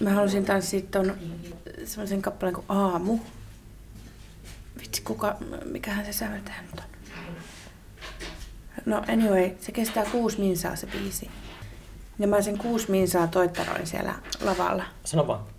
mä 0.00 0.10
halusin 0.10 0.44
tanssia 0.44 0.82
ton 0.90 1.14
semmoisen 1.84 2.22
kappaleen 2.22 2.54
kuin 2.54 2.66
Aamu. 2.68 3.18
Vitsi, 4.80 5.02
kuka, 5.02 5.36
mikähän 5.64 6.06
se 6.06 6.12
säveltäjä 6.12 6.62
nyt 6.62 6.80
on? 6.80 6.84
No 8.86 9.02
anyway, 9.08 9.50
se 9.60 9.72
kestää 9.72 10.04
kuusi 10.04 10.40
minsaa 10.40 10.76
se 10.76 10.86
biisi. 10.86 11.30
Ja 12.18 12.26
mä 12.26 12.42
sen 12.42 12.58
kuusi 12.58 12.90
minsaa 12.90 13.26
toittaroin 13.26 13.86
siellä 13.86 14.14
lavalla. 14.40 14.84
Sano 15.04 15.26
vaan. 15.26 15.53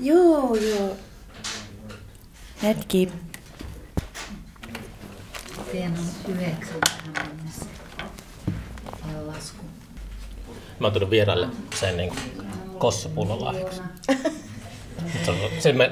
Joo, 0.00 0.54
joo. 0.54 0.96
Hetki. 2.62 3.12
Teen 5.72 5.92
on 5.92 6.34
yhdeksän 6.34 6.78
tähän 7.14 7.36
mennessä. 7.36 7.64
Ja 8.86 9.26
lasku. 9.26 9.64
Mä 10.78 10.86
oon 10.86 10.92
tullut 10.92 11.10
vieraille 11.10 11.48
sen 11.74 11.96
niin 11.96 12.12
kossupullon 12.78 13.44
lahjaksi. 13.44 13.82
Se, 15.58 15.72
mä, 15.72 15.84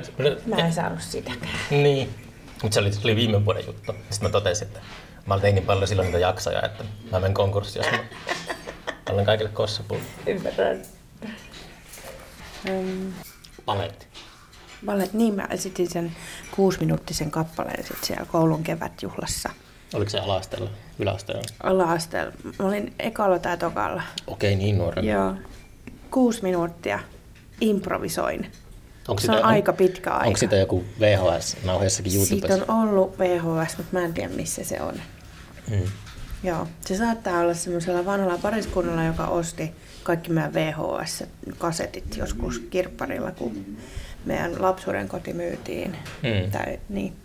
Mä 0.47 0.57
en 0.57 0.73
saanut 0.73 1.03
sitäkään. 1.03 1.59
Niin. 1.71 2.15
Mutta 2.63 2.75
se 2.75 2.81
oli, 2.81 2.93
se 2.93 3.01
oli 3.05 3.17
viime 3.17 3.45
vuoden 3.45 3.67
juttu. 3.67 3.93
Sitten 3.93 4.29
mä 4.29 4.33
totesin, 4.33 4.69
että 4.69 4.81
mä 5.27 5.39
tein 5.39 5.55
niin 5.55 5.67
paljon 5.67 5.89
silloin 5.89 6.07
niitä 6.07 6.19
jaksoja, 6.19 6.63
että 6.63 6.85
mä 7.13 7.21
menen 7.21 7.35
konkurssiin, 7.35 7.85
jos 7.85 7.93
mä 7.93 8.05
annan 9.11 9.25
kaikille 9.25 9.51
kossapullon. 9.51 10.07
Ymmärrän. 10.27 10.83
Um, 12.71 13.13
Paletti. 13.69 14.07
Ballet, 14.87 15.13
niin 15.13 15.35
mä 15.35 15.47
esitin 15.51 15.91
sen 15.91 16.17
kuusiminuuttisen 16.51 17.31
kappaleen 17.31 17.87
sit 17.87 18.05
siellä 18.05 18.27
koulun 18.27 18.63
kevätjuhlassa. 18.63 19.51
Oliko 19.95 20.11
se 20.11 20.19
ala-asteella, 20.19 20.71
yläasteella? 20.99 21.45
Ala-asteella. 21.63 22.33
Mä 22.59 22.67
olin 22.67 22.95
ekalla 22.99 23.39
tai 23.39 23.59
tokalla. 23.59 24.03
Okei, 24.27 24.57
niin 24.57 24.79
nuorena. 24.79 25.11
Joo. 25.11 25.35
Kuusi 26.11 26.43
minuuttia 26.43 26.99
improvisoin. 27.61 28.53
Onko 29.09 29.23
Se 29.23 29.33
on 29.33 29.45
aika 29.45 29.73
pitkä 29.73 30.11
aika. 30.11 30.27
Onko 30.27 30.37
sitä 30.37 30.57
joku 30.57 30.85
VHS-nauha 31.01 31.85
jossakin 31.85 32.13
Siitä 32.13 32.47
YouTubessa? 32.47 32.73
on 32.73 32.89
ollut 32.89 33.19
VHS, 33.19 33.77
mutta 33.77 33.93
mä 33.93 34.05
en 34.05 34.15
tiedä 34.15 34.35
missä 34.35 34.65
se 34.65 34.81
on. 34.81 34.95
Mm. 35.71 35.83
Joo, 36.43 36.67
se 36.81 36.97
saattaa 36.97 37.41
olla 37.41 37.55
semmoisella 37.55 38.05
vanhalla 38.05 38.39
pariskunnalla, 38.39 39.05
joka 39.05 39.27
osti 39.27 39.75
kaikki 40.09 40.33
meidän 40.33 40.55
VHS-kasetit 40.55 42.17
joskus 42.17 42.59
kirpparilla, 42.59 43.31
kun 43.31 43.77
meidän 44.25 44.63
lapsuuden 44.63 45.09
koti 45.09 45.33
myytiin. 45.33 45.97
Mm. 46.23 46.51
Tai, 46.51 46.81
niin. 46.89 47.17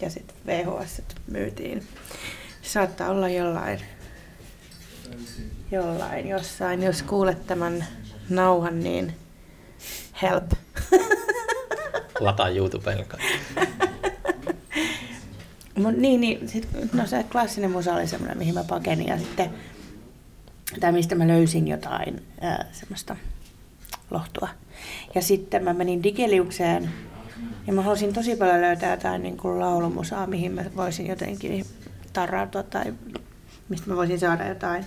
Ja 0.00 0.10
sitten 0.10 0.36
VHS 0.46 1.02
myytiin. 1.26 1.82
Saattaa 2.62 3.10
olla 3.10 3.28
jollain, 3.28 3.80
jollain 5.70 6.28
jossain. 6.28 6.82
Jos 6.82 7.02
kuulet 7.02 7.46
tämän 7.46 7.86
nauhan, 8.28 8.80
niin 8.80 9.14
help. 10.22 10.52
Lataa 12.20 12.48
YouTubeen. 12.48 13.06
Mut 15.74 15.96
niin, 15.96 16.20
niin 16.20 16.48
sit, 16.48 16.68
no 16.92 17.06
se 17.06 17.24
klassinen 17.32 17.70
musa 17.70 17.94
oli 17.94 18.06
semmoinen, 18.06 18.38
mihin 18.38 18.54
mä 18.54 18.64
pakenin 18.64 19.06
ja 19.06 19.18
sitten, 19.18 19.50
tai 20.80 20.92
mistä 20.92 21.14
mä 21.14 21.28
löysin 21.28 21.68
jotain 21.68 22.22
ää, 22.40 22.66
semmoista 22.72 23.16
lohtua. 24.10 24.48
Ja 25.14 25.22
sitten 25.22 25.64
mä 25.64 25.72
menin 25.72 26.02
Digeliukseen 26.02 26.90
ja 27.66 27.72
mä 27.72 27.82
halusin 27.82 28.12
tosi 28.12 28.36
paljon 28.36 28.60
löytää 28.60 28.90
jotain 28.90 29.22
niin 29.22 29.36
kuin 29.36 29.60
laulumusaa, 29.60 30.26
mihin 30.26 30.52
mä 30.52 30.64
voisin 30.76 31.06
jotenkin 31.06 31.66
tarrautua 32.12 32.62
tai 32.62 32.94
mistä 33.68 33.90
mä 33.90 33.96
voisin 33.96 34.18
saada 34.18 34.48
jotain 34.48 34.84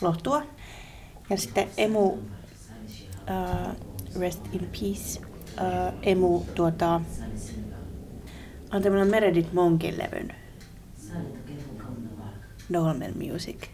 lohtua. 0.00 0.42
Ja 1.30 1.36
sitten 1.36 1.68
Emu, 1.76 2.06
uh, 2.06 2.18
Rest 4.20 4.42
in 4.52 4.68
Peace, 4.80 5.20
uh, 5.20 5.98
Emu 6.02 6.40
tuota, 6.54 7.00
on 8.72 8.82
tämmönen 8.82 9.08
Meredith 9.08 9.52
Monkin 9.52 9.98
levyn. 9.98 10.34
Dolmen 12.72 13.14
Music. 13.18 13.73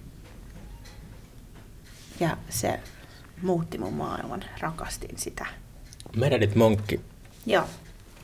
Ja 2.21 2.37
se 2.49 2.81
muutti 3.43 3.79
mun 3.79 3.95
maailman. 3.95 4.45
Rakastin 4.61 5.18
sitä. 5.18 5.47
Meredith 6.16 6.57
Monkki 6.57 7.01
Joo. 7.47 7.64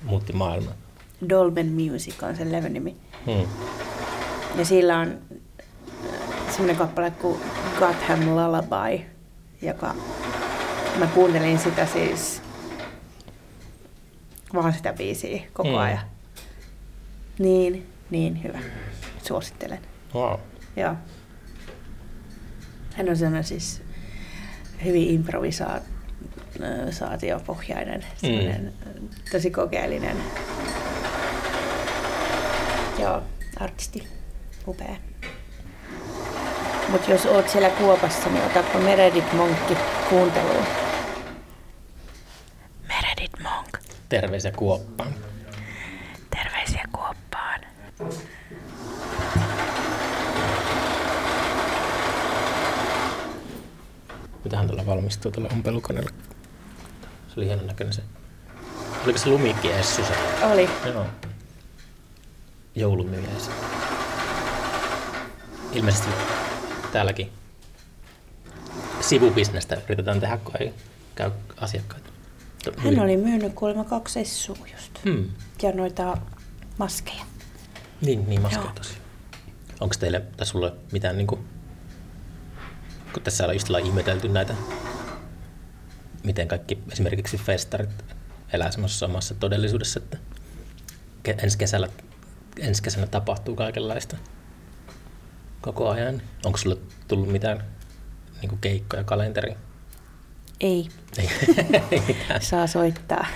muutti 0.02 0.32
maailmaa. 0.32 0.74
Dolmen 1.28 1.66
Music 1.72 2.22
on 2.22 2.36
sen 2.36 2.52
levyn 2.52 2.72
nimi. 2.72 2.96
Hmm. 3.26 3.48
Ja 4.58 4.64
sillä 4.64 4.98
on 4.98 5.18
äh, 5.32 6.50
semmoinen 6.50 6.76
kappale 6.76 7.10
kuin 7.10 7.40
Gotham 7.78 8.20
Lullaby, 8.26 9.04
joka 9.62 9.94
mä 10.98 11.06
kuuntelin 11.06 11.58
sitä 11.58 11.86
siis 11.86 12.42
vaan 14.54 14.72
sitä 14.72 14.92
biisiä 14.92 15.42
koko 15.52 15.68
Mm. 15.68 15.76
ajan. 15.78 16.00
Niin, 17.38 17.86
niin 18.10 18.42
hyvä. 18.42 18.58
Suosittelen. 19.22 19.78
Wow. 20.14 20.40
Joo. 20.76 20.94
Hän 22.94 23.08
on 23.08 23.16
semmoinen 23.16 23.44
siis 23.44 23.82
hyvin 24.84 25.10
improvisaatiopohjainen, 25.10 28.04
semmoinen 28.16 28.72
tosi 29.32 29.50
kokeellinen. 29.50 30.16
Joo, 32.98 33.22
artisti. 33.60 34.08
Upea. 34.66 34.96
Mutta 36.88 37.10
jos 37.10 37.26
oot 37.26 37.48
siellä 37.48 37.70
Kuopassa, 37.70 38.28
niin 38.28 38.44
otapa 38.44 38.78
Meredith 38.78 39.34
Monkki 39.34 39.76
kuunteluun. 40.08 40.64
Meredith 42.88 43.40
Monk. 43.42 43.78
Terveisiä 44.08 44.52
Kuoppaan. 44.52 45.14
Terveisiä 46.30 46.84
Kuoppaan. 46.92 47.60
Mitähän 54.46 54.66
tuolla 54.66 54.86
valmistuu 54.86 55.32
tuolla 55.32 55.48
ompelukoneella? 55.52 56.10
Se 57.28 57.34
oli 57.36 57.46
hienon 57.46 57.66
näköinen 57.66 57.92
se. 57.92 58.02
Oliko 59.04 59.18
se 59.18 59.28
lumikki 59.28 59.72
Essu 59.72 60.04
se? 60.04 60.14
Oli. 60.52 60.70
Joo. 60.86 61.06
Joulumies. 62.74 63.50
Ilmeisesti 65.72 66.08
täälläkin 66.92 67.32
sivubisnestä 69.00 69.76
yritetään 69.84 70.20
tehdä, 70.20 70.36
kun 70.36 70.54
ei 70.60 70.74
käy 71.14 71.30
asiakkaita. 71.56 72.10
Hän 72.76 73.00
oli 73.00 73.16
myynyt 73.16 73.52
kuulemma 73.54 73.84
kaksi 73.84 74.20
essua 74.20 74.56
just. 74.72 75.04
Hmm. 75.04 75.30
Ja 75.62 75.72
noita 75.72 76.18
maskeja. 76.78 77.24
Niin, 78.00 78.28
niin 78.28 78.40
maskeja 78.40 78.62
Joo. 78.62 78.72
tosiaan. 78.74 79.02
Onko 79.80 79.94
teille 79.98 80.22
tai 80.36 80.46
sulle 80.46 80.72
mitään 80.92 81.16
niinku, 81.16 81.38
kun 83.16 83.22
tässä 83.22 83.46
on 83.46 83.54
just 83.54 83.68
ollaan 83.68 83.86
ihmetelty 83.86 84.28
näitä, 84.28 84.54
miten 86.24 86.48
kaikki 86.48 86.78
esimerkiksi 86.92 87.38
festarit 87.38 87.90
elää 88.52 88.70
semmoisessa 88.70 89.06
omassa 89.06 89.34
todellisuudessa, 89.34 90.00
että 90.00 90.18
ensi 91.42 91.58
kesällä, 91.58 91.88
ensi 92.60 92.82
kesänä 92.82 93.06
tapahtuu 93.06 93.56
kaikenlaista 93.56 94.16
koko 95.60 95.88
ajan. 95.90 96.22
Onko 96.44 96.58
sulle 96.58 96.76
tullut 97.08 97.32
mitään 97.32 97.64
niinku 98.40 98.56
keikkoja 98.60 99.04
kalenteriin? 99.04 99.56
Ei, 100.60 100.88
Ei, 101.18 101.28
saa 102.40 102.66
soittaa. 102.66 103.26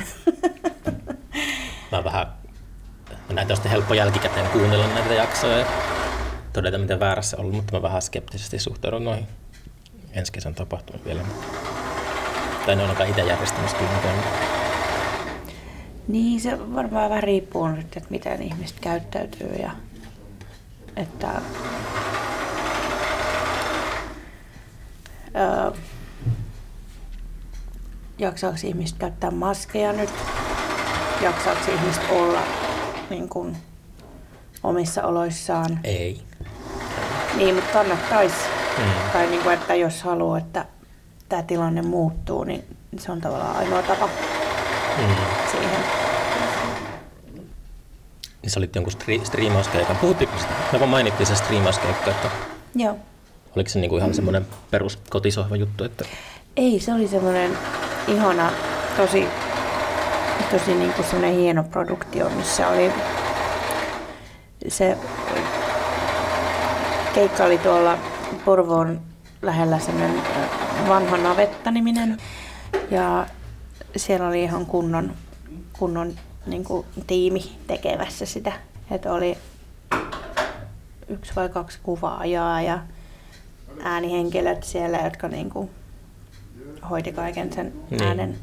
Mä 1.93 2.05
vähän, 2.05 2.27
näitä 3.29 3.53
on 3.53 3.57
sitten 3.57 3.73
helppo 3.73 3.95
jälkikäteen 3.95 4.51
kuunnella 4.51 4.87
näitä 4.87 5.15
jaksoja 5.15 5.59
ja 5.59 5.67
todeta, 6.53 6.79
miten 6.79 7.01
väärässä 7.01 7.37
ollut, 7.37 7.55
mutta 7.55 7.73
mä 7.73 7.83
vähän 7.83 8.03
skeptisesti 8.03 8.59
suhtaudun 8.59 9.05
noihin 9.05 9.27
ensi 10.13 10.33
kesän 10.33 10.55
tapahtumiin 10.55 11.05
vielä. 11.05 11.23
Tai 12.67 12.77
ne 12.77 12.83
on 12.83 12.89
ainakaan 12.89 13.09
itse 13.09 13.23
järjestämässä 13.23 13.77
kyllä 13.77 13.91
mitään. 13.93 14.25
Niin, 16.09 16.41
se 16.41 16.75
varmaan 16.75 17.11
vähän 17.11 17.23
riippuu 17.23 17.69
nyt, 17.69 17.97
että 17.97 18.11
miten 18.11 18.43
ihmiset 18.43 18.81
käyttäytyy 18.81 19.53
ja 19.63 19.71
että 20.97 21.41
öö, 25.37 25.71
jaksaako 28.19 28.57
ihmiset 28.65 28.99
käyttää 28.99 29.31
maskeja 29.31 29.93
nyt, 29.93 30.11
jaksaako 31.23 31.73
ihmiset 31.73 32.11
olla 32.11 32.43
niin 33.11 33.29
kuin, 33.29 33.57
omissa 34.63 35.03
oloissaan. 35.03 35.81
Ei. 35.85 36.23
Niin, 37.37 37.55
mutta 37.55 37.73
kannattaisi. 37.73 38.60
Mm. 38.81 39.11
Tai 39.13 39.27
niin 39.27 39.43
kuin, 39.43 39.55
että 39.55 39.75
jos 39.75 40.03
haluaa, 40.03 40.39
että 40.39 40.65
tämä 41.29 41.43
tilanne 41.43 41.83
muuttuu, 41.83 42.45
niin 42.45 42.65
se 42.99 43.13
on 43.13 43.21
tavallaan 43.21 43.57
ainoa 43.57 43.83
tapa 43.83 44.09
Mm. 44.99 45.15
siihen. 45.51 45.81
Niin 48.43 48.51
sä 48.51 48.61
olit 48.61 48.75
jonkun 48.75 48.93
stri- 48.93 49.25
striimauskeikan. 49.27 49.97
Puhuttiinko 49.97 50.39
sitä? 50.39 50.53
Me 50.73 50.79
vaan 50.81 50.91
mainittiin 50.91 51.27
se 51.27 51.35
striimauskeikka, 51.37 52.11
että 52.11 52.29
Joo. 52.75 52.97
oliko 53.57 53.71
se 53.71 53.79
niinku 53.79 53.97
ihan 53.97 54.15
semmoinen 54.15 54.47
perus 54.71 54.99
kotisohva 55.11 55.57
juttu, 55.57 55.85
että 55.85 56.05
Ei, 56.57 56.81
se 56.81 56.93
oli 56.93 57.09
semmoinen 57.09 57.59
ihana, 58.09 58.51
tosi, 58.97 59.29
tosi 60.51 60.75
niin 60.75 60.93
kuin 60.93 61.07
semmoinen 61.07 61.35
hieno 61.39 61.65
produktio, 61.65 62.29
missä 62.31 62.69
oli 62.69 62.93
se 64.69 64.97
keikka 67.15 67.45
oli 67.45 67.59
tuolla 67.59 67.99
Porvoon 68.45 69.01
lähellä 69.43 69.79
semmoinen 69.79 70.23
vanha 70.89 71.17
navetta-niminen. 71.17 72.19
Ja 72.91 73.27
siellä 73.97 74.29
oli 74.29 74.43
ihan 74.43 74.67
kunnon, 74.67 75.13
kunnon 75.79 76.13
niin 76.47 76.65
kuin, 76.65 76.87
tiimi 77.07 77.53
tekemässä 77.67 78.27
sitä. 78.27 78.53
Että 78.91 79.13
oli 79.13 79.39
yksi 81.09 81.33
vai 81.37 81.49
kaksi 81.49 81.79
kuvaajaa 81.83 82.63
ja 82.63 82.79
äänihenkilöt 83.83 84.65
siellä, 84.65 84.99
jotka 84.99 85.29
niin 85.29 85.51
kuin, 85.51 85.71
hoiti 86.91 87.13
kaiken 87.13 87.53
sen 87.53 87.73
Niin. 87.91 88.03
äänen. 88.03 88.39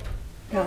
Ja, 0.54 0.66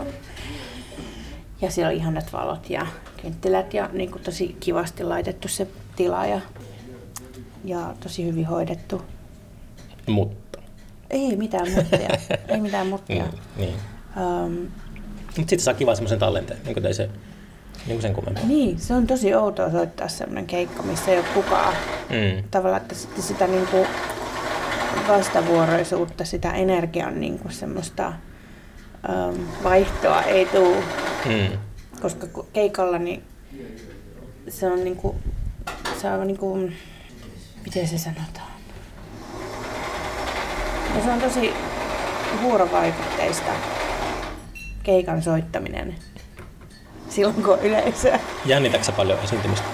ja 1.61 1.71
siellä 1.71 1.89
oli 1.89 1.97
ihanat 1.97 2.33
valot 2.33 2.71
ja 2.71 2.87
kynttilät 3.23 3.75
ja 3.75 3.89
niin 3.93 4.11
kuin 4.11 4.23
tosi 4.23 4.57
kivasti 4.61 5.05
laitettu 5.05 5.49
se 5.49 5.69
tila 5.97 6.27
ja, 6.27 6.41
ja 7.65 7.95
tosi 8.01 8.25
hyvin 8.25 8.47
hoidettu. 8.47 9.03
Mutta. 10.07 10.59
Ei 11.11 11.37
mitään 11.37 11.71
muttia. 11.73 12.09
ei 12.49 12.61
mitään 12.61 12.87
muttia. 12.87 13.25
Mm, 13.25 13.31
niin. 13.63 13.75
Um, 14.17 14.53
Mutta 15.27 15.37
sitten 15.37 15.61
saa 15.61 15.75
kivan 15.75 15.97
semmoisen 15.97 16.19
tallenteen, 16.19 16.61
niin 16.65 16.75
kuin 16.75 16.87
ei 16.87 16.95
se 16.95 17.11
niin 17.87 17.97
kuin 17.97 18.03
sen 18.03 18.15
kummempaa. 18.15 18.45
niin, 18.45 18.79
se 18.79 18.95
on 18.95 19.07
tosi 19.07 19.35
outoa 19.35 19.71
soittaa 19.71 20.09
semmoinen 20.09 20.47
keikka, 20.47 20.83
missä 20.83 21.11
ei 21.11 21.19
ole 21.19 21.27
kukaan. 21.35 21.75
Mm. 22.11 22.45
Tavallaan, 22.51 22.83
että 22.83 22.95
sitten 22.95 23.23
sitä 23.23 23.47
niin 23.47 23.67
kuin 23.67 23.87
vastavuoroisuutta, 25.09 26.25
sitä 26.25 26.53
energian 26.53 27.21
niin 27.21 27.39
kuin 27.39 27.53
semmoista 27.53 28.13
um, 29.09 29.47
vaihtoa 29.65 30.23
ei 30.23 30.47
tule. 30.47 30.77
Mm. 31.27 31.59
koska 32.01 32.27
keikalla 32.53 32.99
niin 32.99 33.23
se 34.49 34.67
on 34.67 34.85
niinku, 34.85 35.17
se 36.01 36.11
on 36.11 36.27
niinku, 36.27 36.71
miten 37.65 37.89
se 37.89 37.99
sanotaan? 37.99 38.50
No 40.95 41.03
se 41.05 41.11
on 41.11 41.21
tosi 41.21 41.53
vuorovaikutteista 42.43 43.53
keikan 44.83 45.23
soittaminen 45.23 45.95
silloin 47.11 47.43
kun 47.43 47.53
on 47.53 47.61
yleisöä. 47.61 48.21
Jännitätkö 48.45 48.87
sä 48.87 48.93
paljon 48.93 49.19
esiintymistä? 49.25 49.67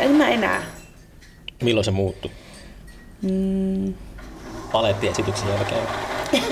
En 0.00 0.10
mä 0.10 0.28
enää. 0.28 0.62
Milloin 1.62 1.84
se 1.84 1.90
muuttui? 1.90 2.30
Mm, 3.22 3.94
Palettiesityksen 4.72 5.48
jälkeen. 5.48 5.86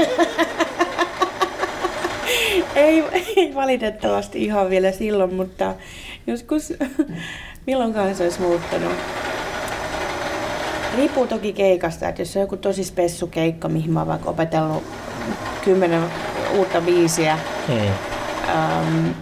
ei, 2.76 3.04
ei 3.36 3.54
valitettavasti 3.54 4.44
ihan 4.44 4.70
vielä 4.70 4.92
silloin, 4.92 5.34
mutta 5.34 5.74
joskus, 6.26 6.72
milloinkaan 7.66 8.14
se 8.14 8.22
olisi 8.22 8.40
muuttunut. 8.40 8.92
Riippuu 10.96 11.26
toki 11.26 11.52
keikasta, 11.52 12.08
että 12.08 12.22
jos 12.22 12.36
on 12.36 12.40
joku 12.42 12.56
tosi 12.56 12.84
spessu 12.84 13.26
keikka, 13.26 13.68
mihin 13.68 13.92
mä 13.92 14.00
oon 14.00 14.08
vaikka 14.08 14.30
opetellut 14.30 14.82
kymmenen 15.64 16.02
uutta 16.56 16.80
biisiä, 16.80 17.38
Mm. 17.68 17.74
äm, 18.48 19.14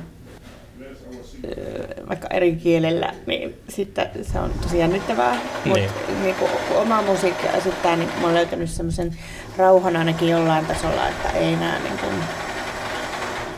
ö, 1.45 2.07
vaikka 2.09 2.29
eri 2.31 2.57
kielellä, 2.57 3.15
niin 3.27 3.55
sitten 3.69 4.11
se 4.23 4.39
on 4.39 4.51
tosi 4.63 4.79
jännittävää. 4.79 5.35
Mutta 5.65 5.81
Niin. 5.81 5.91
niin. 6.23 6.35
kun 6.35 6.49
omaa 6.77 7.03
musiikkia 7.03 7.53
esittää, 7.53 7.97
niin 7.97 8.09
mä 8.21 8.25
oon 8.27 8.35
löytänyt 8.35 8.71
semmoisen 8.71 9.17
rauhan 9.57 9.97
ainakin 9.97 10.29
jollain 10.29 10.67
tasolla, 10.67 11.09
että 11.09 11.29
ei 11.31 11.53
enää 11.53 11.79
niin 11.79 11.99
kun, 11.99 12.15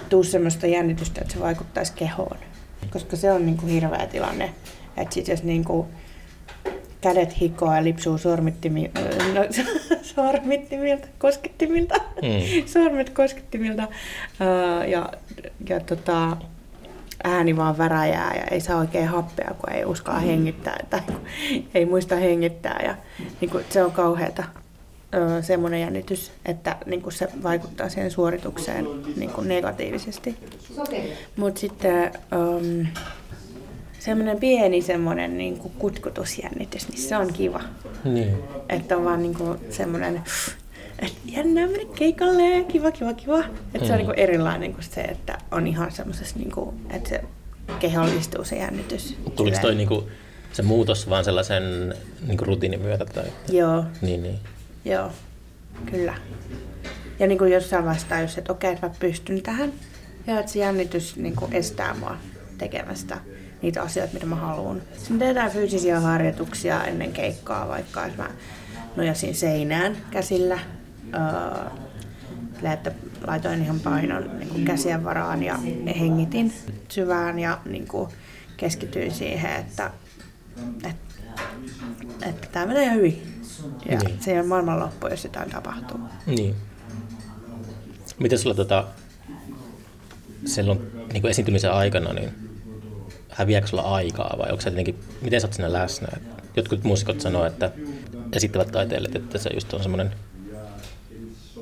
tuu 0.09 0.25
semmoista 0.25 0.67
jännitystä, 0.67 1.21
että 1.21 1.33
se 1.35 1.41
vaikuttaisi 1.41 1.93
kehoon. 1.93 2.37
Koska 2.91 3.17
se 3.17 3.33
on 3.33 3.47
niin 3.47 3.57
kuin 3.57 3.69
hirveä 3.73 4.07
tilanne. 4.07 4.55
Että 4.97 5.15
sit 5.15 5.29
jos 5.29 5.43
niin 5.43 5.65
kuin 5.65 5.87
kädet 7.03 7.41
hikoa 7.41 7.77
ja 7.77 7.85
lipsuu 7.85 8.19
sormittimi, 8.19 8.91
no, 9.35 9.45
sormittimilta, 10.15 11.07
koskettimilta, 11.19 11.95
Mm. 12.23 12.67
sormet 12.73 13.11
koskettimilta 13.11 13.83
ää, 14.41 14.87
ja, 14.87 15.13
ja 15.69 15.81
tota, 15.81 16.37
ääni 17.25 17.57
vaan 17.57 17.79
väräjää 17.79 18.35
ja 18.37 18.45
ei 18.51 18.61
saa 18.61 18.79
oikein 18.79 19.09
happea, 19.09 19.55
kun 19.61 19.73
ei 19.73 19.85
uskalla 19.85 20.21
hengittää 20.21 20.79
tai 20.91 21.01
ei 21.75 21.85
muista 21.85 22.17
hengittää. 22.17 22.81
Ja, 22.85 22.95
niin 23.41 23.51
kuin, 23.51 23.65
se 23.71 23.85
on 23.85 23.93
kauheata 23.93 24.45
semmoinen 25.41 25.81
jännitys, 25.81 26.33
että 26.45 26.77
niin 26.87 27.03
kuin 27.03 27.13
se 27.13 27.29
vaikuttaa 27.43 27.89
siihen 27.89 28.11
suoritukseen 28.11 28.87
niin 29.17 29.31
kuin 29.31 29.49
negatiivisesti. 29.49 30.37
Mutta 31.37 31.61
sitten 31.61 32.11
um, 32.37 32.87
semmoinen 34.05 34.41
pieni 34.41 34.83
semmoinen 34.83 35.39
niin 35.39 35.59
kuin 35.59 35.73
kutkutusjännitys, 35.79 36.89
niin 36.89 36.99
se 36.99 37.17
on 37.17 37.33
kiva. 37.33 37.61
Niin. 38.05 38.35
Että 38.69 38.97
on 38.97 39.05
vaan 39.05 39.23
niin 39.23 39.35
kuin 39.35 39.59
semmoinen, 39.71 40.17
että 40.17 41.19
jännää 41.25 41.67
mennä 41.67 41.93
keikalle 41.95 42.65
kiva, 42.69 42.91
kiva, 42.91 43.13
kiva. 43.13 43.39
Että 43.75 43.79
se 43.79 43.85
on 43.85 43.91
Mm. 43.91 43.97
niin 43.97 44.07
kuin 44.07 44.19
erilainen 44.19 44.73
kuin 44.73 44.85
se, 44.85 45.01
että 45.01 45.39
on 45.51 45.67
ihan 45.67 45.93
semmoisessa, 45.93 46.39
niin 46.39 46.51
kuin, 46.53 46.77
että 46.91 47.09
se 47.09 47.21
kehollistuu 47.81 48.45
se 48.45 48.57
jännitys. 48.57 49.17
Tuliko 49.37 49.41
toi 49.41 49.55
Silleen- 49.55 49.77
niinku, 49.77 50.09
se 50.53 50.63
muutos 50.63 51.11
vaan 51.11 51.25
sellaisen 51.25 51.95
niinku 52.27 52.45
rutiinin 52.45 52.81
myötä? 52.81 53.05
Tai? 53.05 53.25
Joo, 53.49 53.85
Niin, 54.03 54.23
niin. 54.23 54.39
joo, 54.85 55.11
kyllä. 55.91 56.15
Ja 57.19 57.27
niin 57.27 57.39
kuin 57.39 57.53
jossain 57.53 57.85
vaiheessa 57.85 58.09
tajus, 58.09 58.39
että 58.39 58.53
okei, 58.53 58.73
että 58.73 58.87
mä 58.87 58.95
pystyn 58.99 59.43
tähän. 59.43 59.73
Ja 60.27 60.41
että 60.41 60.53
se 60.53 60.59
jännitys 60.59 61.17
niin 61.17 61.37
kuin 61.37 61.53
estää 61.53 61.95
mua 61.95 62.17
tekemästä 62.59 63.19
niitä 63.63 63.83
asioita, 63.83 64.15
mitä 64.15 64.27
mä 64.27 64.37
haluan. 64.37 64.83
Sitten 64.97 65.19
tehdään 65.19 65.51
fyysisiä 65.51 66.01
harjoituksia 66.01 66.85
ennen 66.85 67.13
keikkaa, 67.13 67.69
vaikka 67.69 68.07
että 68.07 68.23
mä 68.23 68.31
nojasin 68.97 69.35
seinään 69.35 69.97
käsillä. 70.11 70.59
Öö, 71.15 71.71
että 72.73 72.93
laitoin 73.27 73.63
ihan 73.63 73.81
painon 73.81 74.39
niin 74.39 74.49
kuin 74.49 74.65
käsien 74.65 75.05
varaan 75.05 75.43
ja 75.43 75.59
hengitin 75.99 76.53
syvään 76.89 77.39
ja 77.39 77.59
niin 77.65 77.89
kuin 77.89 78.09
keskityin 78.57 79.13
siihen, 79.13 79.51
että, 79.53 79.91
että, 80.91 81.15
että 82.29 82.49
tämä 82.53 82.67
menee 82.67 82.83
ihan 82.83 82.97
hyvin. 82.97 83.43
Ja 83.91 83.99
Niin. 83.99 84.23
se 84.23 84.33
ei 84.33 84.39
ole 84.39 84.47
maailmanloppu, 84.47 85.07
jos 85.07 85.25
jotain 85.25 85.51
tapahtuu. 85.51 86.01
Niin. 86.27 86.55
Miten 88.19 88.39
sulla 88.39 88.55
tota, 88.55 88.85
silloin 90.45 90.81
niin 91.13 91.27
esiintymisen 91.27 91.73
aikana, 91.73 92.13
niin 92.13 92.52
häviääkö 93.35 93.67
sulla 93.67 93.83
aikaa 93.83 94.35
vai 94.39 94.51
onko 94.51 94.61
se 94.61 94.71
jotenkin, 94.71 95.01
miten 95.23 95.41
sä 95.41 95.47
oot 95.47 95.55
siinä 95.55 95.73
läsnä? 95.73 96.09
Jotkut 96.57 96.85
muusikot 96.85 97.21
sanoo, 97.21 97.45
että 97.47 97.71
esittävät 98.33 98.73
taiteilijat, 98.73 99.17
että 99.17 99.39
se 99.39 99.51
just 99.55 99.75
on 99.75 99.83
semmoinen, 99.83 100.11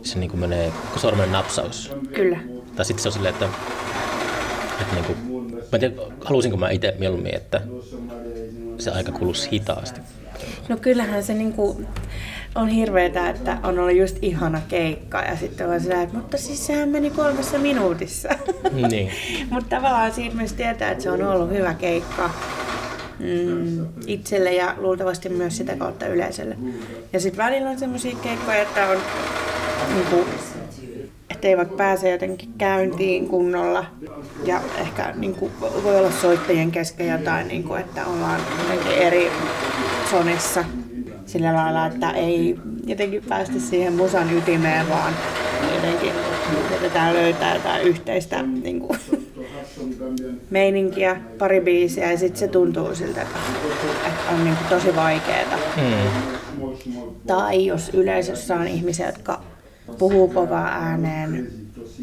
se 0.03 0.19
niin 0.19 0.31
kuin 0.31 0.41
menee 0.41 0.73
kuin 0.91 1.01
sormen 1.01 1.33
napsaus. 1.33 1.93
Kyllä. 2.13 2.39
Tai 2.77 2.85
sitten 2.85 3.03
se 3.03 3.09
on 3.09 3.13
silleen, 3.13 3.35
että, 3.35 3.49
että 4.81 4.95
niin 4.95 5.05
kuin, 5.05 5.19
mä 5.53 5.69
en 5.73 5.81
tiedä, 5.81 5.95
halusinko 6.25 6.57
mä 6.57 6.71
itse 6.71 6.95
mieluummin, 6.99 7.35
että 7.35 7.61
se 8.79 8.91
aika 8.91 9.13
kuluisi 9.13 9.49
hitaasti. 9.53 10.01
No 10.69 10.77
kyllähän 10.77 11.25
se 11.25 11.35
niinku 11.35 11.85
on 12.55 12.69
hirveetä, 12.69 13.31
että 13.31 13.59
on 13.63 13.79
ollut 13.79 13.97
just 13.97 14.17
ihana 14.23 14.61
keikka 14.69 15.19
ja 15.23 15.37
sitten 15.37 15.69
on 15.69 15.81
sillä, 15.81 16.03
että 16.03 16.17
mutta 16.17 16.37
siis 16.37 16.67
sehän 16.67 16.89
meni 16.89 17.11
kolmessa 17.11 17.59
minuutissa. 17.59 18.29
Niin. 18.73 19.11
mutta 19.51 19.77
tavallaan 19.77 20.13
siitä 20.13 20.37
myös 20.37 20.53
tietää, 20.53 20.91
että 20.91 21.03
se 21.03 21.11
on 21.11 21.23
ollut 21.23 21.51
hyvä 21.51 21.75
keikka. 21.75 22.31
mm, 23.19 23.87
itselle 24.07 24.53
ja 24.53 24.75
luultavasti 24.79 25.29
myös 25.29 25.57
sitä 25.57 25.77
kautta 25.77 26.07
yleisölle. 26.07 26.57
Ja 27.13 27.21
sitten 27.21 27.45
välillä 27.45 27.71
on 27.71 27.79
semmoisia 27.79 28.17
keikkoja, 28.23 28.63
että 28.63 28.89
on 28.89 28.99
niinku, 29.95 30.25
että 31.31 31.49
ei 31.49 31.57
vaikka 31.57 31.77
pääse 31.77 32.11
jotenkin 32.11 32.53
käyntiin 32.59 33.29
kunnolla. 33.29 33.85
Ja 34.45 34.61
ehkä 34.81 35.15
niin 35.17 35.35
kuin, 35.35 35.53
voi 35.61 35.97
olla 35.97 36.11
soittajien 36.11 36.71
kesken 36.71 37.09
jotain, 37.09 37.49
niin 37.49 37.65
kuin, 37.65 37.81
että 37.81 38.07
ollaan 38.07 38.41
jotenkin 38.63 38.93
eri 38.93 39.31
sonissa 40.11 40.65
sillä 41.27 41.55
lailla, 41.55 41.87
että 41.87 42.11
ei 42.11 42.59
jotenkin 42.87 43.23
päästä 43.29 43.59
siihen 43.59 43.93
musan 43.93 44.33
ytimeen, 44.39 44.89
vaan 44.89 45.13
jotenkin 45.75 46.13
yritetään 46.71 47.15
löytää 47.15 47.55
jotain 47.55 47.83
yhteistä 47.83 48.43
niin 48.43 48.81
kuin, 48.81 48.99
meininkiä, 50.51 51.21
pari 51.39 51.61
biisiä 51.61 52.11
ja 52.11 52.19
sitten 52.19 52.41
se 52.41 52.49
tuntuu 52.49 52.95
siltä, 52.95 53.23
että, 53.23 53.39
että 54.07 54.31
on 54.35 54.45
niin 54.45 54.57
kuin, 54.57 54.69
tosi 54.69 54.97
vaikeaa. 54.97 55.59
Mm. 55.77 55.93
Tai 57.27 57.67
jos 57.67 57.91
yleisössä 57.95 58.55
on 58.57 58.67
ihmisiä, 58.69 59.07
jotka 59.07 59.43
puhuu 59.99 60.29
kovaa 60.29 60.69
ääneen, 60.69 61.49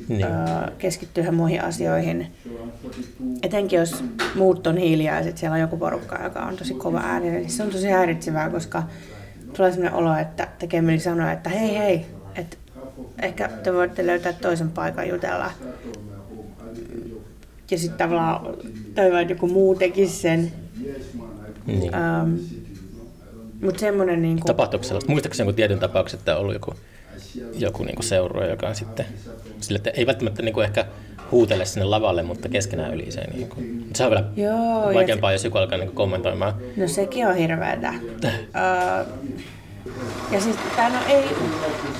Niin. 0.08 0.24
öö, 0.26 0.32
keskittyy 0.78 1.32
muihin 1.32 1.64
asioihin. 1.64 2.28
Etenkin 3.44 3.80
jos 3.80 4.04
muut 4.36 4.68
on 4.68 4.78
hiljaa 4.78 5.18
ja 5.18 5.24
sit 5.24 5.38
siellä 5.38 5.54
on 5.54 5.62
joku 5.62 5.78
porukka, 5.78 6.24
joka 6.24 6.46
on 6.46 6.58
tosi 6.58 6.74
kova 6.74 7.00
ääni, 7.00 7.32
niin 7.32 7.50
se 7.50 7.64
on 7.64 7.70
tosi 7.70 7.88
häiritsevää, 7.88 8.50
koska 8.50 8.84
tulee 9.56 9.72
sellainen 9.72 10.00
olo, 10.00 10.18
että 10.18 10.48
tekee 10.60 10.82
mieli 10.82 11.00
sanoa, 11.00 11.32
että 11.32 11.50
hei 11.50 11.78
hei, 11.78 12.06
että 12.36 12.58
ehkä 13.22 13.50
te 13.64 13.74
voitte 13.74 14.06
löytää 14.06 14.34
toisen 14.34 14.72
paikan 14.72 15.10
jutella. 15.10 15.52
Ja 17.72 17.78
sitten 17.78 17.98
tavallaan 17.98 18.46
toivon, 18.96 19.20
että 19.20 19.34
joku 19.34 19.48
muu 19.48 19.76
tekisi 19.76 20.16
sen. 20.16 20.52
Niin. 21.66 21.96
Ähm, 21.96 22.36
Mutta 23.62 23.80
semmoinen 23.80 24.22
niin 24.22 24.36
kuin, 24.40 24.48
Tapahtuuko 24.48 24.84
sellaista? 24.84 25.12
Muistaakseni 25.12 25.46
jonkun 25.46 25.56
tietyn 25.56 25.80
tapauksen, 25.80 26.18
että 26.18 26.36
on 26.36 26.42
ollut 26.42 26.54
joku, 26.54 26.74
joku 27.54 27.84
niin 27.84 28.04
seuraaja, 28.04 28.50
joka 28.50 28.68
on 28.68 28.76
sitten 28.76 29.06
sille, 29.62 29.78
että 29.78 29.90
ei 29.90 30.08
välttämättä 30.08 30.42
niin 30.42 30.54
kuin 30.54 30.66
ehkä 30.66 30.86
huutele 31.32 31.66
sinne 31.66 31.86
lavalle, 31.86 32.24
mutta 32.24 32.50
keskenään 32.50 32.94
ylisee. 32.94 33.34
Niin 33.34 33.50
kuin. 33.50 33.88
Se 33.96 34.04
on 34.04 34.10
vielä 34.10 34.24
Joo, 34.36 34.94
vaikeampaa, 34.94 35.32
jos 35.32 35.44
joku 35.44 35.58
alkaa 35.58 35.78
niin 35.78 35.88
kuin 35.88 35.96
kommentoimaan. 35.96 36.54
No 36.78 36.88
sekin 36.88 37.28
on 37.28 37.36
hirveetä. 37.36 37.94
Öö, 38.24 39.06
ja 40.32 40.42
siis, 40.42 40.56
tai 40.76 40.90
no 40.92 40.98
ei, 41.10 41.24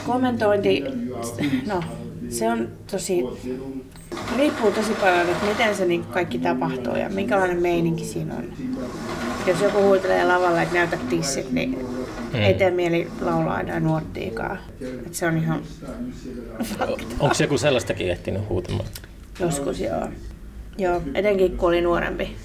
kommentointi, 0.08 0.84
no 1.68 1.84
se 2.30 2.50
on 2.50 2.68
tosi, 2.92 3.24
riippuu 4.38 4.72
tosi 4.72 4.92
paljon, 4.94 5.30
että 5.30 5.46
miten 5.46 5.76
se 5.76 5.86
niin 5.86 6.04
kaikki 6.06 6.40
tapahtuu 6.40 6.96
ja 6.96 7.10
minkälainen 7.10 7.62
meininki 7.62 8.06
siinä 8.06 8.36
on. 8.36 8.44
Jos 9.48 9.62
joku 9.62 9.82
huutelee 9.82 10.26
lavalla, 10.26 10.62
että 10.62 10.76
näytä 10.76 10.98
tissit, 11.10 11.52
niin 11.52 11.88
Mm. 12.34 12.40
ei 12.42 12.54
tee 12.54 12.72
mieli 12.72 13.08
laulaa 13.22 13.60
enää 13.60 13.80
nuottiikaan. 13.80 14.60
Et 15.06 15.14
se 15.14 15.28
on 15.28 15.38
ihan 15.38 15.62
Onko 17.20 17.36
joku 17.40 17.58
sellaistakin 17.58 18.10
ehtinyt 18.12 18.50
huutamaan? 18.50 18.86
Joskus 19.40 19.80
joo. 19.80 20.08
Joo, 20.78 21.02
etenkin 21.14 21.58
kun 21.58 21.70
oli 21.70 21.82
nuorempi. 21.82 22.36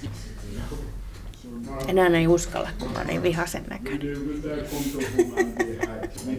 Enää 1.87 2.07
ei 2.07 2.27
uskalla, 2.27 2.69
kun 2.79 2.91
mä 2.91 2.99
olin 3.05 3.23
vihasen 3.23 3.63
näköinen. 3.69 4.17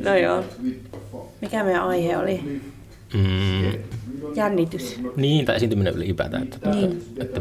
No 0.04 0.16
joo. 0.16 0.44
Mikä 1.40 1.64
meidän 1.64 1.82
aihe 1.82 2.16
oli? 2.16 2.60
Mm, 3.14 3.72
Jännitys. 4.34 5.00
niin, 5.16 5.44
tai 5.44 5.56
esiintyminen 5.56 5.94
ylipäätään. 5.94 6.42
Että, 6.42 6.70
Niin. 6.70 7.04
että, 7.20 7.40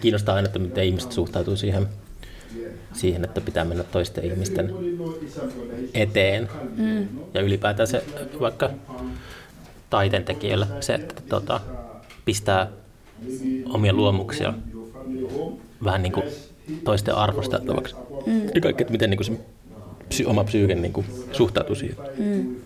kiinnostaa 0.00 0.34
aina, 0.34 0.46
että 0.46 0.58
miten 0.58 0.84
ihmiset 0.84 1.12
suhtautuu 1.12 1.56
siihen, 1.56 1.86
siihen, 2.92 3.24
että 3.24 3.40
pitää 3.40 3.64
mennä 3.64 3.84
toisten 3.84 4.24
ihmisten 4.24 4.74
eteen. 5.94 6.48
Mm. 6.76 7.08
Ja 7.34 7.40
ylipäätään 7.40 7.86
se 7.86 8.04
vaikka 8.40 8.70
taiteen 9.90 10.24
tekijöillä 10.24 10.66
se, 10.80 10.94
että 10.94 11.22
tota, 11.28 11.60
pistää 12.24 12.68
omia 13.74 13.92
luomuksia 13.92 14.54
vähän 15.84 16.02
niin 16.02 16.12
kuin 16.12 16.24
toisten 16.84 17.14
arvosteltavaksi. 17.14 17.94
Mm. 18.26 18.42
Ja 18.54 18.60
kaikki, 18.60 18.82
että 18.82 18.92
miten 18.92 19.10
niin 19.10 19.18
kuin 19.18 19.26
se 19.26 19.32
psy, 20.08 20.24
oma 20.24 20.44
psyyke 20.44 20.74
niin 20.74 20.92
kuin 20.92 21.06
suhtautuu 21.32 21.74
siihen. 21.74 21.96
Mm. 22.18 22.56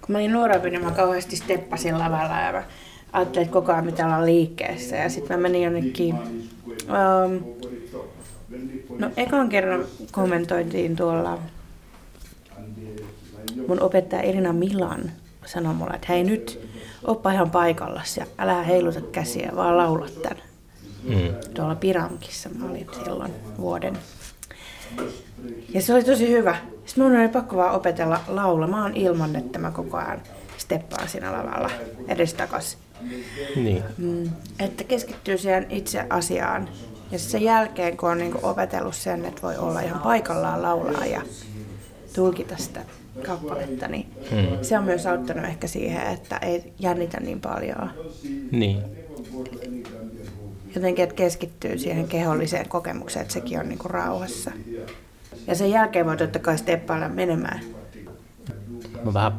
Kun 0.00 0.12
mä 0.12 0.18
olin 0.18 0.32
nuorempi, 0.32 0.70
niin 0.70 0.84
mä 0.84 0.90
kauheasti 0.90 1.36
steppasin 1.36 1.98
lavalla 1.98 2.40
ja 2.40 2.52
mä 2.52 2.64
ajattelin, 3.12 3.44
että 3.44 3.52
koko 3.52 3.72
ajan 3.72 3.86
pitää 3.86 4.06
olla 4.06 4.26
liikkeessä. 4.26 4.96
Ja 4.96 5.08
sitten 5.08 5.36
mä 5.36 5.42
menin 5.42 5.62
jonnekin... 5.62 6.14
Um, 6.14 7.44
no 8.98 9.10
ekan 9.16 9.48
kerran 9.48 9.84
kommentoitiin 10.12 10.96
tuolla 10.96 11.38
mun 13.68 13.80
opettaja 13.80 14.22
Irina 14.22 14.52
Milan 14.52 15.10
sanoi 15.46 15.74
mulle, 15.74 15.94
että 15.94 16.06
hei 16.08 16.24
nyt 16.24 16.60
oppa 17.04 17.32
ihan 17.32 17.50
paikallas 17.50 18.16
ja 18.16 18.26
älä 18.38 18.62
heiluta 18.62 19.00
käsiä, 19.00 19.52
vaan 19.56 19.76
laula 19.76 20.06
tän. 20.22 20.36
Mm. 21.02 21.34
Tuolla 21.54 21.74
Pirankissa 21.74 22.48
mä 22.48 22.70
olin 22.70 22.86
silloin 23.04 23.32
vuoden. 23.58 23.98
Ja 25.68 25.82
se 25.82 25.94
oli 25.94 26.04
tosi 26.04 26.30
hyvä. 26.30 26.56
Sitten 26.86 27.04
mun 27.04 27.16
oli 27.16 27.28
pakko 27.28 27.56
vaan 27.56 27.74
opetella 27.74 28.20
laulamaan 28.28 28.96
ilman, 28.96 29.36
että 29.36 29.58
mä 29.58 29.70
koko 29.70 29.96
ajan 29.96 30.22
steppaan 30.56 31.08
siinä 31.08 31.32
lavalla 31.32 31.70
edestakas. 32.08 32.78
Niin. 33.56 33.82
Mm. 33.98 34.30
Että 34.58 34.84
keskittyy 34.84 35.38
siihen 35.38 35.66
itse 35.70 36.06
asiaan. 36.10 36.68
Ja 37.10 37.18
sen 37.18 37.42
jälkeen, 37.42 37.96
kun 37.96 38.10
on 38.10 38.18
niinku 38.18 38.38
opetellut 38.42 38.94
sen, 38.94 39.24
että 39.24 39.42
voi 39.42 39.56
olla 39.56 39.80
ihan 39.80 40.00
paikallaan 40.00 40.62
laulaa 40.62 41.06
ja 41.06 41.22
tulkita 42.14 42.56
sitä 42.56 42.80
kappaletta, 43.26 43.88
niin 43.88 44.06
Mm. 44.30 44.58
se 44.62 44.78
on 44.78 44.84
myös 44.84 45.06
auttanut 45.06 45.44
ehkä 45.44 45.66
siihen, 45.66 46.06
että 46.06 46.36
ei 46.36 46.72
jännitä 46.78 47.20
niin 47.20 47.40
paljon. 47.40 47.90
Niin. 48.50 48.82
Jotenkin, 50.74 51.02
että 51.02 51.14
keskittyy 51.14 51.78
siihen 51.78 52.08
keholliseen 52.08 52.68
kokemukseen, 52.68 53.22
että 53.22 53.34
sekin 53.34 53.60
on 53.60 53.68
niinku 53.68 53.88
rauhassa. 53.88 54.50
Ja 55.46 55.54
sen 55.54 55.70
jälkeen 55.70 56.06
voi 56.06 56.16
totta 56.16 56.38
kai 56.38 56.58
steppailla 56.58 57.08
menemään. 57.08 57.60
Mä 59.04 59.14
vähän 59.14 59.32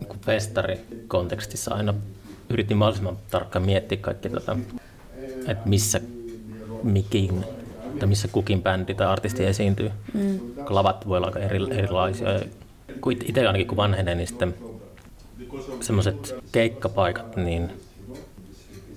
niin 0.00 0.20
festarikontekstissa 0.26 1.74
aina 1.74 1.94
yritin 2.50 2.76
mahdollisimman 2.76 3.16
tarkkaan 3.30 3.64
miettiä 3.64 3.98
kaikki, 4.00 4.28
tota, 4.28 4.56
että 5.46 5.68
missä 5.68 6.00
mikin 6.82 7.44
tai 7.98 8.08
missä 8.08 8.28
kukin 8.28 8.62
bändi 8.62 8.94
tai 8.94 9.06
artisti 9.06 9.44
esiintyy. 9.44 9.90
Mm. 10.14 10.38
Lavat 10.68 11.08
voi 11.08 11.16
olla 11.16 11.26
aika 11.26 11.38
eri, 11.38 11.58
erilaisia. 11.70 12.32
Ja 12.32 12.40
kun 13.00 13.12
itse 13.12 13.46
ainakin 13.46 13.66
kun 13.66 13.76
vanhenee, 13.76 14.14
niin 14.14 14.28
sitten 14.28 14.54
semmoiset 15.80 16.34
keikkapaikat, 16.52 17.36
niin 17.36 17.70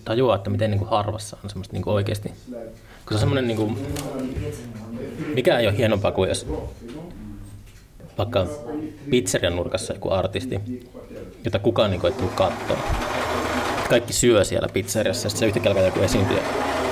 tajuaa, 0.06 0.36
että 0.36 0.50
miten 0.50 0.72
niin 0.72 0.80
kuin 0.80 0.90
harvassa 0.90 1.38
on 1.44 1.50
semmoista 1.50 1.74
niin 1.74 1.84
kuin 1.84 1.94
oikeasti. 1.94 2.30
Kun 2.30 3.10
se 3.10 3.14
on 3.14 3.20
semmoinen, 3.20 3.48
niin 3.48 3.58
kuin, 3.58 3.78
mikä 5.34 5.60
ei 5.60 5.68
ole 5.68 5.78
hienompaa 5.78 6.12
kuin 6.12 6.30
jos 6.30 6.48
vaikka 8.18 8.48
pizzerian 9.10 9.56
nurkassa 9.56 9.94
joku 9.94 10.10
artisti, 10.10 10.60
jota 11.46 11.60
kukaan 11.60 11.92
niin 11.92 12.02
kuin, 12.02 12.14
ei 12.14 12.20
tule 12.20 12.32
katsoa. 12.36 12.78
Kaikki 13.90 14.14
syö 14.14 14.44
siellä 14.44 14.68
pizzeriassa, 14.74 15.26
ja 15.26 15.30
sitten 15.30 15.40
se 15.40 15.46
yhtäkkiä 15.46 15.86
joku 15.86 16.00
esiintyjä. 16.00 16.44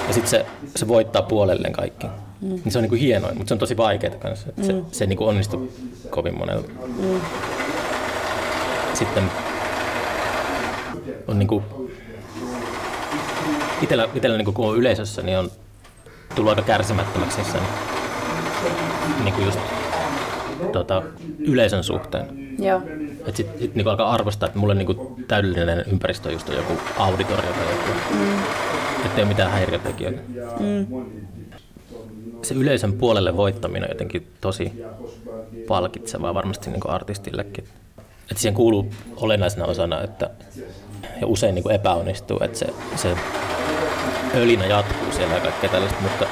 Ja 0.07 0.13
sitten 0.13 0.29
se, 0.29 0.45
se 0.75 0.87
voittaa 0.87 1.21
puolelleen 1.21 1.73
kaikki. 1.73 2.07
Mm. 2.41 2.49
Niin 2.49 2.71
se 2.71 2.77
on 2.77 2.81
niin 2.81 2.89
kuin 2.89 3.01
hienoa, 3.01 3.31
mutta 3.33 3.47
se 3.47 3.53
on 3.53 3.59
tosi 3.59 3.77
vaikeaa 3.77 4.15
kanssa. 4.15 4.47
Mm. 4.57 4.63
Se, 4.63 4.73
se 4.91 5.05
niin 5.05 5.17
kuin 5.17 5.27
onnistu 5.27 5.71
kovin 6.09 6.37
monella. 6.37 6.67
Mm. 6.97 7.21
Sitten 8.93 9.23
on 11.27 11.39
niin 11.39 11.47
kuin, 11.47 11.63
itellä, 13.81 14.09
itellä 14.15 14.37
niin 14.37 14.45
kuin, 14.45 14.55
kun 14.55 14.69
on 14.69 14.77
yleisössä, 14.77 15.21
niin 15.21 15.37
on 15.37 15.51
tullut 16.35 16.49
aika 16.49 16.61
kärsimättömäksi 16.61 17.43
sen 17.43 17.61
niin 19.23 19.33
kuin 19.33 19.45
just 19.45 19.59
tota, 20.71 21.03
yleisön 21.39 21.83
suhteen. 21.83 22.25
Joo. 22.59 22.81
Että 23.19 23.37
sit, 23.37 23.47
sit 23.59 23.75
niinku 23.75 23.89
alkaa 23.89 24.11
arvostaa, 24.11 24.47
että 24.47 24.59
mulle 24.59 24.75
niinku 24.75 25.19
täydellinen 25.27 25.85
ympäristö 25.91 26.29
on 26.29 26.33
just 26.33 26.49
joku 26.49 26.73
auditorio 26.97 27.51
tai 27.51 27.71
joku. 27.71 27.99
Mm. 28.13 28.39
Että 29.05 29.17
ei 29.17 29.23
ole 29.23 29.27
mitään 29.27 29.51
häiriötekijöitä. 29.51 30.21
Mm. 30.59 30.87
Se 32.41 32.53
yleisön 32.53 32.93
puolelle 32.93 33.37
voittaminen 33.37 33.89
on 33.89 33.91
jotenkin 33.91 34.27
tosi 34.41 34.83
palkitsevaa 35.67 36.33
varmasti 36.33 36.69
niinku 36.69 36.91
artistillekin. 36.91 37.63
Että 38.31 38.41
siihen 38.41 38.55
kuuluu 38.55 38.93
olennaisena 39.15 39.65
osana, 39.65 40.01
että 40.01 40.29
ja 41.21 41.27
usein 41.27 41.55
niinku 41.55 41.69
epäonnistuu, 41.69 42.37
että 42.41 42.57
se, 42.57 42.67
se 42.95 43.15
ölinä 44.35 44.65
jatkuu 44.65 45.11
siellä 45.11 45.33
ja 45.33 45.41
kaikkea 45.41 45.69
tällaista, 45.69 46.01
mutta 46.01 46.25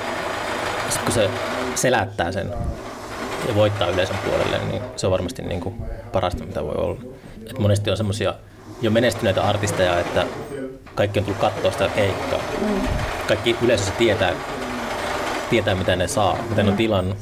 sitten 0.89 1.03
kun 1.03 1.13
se 1.13 1.29
selättää 1.75 2.31
sen 2.31 2.53
ja 3.47 3.55
voittaa 3.55 3.89
yleisön 3.89 4.17
puolelle, 4.25 4.59
niin 4.71 4.81
se 4.95 5.07
on 5.07 5.11
varmasti 5.11 5.41
niin 5.41 5.61
kuin 5.61 5.75
parasta, 6.11 6.45
mitä 6.45 6.63
voi 6.63 6.75
olla. 6.75 6.99
Et 7.49 7.59
monesti 7.59 7.91
on 7.91 7.97
semmoisia 7.97 8.33
jo 8.81 8.91
menestyneitä 8.91 9.43
artisteja, 9.43 9.99
että 9.99 10.25
kaikki 10.95 11.19
on 11.19 11.25
tullut 11.25 11.41
katsoa 11.41 11.71
sitä 11.71 11.89
keikkaa. 11.95 12.39
Kaikki 13.27 13.55
yleisössä 13.61 13.93
tietää, 13.97 14.33
tietää 15.49 15.75
mitä 15.75 15.95
ne 15.95 16.07
saa, 16.07 16.37
mitä 16.49 16.63
ne 16.63 16.71
on 16.71 16.77
tilannut. 16.77 17.17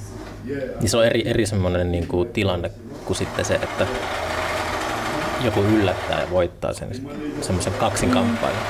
Niin 0.79 0.89
se 0.89 0.97
on 0.97 1.05
eri, 1.05 1.27
eri 1.27 1.45
semmoinen 1.45 1.91
niin 1.91 2.07
kuin 2.07 2.29
tilanne 2.29 2.71
kuin 3.05 3.17
sitten 3.17 3.45
se, 3.45 3.55
että 3.55 3.87
joku 5.43 5.61
yllättää 5.61 6.21
ja 6.21 6.29
voittaa 6.31 6.73
sen 6.73 6.89
semmoisen 7.41 7.73
kaksinkamppailun. 7.73 8.61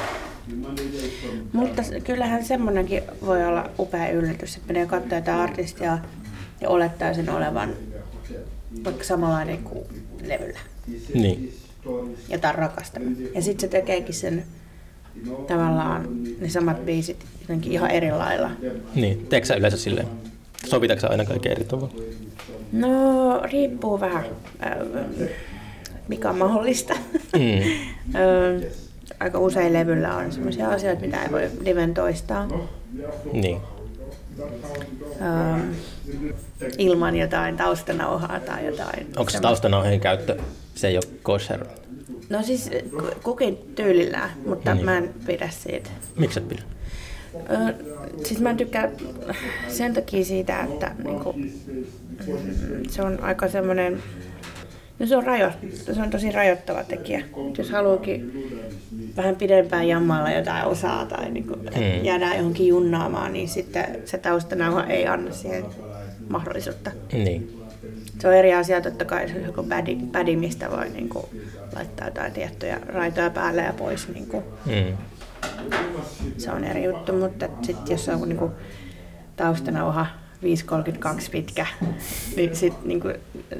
Mutta 1.53 1.81
kyllähän 2.03 2.45
semmoinenkin 2.45 3.03
voi 3.25 3.45
olla 3.45 3.69
upea 3.79 4.09
yllätys, 4.09 4.55
että 4.55 4.73
menee 4.73 4.85
katsoa 4.85 5.17
jotain 5.17 5.39
artistia 5.39 5.97
ja 6.61 6.69
olettaa 6.69 7.13
sen 7.13 7.29
olevan 7.29 7.73
vaikka 8.83 9.03
samanlainen 9.03 9.57
kuin 9.57 9.85
levyllä. 10.23 10.59
Niin. 11.13 11.53
Jotain 12.29 12.55
rakasta. 12.55 12.99
Ja 13.35 13.41
sitten 13.41 13.61
se 13.61 13.67
tekeekin 13.67 14.15
sen 14.15 14.45
tavallaan 15.47 16.05
ne 16.39 16.49
samat 16.49 16.85
biisit 16.85 17.25
jotenkin 17.41 17.71
ihan 17.71 17.91
eri 17.91 18.11
lailla. 18.11 18.51
Niin. 18.95 19.27
Teekö 19.27 19.47
sä 19.47 19.55
yleensä 19.55 19.77
silleen? 19.77 20.07
Sovitaanko 20.65 21.01
sä 21.01 21.07
aina 21.07 21.25
kaiken 21.25 21.51
eri 21.51 21.63
tavalla? 21.63 21.93
No, 22.71 23.41
riippuu 23.51 23.99
vähän, 23.99 24.25
äh, 24.65 25.27
mikä 26.07 26.29
on 26.29 26.37
mahdollista. 26.37 26.93
Mm. 27.33 27.71
Ö, 28.15 28.61
Aika 29.19 29.39
usein 29.39 29.73
levyllä 29.73 30.15
on 30.15 30.31
sellaisia 30.31 30.69
asioita, 30.69 31.01
mitä 31.01 31.23
ei 31.23 31.31
voi 31.31 31.49
liven 31.61 31.93
toistaa. 31.93 32.47
Niin. 33.33 33.57
Ö, 35.21 35.59
ilman 36.77 37.15
jotain 37.15 37.57
taustanauhaa 37.57 38.39
tai 38.39 38.65
jotain. 38.65 39.07
Onko 39.17 39.29
se 39.29 39.39
taustanauheen 39.39 39.99
käyttö, 39.99 40.37
se 40.75 40.87
ei 40.87 40.95
ole 40.97 41.05
kosher? 41.23 41.65
No 42.29 42.43
siis 42.43 42.69
ku- 42.89 43.19
kukin 43.23 43.57
tyylillään, 43.75 44.29
mutta 44.45 44.73
Niin. 44.73 44.85
mä 44.85 44.97
en 44.97 45.09
pidä 45.25 45.49
siitä. 45.49 45.89
Miksi 46.17 46.39
et 46.39 46.47
pidä? 46.47 46.61
Ö, 47.35 47.73
siis 48.23 48.39
mä 48.41 48.49
en 48.49 48.57
tykkää 48.57 48.89
sen 49.67 49.93
takia 49.93 50.25
siitä, 50.25 50.63
että 50.63 50.91
niinku, 51.03 51.35
se 52.89 53.01
on 53.01 53.23
aika 53.23 53.47
semmoinen, 53.47 54.03
no 54.99 55.05
se 55.05 55.17
on, 55.17 55.23
rajo, 55.23 55.51
se 55.93 56.01
on 56.01 56.09
tosi 56.09 56.31
rajoittava 56.31 56.83
tekijä. 56.83 57.21
Jos 57.57 57.69
haluukin 57.71 58.31
vähän 59.17 59.35
pidempään 59.35 59.87
jammailla 59.87 60.31
jotain 60.31 60.65
osaa 60.65 61.05
tai 61.05 61.29
niinku, 61.31 61.55
Mm. 61.55 62.03
jäädään 62.05 62.37
johonkin 62.37 62.67
junnaamaan, 62.67 63.33
niin 63.33 63.47
sitten 63.47 63.85
se 64.05 64.17
taustanauha 64.17 64.83
ei 64.83 65.07
anna 65.07 65.31
siihen 65.31 65.65
mahdollisuutta. 66.29 66.91
Niin. 67.13 67.61
Se 68.19 68.27
on 68.27 68.33
eri 68.33 68.53
asia 68.53 68.81
totta 68.81 69.05
kai, 69.05 69.27
se 69.29 69.35
on 69.35 69.43
joku 69.43 69.63
bädi, 69.63 69.95
bädi 69.95 70.35
mistä 70.35 70.71
voi 70.71 70.89
niinku, 70.89 71.29
laittaa 71.75 72.07
jotain 72.07 72.33
tiettyjä 72.33 72.79
raitoja 72.87 73.29
päälle 73.29 73.61
ja 73.61 73.73
pois. 73.73 74.07
Niinku. 74.07 74.43
Mm. 74.65 74.97
Se 76.37 76.51
on 76.51 76.63
eri 76.63 76.83
juttu, 76.83 77.13
mutta 77.13 77.49
sitten 77.61 77.93
jos 77.93 78.09
on 78.09 78.29
niinku 78.29 78.51
taustanauha 79.35 80.05
5.32 80.43 81.31
pitkä, 81.31 81.65
niin 82.35 82.55
sit 82.55 82.85
niinku, 82.85 83.07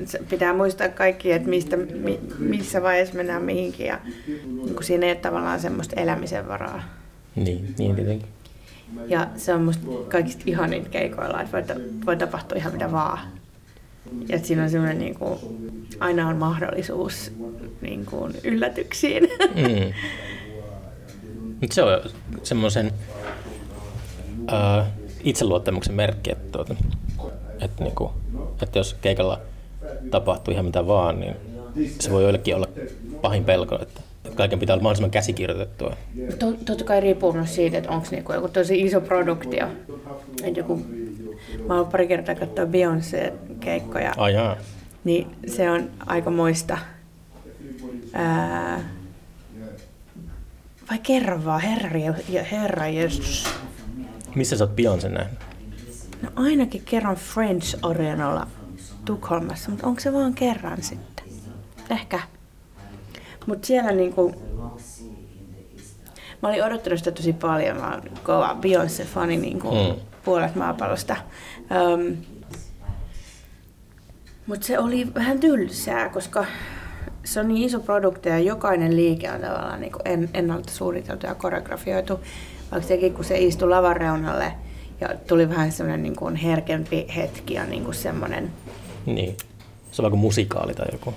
se 0.06 0.20
pitää 0.30 0.54
muistaa 0.54 0.90
kaikki, 0.90 1.32
että 1.32 1.50
mistä, 1.50 1.78
mi, 1.78 2.20
missä 2.40 2.82
vaiheessa 2.82 3.16
mennään 3.16 3.44
mihinkin. 3.44 3.86
Ja 3.86 4.00
niinku 4.66 4.84
siinä 4.84 5.06
ei 5.06 5.12
ole 5.12 5.20
tavallaan 5.20 5.60
semmoista 5.60 6.02
elämisen 6.02 6.48
varaa. 6.48 6.84
Niin, 7.36 7.76
niin 7.78 7.96
tietenkin. 7.96 8.28
Ja 9.08 9.28
se 9.36 9.54
on 9.54 9.62
musta 9.62 9.88
kaikista 10.10 10.44
ihanin 10.46 10.86
keikoilla, 10.86 11.42
että 11.42 11.76
voi, 11.76 11.84
voi 12.06 12.18
tapahtua 12.18 12.58
ihan 12.58 12.74
mitä 12.74 12.92
vaan. 12.92 13.20
Ja 14.30 14.36
että 14.36 14.48
siinä 14.48 14.64
on 14.64 14.70
semmoinen, 14.70 15.00
niin 15.00 15.16
kuin, 15.16 15.40
aina 16.00 16.28
on 16.28 16.38
mahdollisuus 16.38 17.32
niin 17.82 18.06
kuin, 18.06 18.34
yllätyksiin. 18.44 19.24
Mm. 19.56 19.94
Se 21.72 21.84
on 21.84 22.02
semmoisen 22.44 22.92
uh, 24.42 24.86
itseluottamuksen 25.24 25.96
merkki, 25.96 26.32
että, 26.32 26.52
tuota, 26.52 26.76
että, 27.62 27.84
niinku, 27.84 28.12
että 28.62 28.80
jos 28.80 28.96
keikalla 29.02 29.40
tapahtuu 30.12 30.52
ihan 30.54 30.66
mitä 30.66 30.88
vaan, 30.88 31.20
niin 31.20 31.36
se 32.00 32.12
voi 32.12 32.24
joillekin 32.24 32.56
olla 32.56 32.70
pahin 33.22 33.44
pelko, 33.44 33.76
että, 33.82 34.02
että 34.26 34.38
kaiken 34.38 34.60
pitää 34.60 34.74
olla 34.74 34.84
mahdollisimman 34.84 35.12
käsikirjoitettua. 35.12 35.98
To- 36.40 36.54
Totta 36.66 36.84
kai 36.84 37.02
riippuu 37.02 37.34
myös 37.34 37.56
siitä, 37.56 37.78
että 37.78 37.90
onko 37.90 38.08
niinku 38.12 38.34
joku 38.34 38.48
tosi 38.48 38.82
iso 38.82 39.02
produktio. 39.02 39.68
Et 40.44 40.58
joku, 40.58 40.86
mä 41.68 41.76
oon 41.76 41.88
pari 41.88 42.08
kertaa 42.08 42.36
katsoa 42.36 42.66
Beyoncé-keikkoja, 42.66 44.14
Ai 44.18 44.34
jaa. 44.34 44.56
niin 45.04 45.36
se 45.48 45.72
on 45.72 45.90
aika 46.06 46.30
moista. 46.30 46.78
Ää, 48.14 48.90
vai 50.90 51.00
kerran 51.04 51.46
vaan, 51.46 51.62
herra, 51.62 51.90
herra 52.52 52.88
Jeesus. 52.88 53.50
Missä 54.36 54.58
sä 54.58 54.64
oot 54.64 54.76
Beyoncé 54.76 55.10
nähnyt? 55.10 55.40
No 56.22 56.30
ainakin 56.36 56.82
kerran 56.86 57.16
French 57.16 57.78
Arenalla 57.82 58.48
Tukholmassa, 59.06 59.70
mutta 59.72 59.88
onko 59.88 60.00
se 60.02 60.14
vaan 60.14 60.34
kerran 60.34 60.84
sitten? 60.84 61.26
Ehkä. 61.90 62.20
Mutta 63.46 63.68
siellä 63.68 63.92
niinku... 63.92 64.36
Mä 66.42 66.50
olin 66.50 66.64
odottanut 66.64 67.00
sitä 67.00 67.12
tosi 67.12 67.34
paljon, 67.34 67.78
mä 67.78 67.92
oon 67.92 68.02
kova 68.24 68.58
Beyoncé-fani 68.62 69.38
niinku 69.38 69.72
mm. 69.72 70.02
puolet 70.26 70.56
maapallosta. 70.56 71.16
Um, 71.72 72.18
mutta 74.48 74.68
se 74.68 74.80
oli 74.80 75.08
vähän 75.16 75.40
tylsää, 75.40 76.10
koska 76.10 76.46
se 77.24 77.40
on 77.40 77.48
niin 77.48 77.64
iso 77.64 77.80
produkti 77.80 78.30
ja 78.30 78.40
jokainen 78.40 78.96
liike 78.96 79.32
on 79.32 79.42
tavallaan 79.42 79.82
niin 79.82 79.92
en, 80.06 80.30
ennalta 80.34 80.72
suunniteltu 80.72 81.26
ja 81.26 81.36
koreografioitu. 81.36 82.20
Vaikka 82.72 82.88
sekin, 82.88 83.14
kun 83.14 83.26
se 83.26 83.38
istui 83.38 83.70
lavan 83.70 83.98
reunalle 83.98 84.54
ja 85.02 85.10
tuli 85.28 85.50
vähän 85.50 85.72
semmoinen 85.72 86.04
niin 86.04 86.16
kuin 86.16 86.36
herkempi 86.36 87.08
hetki 87.16 87.54
ja 87.54 87.66
niin 87.66 87.84
kuin 87.84 87.96
semmoinen... 87.96 88.52
Niin. 89.06 89.38
Se 89.92 90.02
on 90.02 90.04
vaikka 90.04 90.18
musikaali 90.18 90.74
tai 90.74 90.88
joku. 90.92 91.14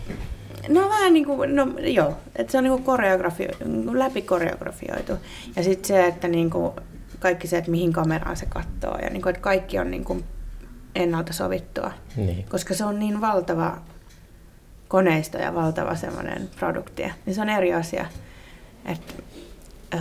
No 0.68 0.88
vähän 0.88 1.12
niin 1.12 1.24
kuin, 1.24 1.56
no 1.56 1.66
joo, 1.78 2.16
että 2.36 2.52
se 2.52 2.58
on 2.58 2.64
niin 2.64 2.72
kuin 2.72 2.84
koreografio, 2.84 3.48
niin 3.64 3.84
kuin 3.84 3.98
läpi 3.98 4.22
koreografioitu. 4.22 5.12
Ja 5.56 5.62
sitten 5.62 5.88
se, 5.88 6.06
että 6.06 6.28
niin 6.28 6.50
kuin 6.50 6.72
kaikki 7.18 7.46
se, 7.46 7.58
että 7.58 7.70
mihin 7.70 7.92
kameraan 7.92 8.36
se 8.36 8.46
katsoo 8.46 8.98
ja 9.02 9.10
niin 9.10 9.22
kuin, 9.22 9.30
että 9.30 9.42
kaikki 9.42 9.78
on 9.78 9.90
niin 9.90 10.04
kuin 10.04 10.24
ennalta 10.98 11.32
sovittua. 11.32 11.92
Niin. 12.16 12.44
koska 12.48 12.74
se 12.74 12.84
on 12.84 12.98
niin 12.98 13.20
valtava 13.20 13.78
koneisto 14.88 15.38
ja 15.38 15.54
valtava 15.54 15.94
semmoinen 15.94 16.50
produkti, 16.58 17.02
niin 17.26 17.34
se 17.34 17.40
on 17.40 17.48
eri 17.48 17.74
asia. 17.74 18.06
Et, 18.84 19.22
ö, 19.94 19.98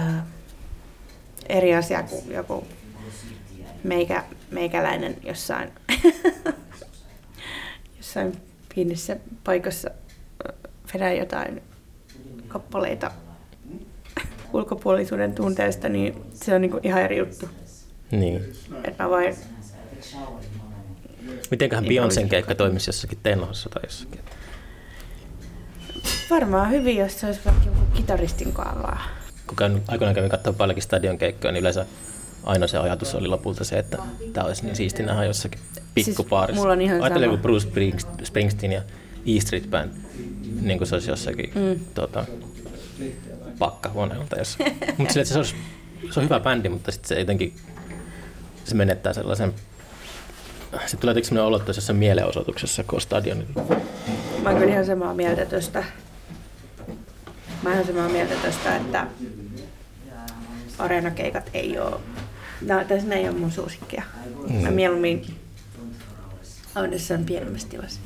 eri 1.50 1.76
asia 1.76 2.04
kuin 2.04 2.32
joku 2.32 2.68
meikä, 3.84 4.24
meikäläinen 4.52 5.18
jossain, 5.24 5.70
jossain 7.98 8.38
pienessä 8.76 9.18
paikassa 9.44 9.90
ö, 10.50 10.54
vedää 10.94 11.14
jotain 11.14 11.62
kappaleita 12.48 13.12
ulkopuolisuuden 14.54 15.36
tunteesta, 15.36 15.90
niin 15.90 16.22
se 16.34 16.56
on 16.56 16.62
niinku 16.62 16.80
ihan 16.84 17.02
eri 17.02 17.18
juttu. 17.18 17.50
Niin. 18.12 18.42
Et 18.84 19.00
mä 19.00 19.10
vain 19.10 19.36
Mitenköhän 21.52 21.84
Niin 21.84 22.04
Beyoncén 22.04 22.30
keikka 22.30 22.56
toimisi 22.56 22.90
jossakin 22.90 23.18
tenhossa 23.24 23.70
tai 23.70 23.82
jossakin? 23.86 24.20
Varmaan 26.30 26.70
hyvin, 26.72 26.98
jos 26.98 27.20
se 27.20 27.26
olisi 27.26 27.40
vaikka 27.46 27.66
joku 27.66 27.80
kitaristin 27.94 28.54
kaavaa. 28.54 29.02
kun 29.48 29.56
käyn, 29.56 29.82
aikoinaan 29.88 30.16
kävin 30.16 30.30
katsoa 30.30 30.54
paljonkin 30.54 30.84
stadion 30.84 31.18
keikkoja, 31.18 31.52
niin 31.52 31.62
yleensä 31.62 31.86
aina 32.44 32.68
se 32.68 32.78
ajatus 32.78 33.16
oli 33.16 33.28
lopulta 33.28 33.64
se, 33.64 33.80
että 33.80 33.98
tämä 34.34 34.48
olisi 34.48 34.66
niin 34.66 34.76
siisti 34.76 35.04
nähdä 35.04 35.26
jossakin 35.26 35.60
pikkupaarissa. 35.94 36.54
Siis 36.54 36.62
mulla 36.62 36.74
on 36.74 36.82
ihan 36.82 37.02
Ajattelin, 37.02 37.28
sama. 37.28 37.38
kun 37.38 37.42
Bruce 37.42 37.68
Springs- 37.68 38.26
Springsteen 38.26 38.72
ja 38.72 38.82
E 39.26 39.40
Street 39.40 39.70
Band, 39.70 39.92
niin 40.62 40.78
kuin 40.78 40.88
se 40.88 40.96
olisi 40.96 41.10
jossakin 41.10 41.52
mm. 41.56 41.80
tota, 41.94 42.26
pakkahuoneella 43.60 44.26
tai 44.30 44.40
jossakin. 44.40 44.78
mutta 44.98 45.14
se, 45.14 45.38
olisi, 45.38 45.56
se 46.12 46.20
on 46.20 46.24
hyvä 46.24 46.40
bändi, 46.40 46.70
mutta 46.70 46.92
sitten 46.92 47.08
se 47.08 47.20
jotenkin 47.20 47.56
se 48.66 48.76
menettää 48.76 49.14
sellaisen 49.14 49.54
sitten 50.72 51.00
tulee 51.00 51.24
sellainen 51.24 51.44
olo, 51.48 51.62
jossain 51.68 51.98
mielenosoituksessa, 51.98 52.84
kun 52.84 52.96
on 52.98 53.02
stadion. 53.02 53.44
Mä 54.44 54.50
oon 54.50 54.60
kyllä 54.60 54.74
ihan 54.74 54.86
samaa 54.86 55.14
mieltä 55.14 55.46
tosta. 55.46 55.84
Mä 57.64 57.70
oon 57.70 57.74
ihan 57.74 57.86
samaa 57.88 58.10
mieltä 58.10 58.34
tosta, 58.46 58.76
että 58.76 59.08
areenakeikat 60.78 61.50
ei 61.54 61.80
oo, 61.80 62.02
no, 62.62 62.84
tässä 62.88 63.08
ne 63.08 63.16
ei 63.16 63.30
ole 63.30 63.38
mun 63.38 63.52
suosikkia. 63.52 64.04
Mä 64.62 64.70
Mm. 64.70 64.74
mieluummin 64.74 65.26
on 66.76 66.94
jossain 66.94 67.26
pienemmässä 67.26 67.68
tilassa. 67.68 68.00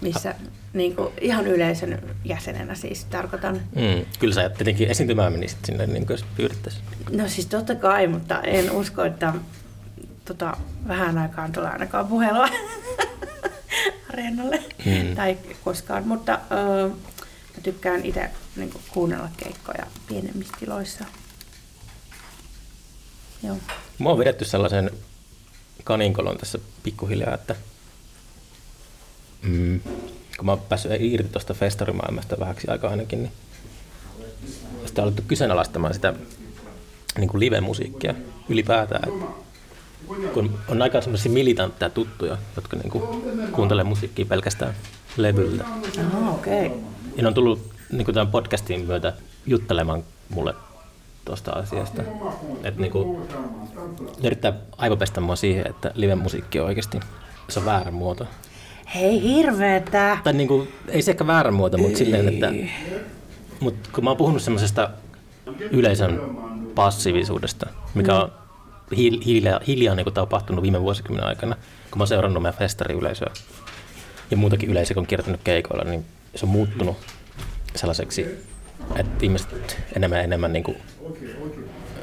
Missä 0.00 0.34
niin 0.72 0.96
kuin, 0.96 1.12
ihan 1.20 1.46
yleisön 1.46 2.02
jäsenenä 2.24 2.74
siis 2.74 3.04
tarkoitan. 3.04 3.54
Mm. 3.54 4.04
Kyllä 4.18 4.34
sä 4.34 4.48
tietenkin 4.48 4.90
esiintymään 4.90 5.32
menisit 5.32 5.58
sinne, 5.64 5.86
niin 5.86 6.06
kuin 6.06 6.14
jos 6.14 6.24
pyydettäisiin. 6.36 6.84
No 7.10 7.28
siis 7.28 7.46
totta 7.46 7.74
kai, 7.74 8.06
mutta 8.06 8.40
en 8.40 8.70
usko, 8.70 9.04
että 9.04 9.32
tota, 10.24 10.56
vähän 10.88 11.18
aikaan 11.18 11.52
tulee 11.52 11.70
ainakaan 11.70 12.06
puhelua 12.06 12.48
areenalle 14.10 14.62
Mm. 14.86 15.16
tai 15.16 15.38
koskaan. 15.64 16.08
Mutta 16.08 16.40
öö, 16.52 16.88
mä 16.88 17.60
tykkään 17.62 18.04
itse 18.04 18.30
niin 18.56 18.74
kuunnella 18.88 19.28
keikkoja 19.36 19.86
pienemmissä 20.08 20.54
tiloissa. 20.60 21.04
Joo. 23.42 23.56
Mä 23.98 24.08
oon 24.08 24.18
vedetty 24.18 24.44
sellaisen 24.44 24.90
kaninkolon 25.84 26.36
tässä 26.38 26.58
pikkuhiljaa, 26.82 27.34
että 27.34 27.54
mm, 29.42 29.80
kun 30.36 30.46
mä 30.46 30.52
oon 30.52 30.60
päässyt 30.60 30.92
irti 30.98 31.28
tuosta 31.28 31.54
festarimaailmasta 31.54 32.40
vähäksi 32.40 32.68
aikaa 32.68 32.90
ainakin, 32.90 33.22
niin 33.22 33.32
sitä 34.86 35.00
on 35.02 35.04
alettu 35.04 35.22
kyseenalaistamaan 35.28 35.94
sitä 35.94 36.14
niin 37.18 37.28
kuin 37.28 37.40
live-musiikkia 37.40 38.14
ylipäätään. 38.48 39.08
Että 39.08 39.24
kun 40.34 40.58
on 40.68 40.82
aika 40.82 41.00
semmoisia 41.00 41.32
militantteja 41.32 41.90
tuttuja, 41.90 42.36
jotka 42.56 42.76
niin 42.76 42.90
kuin 42.90 43.04
kuuntelee 43.52 43.84
musiikkia 43.84 44.26
pelkästään 44.26 44.74
levyltä. 45.16 45.64
Aha, 46.06 46.30
okei. 46.30 46.66
Okay. 46.66 46.78
Ja 47.16 47.22
ne 47.22 47.28
on 47.28 47.34
tullut 47.34 47.70
niin 47.92 48.04
kuin 48.04 48.14
tämän 48.14 48.28
podcastin 48.28 48.80
myötä 48.80 49.12
juttelemaan 49.46 50.04
mulle 50.30 50.54
tuosta 51.24 51.50
asiasta. 51.50 52.02
Että 52.64 52.80
niin 52.80 52.92
kuin, 52.92 53.28
yrittää 54.24 54.52
aivopestä 54.78 55.20
mua 55.20 55.36
siihen, 55.36 55.66
että 55.66 55.92
live-musiikki 55.94 56.60
on 56.60 56.66
oikeasti 56.66 57.00
se 57.48 57.58
on 57.58 57.66
väärä 57.66 57.90
muoto. 57.90 58.26
Hei, 58.94 59.22
hirveetä. 59.22 60.18
Tai 60.24 60.32
niin 60.32 60.48
kuin, 60.48 60.68
ei 60.88 61.02
se 61.02 61.10
ehkä 61.10 61.26
väärä 61.26 61.50
muoto, 61.50 61.78
mutta 61.78 61.98
silleen, 61.98 62.28
että 62.28 62.52
mutta 63.60 63.88
kun 63.92 64.04
mä 64.04 64.10
oon 64.10 64.16
puhunut 64.16 64.42
semmoisesta 64.42 64.90
yleisön 65.70 66.20
passiivisuudesta, 66.74 67.66
mikä 67.94 68.14
on 68.14 68.32
hiljaa, 69.26 69.60
hiljaa 69.66 69.94
niin 69.94 70.04
kuin 70.04 70.14
tapahtunut 70.14 70.62
viime 70.62 70.80
vuosikymmenen 70.82 71.28
aikana, 71.28 71.54
kun 71.90 71.98
mä 71.98 72.02
oon 72.02 72.08
seurannut 72.08 72.42
meidän 72.42 72.58
festariyleisöä 72.58 73.30
ja 74.30 74.36
muutakin 74.36 74.70
yleisöä, 74.70 74.94
kun 74.94 75.00
on 75.02 75.06
kiertänyt 75.06 75.40
keikoilla, 75.44 75.84
niin 75.84 76.04
se 76.34 76.46
on 76.46 76.52
muuttunut 76.52 76.96
sellaiseksi, 77.76 78.26
että 78.96 79.24
ihmiset 79.24 79.78
enemmän 79.96 80.18
ja 80.18 80.22
enemmän 80.24 80.52
niin 80.52 80.64
kuin 80.64 80.76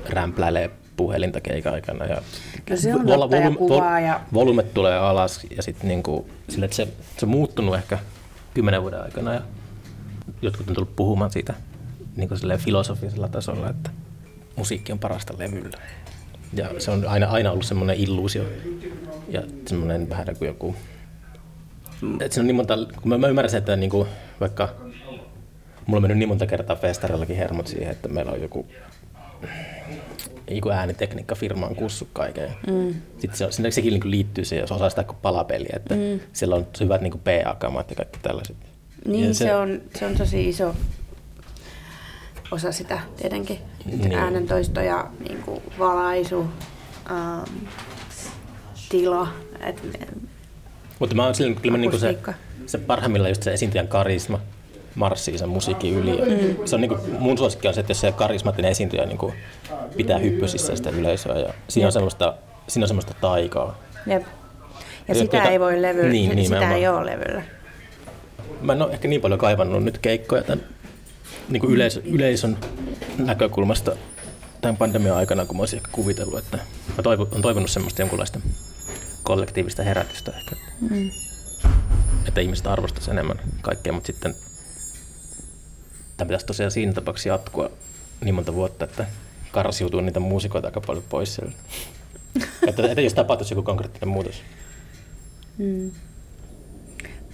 rämpläilee 0.10 0.70
puhelinta 0.98 1.42
keikan 1.42 1.74
aikana. 1.74 2.06
Ja 2.06 2.22
No 2.70 2.76
se 2.78 2.96
on 2.96 3.06
totta 3.08 3.36
ja 3.36 3.52
kuvaa 3.52 4.00
ja- 4.00 4.20
Volumet 4.34 4.74
tulee 4.74 4.98
alas 4.98 5.42
ja 5.56 5.64
sitten 5.64 5.88
niin 5.88 6.04
kuin, 6.04 6.32
sille, 6.50 6.66
että 6.66 6.78
se, 6.78 6.88
se 7.18 7.26
on 7.26 7.30
muuttunut 7.30 7.76
ehkä 7.76 8.00
kymmenen 8.54 8.82
vuoden 8.82 9.02
aikana 9.02 9.34
ja 9.34 9.42
jotkut 10.42 10.68
on 10.70 10.76
tullut 10.76 10.96
puhumaan 10.96 11.32
siitä 11.32 11.54
niin 12.16 12.30
kuin 12.30 12.40
filosofisella 12.58 13.28
tasolla, 13.28 13.70
että 13.70 13.90
musiikki 14.56 14.92
on 14.92 15.00
parasta 15.00 15.34
levyllä. 15.38 15.78
Ja 16.54 16.70
se 16.78 16.92
on 16.92 17.08
aina, 17.08 17.28
aina 17.28 17.52
ollut 17.52 17.66
semmoinen 17.66 17.96
illuusio 17.96 18.44
ja 19.30 19.44
semmoinen 19.68 20.10
vähän 20.10 20.36
kuin 20.38 20.48
joku... 20.48 20.76
Siinä 22.00 22.28
on 22.38 22.48
niin 22.48 22.56
monta, 22.56 22.78
kun 23.02 23.10
mä, 23.10 23.18
mä 23.18 23.28
ymmärrän 23.28 23.56
että 23.56 23.76
niin 23.76 23.90
kuin, 23.90 24.08
vaikka 24.40 24.70
mulla 25.86 25.98
on 25.98 26.02
mennyt 26.02 26.18
niin 26.18 26.30
monta 26.30 26.48
kertaa 26.48 26.76
festarillakin 26.76 27.36
hermot 27.36 27.68
siihen, 27.68 27.92
että 27.92 28.08
meillä 28.08 28.32
on 28.32 28.42
joku 28.42 28.66
joku 30.56 30.70
äänitekniikkafirma 30.70 31.66
on 31.66 31.76
kussut 31.76 32.08
kaiken. 32.14 32.52
Mm. 32.68 32.94
Sitten 33.18 33.38
se, 33.38 33.52
sinne 33.52 33.72
sekin 33.72 33.94
niin 33.94 34.12
liittyy 34.12 34.46
siihen, 34.46 34.64
jos 34.64 34.72
osaa 34.72 34.90
sitä 34.90 35.06
palapeliä, 35.22 35.74
että 35.76 35.96
mm. 35.96 36.20
siellä 36.34 36.56
on 36.56 36.68
hyvät 36.80 37.02
niin 37.02 37.22
PA-kamat 37.24 37.90
ja 37.90 37.96
kaikki 37.96 38.20
tällaiset. 38.22 38.58
Niin, 39.06 39.28
Ja 39.28 39.34
se, 39.34 39.46
se, 39.46 39.56
on, 39.56 39.82
se 39.96 40.06
on 40.06 40.16
tosi 40.16 40.50
iso 40.50 40.76
osa 42.52 42.72
sitä 42.72 43.00
tietenkin. 43.18 43.60
Niin. 43.86 44.00
Niin. 44.02 44.14
Äänentoisto 44.20 44.82
ja 44.82 45.08
niin 45.30 45.42
kuin 45.44 45.62
valaisu, 45.80 46.46
ähm, 47.12 47.44
tila. 48.90 49.28
Et, 49.60 49.84
Mutta 51.00 51.16
mä 51.16 51.26
oon 51.26 51.36
silleen, 51.36 51.56
kyllä 51.62 51.78
mä 51.78 51.82
niinku 51.82 51.98
se, 51.98 52.18
se 52.66 52.78
parhaimmillaan 52.78 53.32
just 53.32 53.44
se 53.44 53.54
esiintyjän 53.54 53.88
karisma 53.88 54.40
marssii 54.96 55.38
sen 55.38 55.50
musiikin 55.50 55.94
yli. 55.94 56.12
Mm. 56.22 56.66
Se 56.68 56.76
on 56.76 56.82
niinku, 56.82 56.98
mun 57.20 57.38
suosikki 57.38 57.68
on 57.68 57.74
se, 57.74 57.80
että 57.80 57.92
jos 57.92 58.02
se 58.02 58.12
karismaattinen 58.12 58.72
esiintyjä 58.72 59.06
niinku 59.06 59.34
pitää 59.98 60.18
hyppysissä 60.18 60.76
sitä 60.76 60.90
yleisöä 60.90 61.40
ja 61.40 61.54
siinä 61.68 61.86
on 61.88 61.92
semmoista, 61.92 62.34
siinä 62.68 62.84
on 62.84 62.88
semmoista 62.88 63.14
taikaa. 63.22 63.78
jep. 64.08 64.22
Ja 64.22 64.28
Ja 65.08 65.16
sitä 65.16 65.32
tuota- 65.38 65.50
ei 65.50 65.60
voi 65.60 65.82
levyllä, 65.82 66.10
niin, 66.10 66.36
niin, 66.36 66.46
sitä 66.46 66.56
nimenomaan. 66.56 66.80
ei 66.80 66.88
ole 66.88 67.06
levyllä. 67.06 67.44
Mä 68.62 68.74
en 68.74 68.82
ole 68.82 68.92
ehkä 68.94 69.08
niin 69.08 69.22
paljon 69.22 69.40
kaivannut 69.40 69.84
nyt 69.84 69.98
keikkoja 69.98 70.44
tämän 70.44 70.66
niin 71.50 71.62
kuin 71.62 71.74
yleisö, 71.74 72.02
yleisön 72.06 72.58
näkökulmasta 73.18 73.96
tämän 74.62 74.78
pandemian 74.78 75.18
aikana, 75.18 75.46
kun 75.46 75.58
mä 75.58 75.62
olisin 75.62 75.78
ehkä 75.78 75.90
kuvitellut, 75.92 76.40
että 76.40 76.58
mä 76.98 77.04
toivon, 77.04 77.28
on 77.32 77.42
toivonut 77.42 77.70
semmoista 77.70 78.02
jonkunlaista 78.02 78.40
kollektiivista 79.24 79.84
herätystä 79.84 80.32
ehkä. 80.38 80.56
Mm. 80.82 81.12
Että 82.28 82.42
ihmiset 82.42 82.68
arvostaisi 82.68 83.12
enemmän 83.12 83.40
kaikkea, 83.62 83.94
mutta 83.94 84.08
sitten 84.08 84.36
tämä 86.18 86.28
pitäisi 86.28 86.46
tosiaan 86.46 86.72
siinä 86.72 86.94
tapauksessa 86.94 87.30
jatkua 87.30 87.72
niin 88.22 88.36
monta 88.36 88.54
vuotta, 88.54 88.86
että 88.86 89.06
karsiutuu 89.52 90.02
niitä 90.02 90.20
muusikoita 90.20 90.68
aika 90.68 90.82
paljon 90.82 91.06
pois 91.10 91.36
siellä. 91.36 91.52
että, 92.68 92.84
että 92.88 93.02
jos 93.02 93.14
tapahtuisi 93.14 93.54
joku 93.54 93.64
konkreettinen 93.64 94.10
muutos. 94.10 94.44
Mm. 95.58 95.92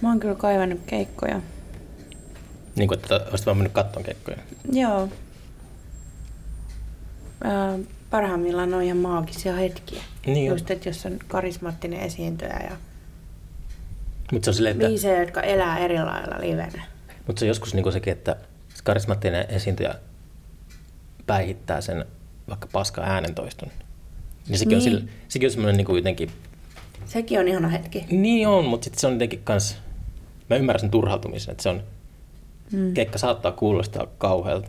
Mä 0.02 0.08
oon 0.08 0.20
kyllä 0.20 0.34
kaivannut 0.34 0.80
keikkoja. 0.86 1.40
Niin 2.76 2.88
kuin, 2.88 2.98
että 2.98 3.20
olisit 3.30 3.46
vaan 3.46 3.56
mennyt 3.56 3.72
kattoon 3.72 4.04
keikkoja. 4.04 4.36
Joo. 4.72 5.08
Ää, 7.44 7.78
parhaimmillaan 8.10 8.74
on 8.74 8.82
ihan 8.82 8.98
maagisia 8.98 9.54
hetkiä. 9.54 10.02
Niin. 10.26 10.46
Just, 10.46 10.70
että 10.70 10.88
jos 10.88 11.06
on 11.06 11.18
karismaattinen 11.28 12.00
esiintyjä 12.00 12.60
ja 12.70 12.76
Mutta 14.32 14.44
se 14.44 14.50
on 14.50 14.54
silleen, 14.54 14.76
että... 14.76 14.88
biisejä, 14.88 15.20
jotka 15.20 15.40
elää 15.42 15.78
eri 15.78 15.98
lailla 15.98 16.40
livenä. 16.40 16.82
Mutta 17.26 17.40
se 17.40 17.44
on 17.44 17.48
joskus 17.48 17.74
niinku 17.74 17.92
sekin, 17.92 18.12
että 18.12 18.36
karismaattinen 18.84 19.46
esiintyjä 19.48 19.94
päihittää 21.26 21.80
sen 21.80 22.04
vaikka 22.48 22.68
paska 22.72 23.02
äänentoiston. 23.02 23.68
Niin 24.48 24.58
sekin, 24.58 24.68
Niin. 24.68 24.76
On, 24.76 24.82
sille, 24.82 25.10
sekin 25.28 25.46
on 25.46 25.50
semmoinen 25.50 25.76
niinku 25.76 25.96
jotenkin... 25.96 26.30
Sekin 27.04 27.40
on 27.40 27.48
ihana 27.48 27.68
hetki. 27.68 28.06
Niin 28.10 28.48
on, 28.48 28.64
mutta 28.64 28.84
sitten 28.84 29.00
se 29.00 29.06
on 29.06 29.12
jotenkin 29.12 29.40
kans... 29.44 29.76
Mä 30.50 30.56
ymmärrän 30.56 30.80
sen 30.80 30.90
turhautumisen, 30.90 31.52
että 31.52 31.62
se 31.62 31.68
on... 31.68 31.82
Mm. 32.72 32.94
Keikka 32.94 33.18
saattaa 33.18 33.52
kuulostaa 33.52 34.06
kauhealta 34.18 34.68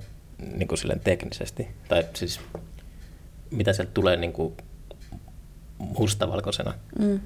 niin 0.54 0.68
kuin 0.68 0.78
silleen 0.78 1.00
teknisesti. 1.00 1.68
Tai 1.88 2.06
siis 2.14 2.40
mitä 3.52 3.74
sieltä 3.74 3.92
tulee 3.94 4.16
niin 4.18 4.34
kuin 4.34 4.54
mustavalkoisena 5.78 6.74
Mm. 7.00 7.20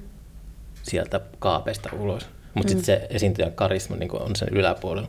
sieltä 0.82 1.20
kaapeista 1.38 1.90
ulos. 1.92 2.26
Mutta 2.54 2.72
mm. 2.72 2.78
sitten 2.78 2.84
se 2.84 3.06
esiintyjän 3.10 3.52
karisma 3.52 3.96
niin 3.96 4.22
on 4.22 4.36
sen 4.36 4.48
yläpuolella. 4.52 5.08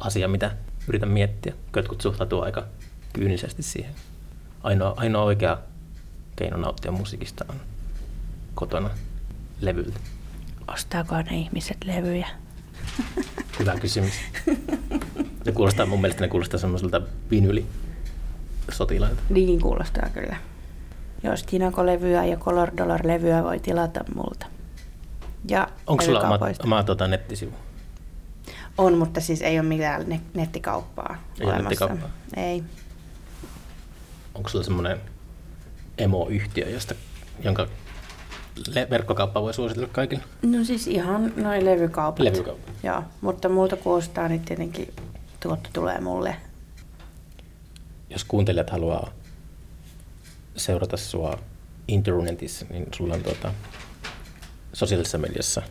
Asia, 0.00 0.28
mitä 0.28 0.56
yritän 0.88 1.08
miettiä. 1.08 1.54
Jotkut 1.76 2.00
suhtautuu 2.00 2.42
aika 2.42 2.64
kyynisesti 3.12 3.62
siihen. 3.62 3.92
Ainoa, 4.62 4.94
ainoa 4.96 5.22
oikea 5.22 5.58
keino 6.36 6.56
nauttia 6.56 6.92
musiikista 6.92 7.44
on 7.48 7.56
kotona 8.54 8.90
levyltä. 9.60 10.00
Ostaako 10.74 11.22
ne 11.22 11.36
ihmiset 11.36 11.76
levyjä? 11.84 12.28
Hyvä 13.58 13.74
kysymys. 13.80 14.12
Ne 15.46 15.52
kuulostaa, 15.54 15.86
mun 15.86 16.00
mielestä 16.00 16.20
ne 16.22 16.28
kuulostaa 16.28 16.60
semmoiselta 16.60 17.00
vinyli 17.30 17.66
sotilailta. 18.70 19.22
Niin 19.30 19.60
kuulostaa 19.60 20.08
kyllä. 20.14 20.36
Jos 21.22 21.42
Tinako-levyä 21.42 22.24
ja 22.24 22.36
Color 22.36 22.70
Dollar-levyä 22.76 23.44
voi 23.44 23.58
tilata 23.60 24.04
multa. 24.14 24.46
Ja 25.48 25.68
Onko 25.86 26.04
sulla 26.04 26.20
oma, 26.20 26.38
oma 26.64 26.82
tota, 26.82 27.08
nettisivu? 27.08 27.52
On, 28.78 28.98
mutta 28.98 29.20
siis 29.20 29.42
ei 29.42 29.58
ole 29.58 29.68
mitään 29.68 30.04
ne- 30.08 30.20
nettikauppaa 30.34 31.16
Ei 31.40 31.46
ole 31.46 31.54
olemassa. 31.54 31.68
nettikauppaa? 31.86 32.10
Ei. 32.36 32.62
Onko 34.34 34.48
sulla 34.48 34.64
semmoinen 34.64 35.00
emoyhtiö, 35.98 36.68
josta, 36.68 36.94
jonka 37.44 37.66
verkkokauppa 38.90 39.42
voi 39.42 39.54
suositella 39.54 39.88
kaikille? 39.92 40.22
No 40.42 40.64
siis 40.64 40.86
ihan 40.86 41.32
noin 41.36 41.64
levykaupat. 41.64 42.18
Levykaupat. 42.24 42.64
Joo, 42.82 43.02
mutta 43.20 43.48
multa 43.48 43.76
kuulostaa, 43.76 44.28
niin 44.28 44.40
tietenkin 44.40 44.92
tuotto 45.40 45.70
tulee 45.72 46.00
mulle. 46.00 46.36
Jos 48.10 48.24
kuuntelijat 48.24 48.70
haluaa 48.70 49.10
seurata 50.56 50.96
sua 50.96 51.38
internetissä, 51.88 52.66
niin 52.70 52.86
sulla 52.94 53.14
on 53.14 53.22
tuota, 53.22 53.52
sosiaalisessa 54.72 55.18
mediassa 55.18 55.62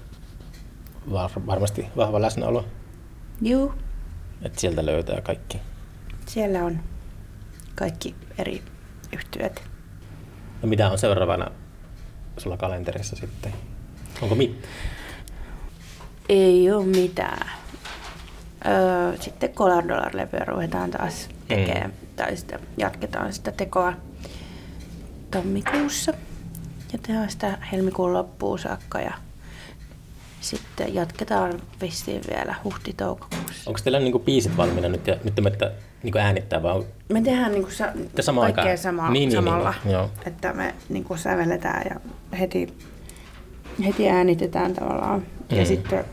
var- 1.12 1.46
varmasti 1.48 1.86
vahva 1.98 2.22
läsnäolo, 2.22 2.66
Juu, 3.42 3.74
että 4.42 4.62
sieltä 4.62 4.86
löytää 4.86 5.22
kaikki. 5.22 5.62
siellä 6.28 6.66
on 6.66 6.80
kaikki 7.76 8.16
eri 8.38 8.64
yhtyöt. 9.14 9.64
No 10.62 10.68
mitä 10.70 10.90
on 10.92 10.98
seuraavana 10.98 11.52
sulla 12.38 12.58
kalenterissa 12.58 13.16
sitten? 13.16 13.54
Onko 14.22 14.36
mit? 14.36 14.66
Ei 16.30 16.72
ole 16.72 16.86
mitään. 16.86 17.50
Öö, 18.66 19.18
sitten 19.22 19.50
Color 19.50 19.88
Dollar-levyä 19.88 20.46
ruvetaan 20.48 20.92
taas 20.92 21.30
tekemään, 21.48 21.90
mm. 21.90 22.08
tai 22.16 22.38
sitten 22.38 22.60
jatketaan 22.78 23.34
sitä 23.34 23.52
tekoa 23.52 23.94
tammikuussa. 25.32 26.14
Ja 26.94 27.00
tehdään 27.08 27.32
sitä 27.32 27.58
helmikuun 27.72 28.14
loppuun 28.14 28.60
saakka 28.60 29.00
ja 29.00 29.14
sitten 30.42 30.94
jatketaan 30.94 31.62
vissiin 31.82 32.22
vielä 32.30 32.56
huhti-toukokuussa. 32.64 33.64
Onko 33.70 33.80
teillä 33.84 34.00
niinku 34.00 34.20
biisit 34.20 34.58
valmiina 34.58 34.90
nyt 34.90 35.08
ja 35.08 35.16
nyt 35.24 35.36
te 35.36 35.42
menette 35.42 35.72
niinku 36.06 36.18
äänittää 36.18 36.64
vai 36.64 36.72
on- 36.76 36.86
Me 37.10 37.22
tehdään 37.22 37.52
niinku 37.52 37.72
sa- 37.72 37.92
Te 38.16 38.22
samaan 38.22 38.46
kaikkea 38.46 38.64
aikaan? 38.64 38.78
sama, 38.78 39.02
Niin, 39.10 39.14
niin, 39.14 39.30
niin, 39.30 39.36
samalla, 39.38 39.74
niin, 39.84 39.94
joo. 39.94 40.10
että 40.26 40.54
me 40.54 40.76
niinku 40.90 41.18
sävelletään 41.18 41.84
ja 41.90 42.00
heti, 42.40 42.74
heti 43.86 44.10
äänitetään 44.10 44.74
tavallaan. 44.74 45.20
Mm. 45.52 45.58
Ja 45.58 45.66
sitten 45.66 46.06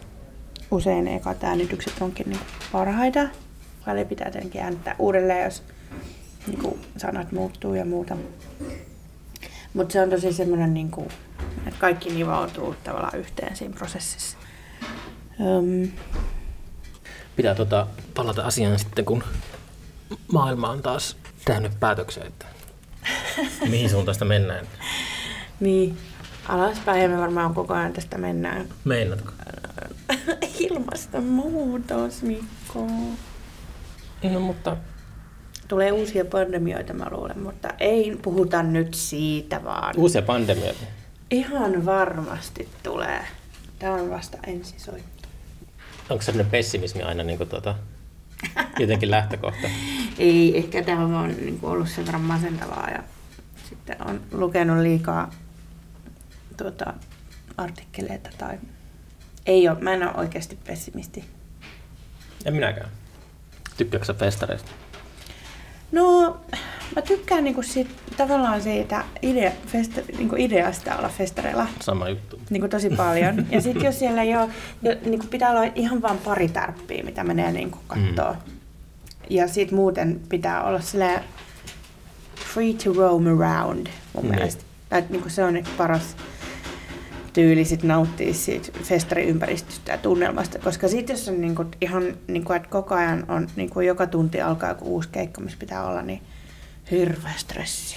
usein 0.70 1.09
ekat 1.09 1.45
äänitykset 1.45 1.93
onkin 2.01 2.26
niinku 2.30 2.45
parhaita. 2.72 3.20
Välillä 3.86 4.05
pitää 4.09 4.30
tietenkin 4.30 4.61
äänittää 4.62 4.95
uudelleen, 4.99 5.45
jos 5.45 5.62
niinku 6.47 6.78
sanat 6.97 7.32
muuttuu 7.32 7.74
ja 7.74 7.84
muuta. 7.84 8.16
Mutta 9.74 9.93
se 9.93 10.01
on 10.01 10.11
tosi 10.11 10.32
semmoinen, 10.32 10.74
niinku, 10.74 11.09
että 11.66 11.80
kaikki 11.80 12.11
nivoutuu 12.11 12.74
tavallaan 12.84 13.18
yhteen 13.18 13.57
siinä 13.57 13.74
prosessissa. 13.78 14.36
Öm, 15.40 15.90
pitää 17.36 17.55
tota 17.55 17.86
palata 18.14 18.43
asiaan 18.43 18.78
sitten, 18.78 19.05
kun 19.05 19.24
maailma 20.32 20.70
on 20.70 20.82
taas 20.82 21.16
tehnyt 21.44 21.80
päätöksen, 21.80 22.26
että 22.26 22.46
mihin 23.70 23.90
suuntaan 23.90 24.14
sitä 24.14 24.24
mennään. 24.24 24.66
niin, 25.60 25.98
alaspäin 26.48 27.02
ja 27.02 27.08
me 27.08 27.18
varmaan 27.18 27.54
koko 27.54 27.74
ajan 27.74 27.92
tästä 27.92 28.18
mennään. 28.18 28.66
Meinaatko? 28.84 29.32
Ilmastonmuutos, 30.58 32.22
Mikko. 32.22 32.86
No 34.32 34.40
mutta 34.40 34.76
Tulee 35.68 35.92
uusia 35.92 36.24
pandemioita, 36.24 36.92
mä 36.92 37.06
luulen, 37.10 37.42
mutta 37.42 37.68
ei 37.80 38.18
puhuta 38.22 38.62
nyt 38.62 38.94
siitä 38.94 39.64
vaan. 39.64 39.94
uusia 39.96 40.22
pandemioita. 40.22 40.84
Ihan 41.30 41.84
varmasti 41.84 42.68
tulee. 42.82 43.24
Tämä 43.78 43.94
on 43.94 44.10
vasta 44.10 44.38
ensisoitto. 44.46 45.28
Onko 46.10 46.22
sellainen 46.22 46.50
pessimismi 46.50 47.02
aina 47.02 47.22
niin 47.22 47.48
tuota, 47.48 47.74
jotenkin 48.78 49.11
lähtökohta? 49.11 49.68
Ei, 50.18 50.59
ehkä 50.59 50.82
tämä 50.82 51.20
on 51.20 51.28
niin 51.28 51.61
kuin 51.61 51.72
ollut 51.72 51.88
sen 51.88 52.07
verran 52.07 52.22
masentavaa 52.22 52.90
ja 52.90 53.03
sitten 53.68 53.97
on 54.09 54.20
lukenut 54.32 54.78
liikaa 54.78 55.30
tuota, 56.57 56.95
artikkeleita 57.57 58.30
tai 58.38 58.59
ei 59.47 59.68
ole, 59.68 59.80
mä 59.80 59.93
en 59.93 60.03
ole 60.03 60.14
oikeasti 60.16 60.59
pessimisti. 60.66 61.24
En 62.45 62.55
minäkään. 62.55 62.90
Tykkääkö 63.76 64.07
sä 64.07 64.14
festareista? 64.14 64.70
No, 65.93 66.36
mä 66.97 67.03
tykkään 67.03 67.45
niinku 67.45 67.62
siitä, 67.62 67.90
tavallaan 68.16 68.62
siitä 68.62 69.05
idea, 69.22 69.51
festa, 69.66 70.01
niinku 70.18 70.36
ideasta 70.38 70.97
olla 70.97 71.09
festareilla 71.09 71.66
Sama 71.80 72.09
juttu. 72.09 72.40
niinku 72.51 72.68
tosi 72.68 72.90
paljon. 72.90 73.47
Ja 73.51 73.61
sitten 73.61 73.84
jos 73.84 73.99
siellä 73.99 74.22
ei 74.22 74.36
ole, 74.36 74.49
jo, 74.82 74.95
niinku 75.05 75.26
pitää 75.26 75.51
olla 75.51 75.72
ihan 75.74 76.03
vain 76.03 76.18
pari 76.18 76.49
tärppiä, 76.49 77.03
mitä 77.05 77.24
menee 77.24 77.53
niinku 77.53 77.78
kattoo. 77.86 78.32
Mm. 78.32 78.53
Ja 79.30 79.49
sitten 79.49 79.74
muuten 79.76 80.20
pitää 80.28 80.64
olla 80.64 80.80
sillä 80.80 81.22
free 82.55 82.72
to 82.84 82.93
roam 82.93 83.26
around 83.26 83.86
mun 84.14 84.22
Niin. 84.24 84.34
mielestä. 84.34 84.62
Tai 84.88 85.05
niinku 85.09 85.28
se 85.28 85.45
on 85.45 85.57
ehkä 85.57 85.70
paras 85.76 86.16
tyyli 87.32 87.64
sit 87.64 87.82
nauttia 87.82 88.34
siitä 88.34 88.72
festariympäristöstä 88.82 89.92
ja 89.92 89.98
tunnelmasta, 89.98 90.58
koska 90.58 90.88
sitten 90.88 91.14
jos 91.14 91.28
on 91.28 91.40
niinku 91.40 91.64
ihan, 91.80 92.02
niinku, 92.28 92.52
että 92.52 92.68
koko 92.68 92.94
ajan 92.94 93.24
on 93.28 93.48
niinku 93.56 93.80
joka 93.80 94.06
tunti 94.06 94.40
alkaa 94.40 94.68
joku 94.68 94.84
uusi 94.84 95.08
keikka, 95.08 95.40
missä 95.40 95.58
pitää 95.58 95.86
olla, 95.86 96.02
niin 96.02 96.22
hirveä 96.90 97.32
stressi. 97.36 97.96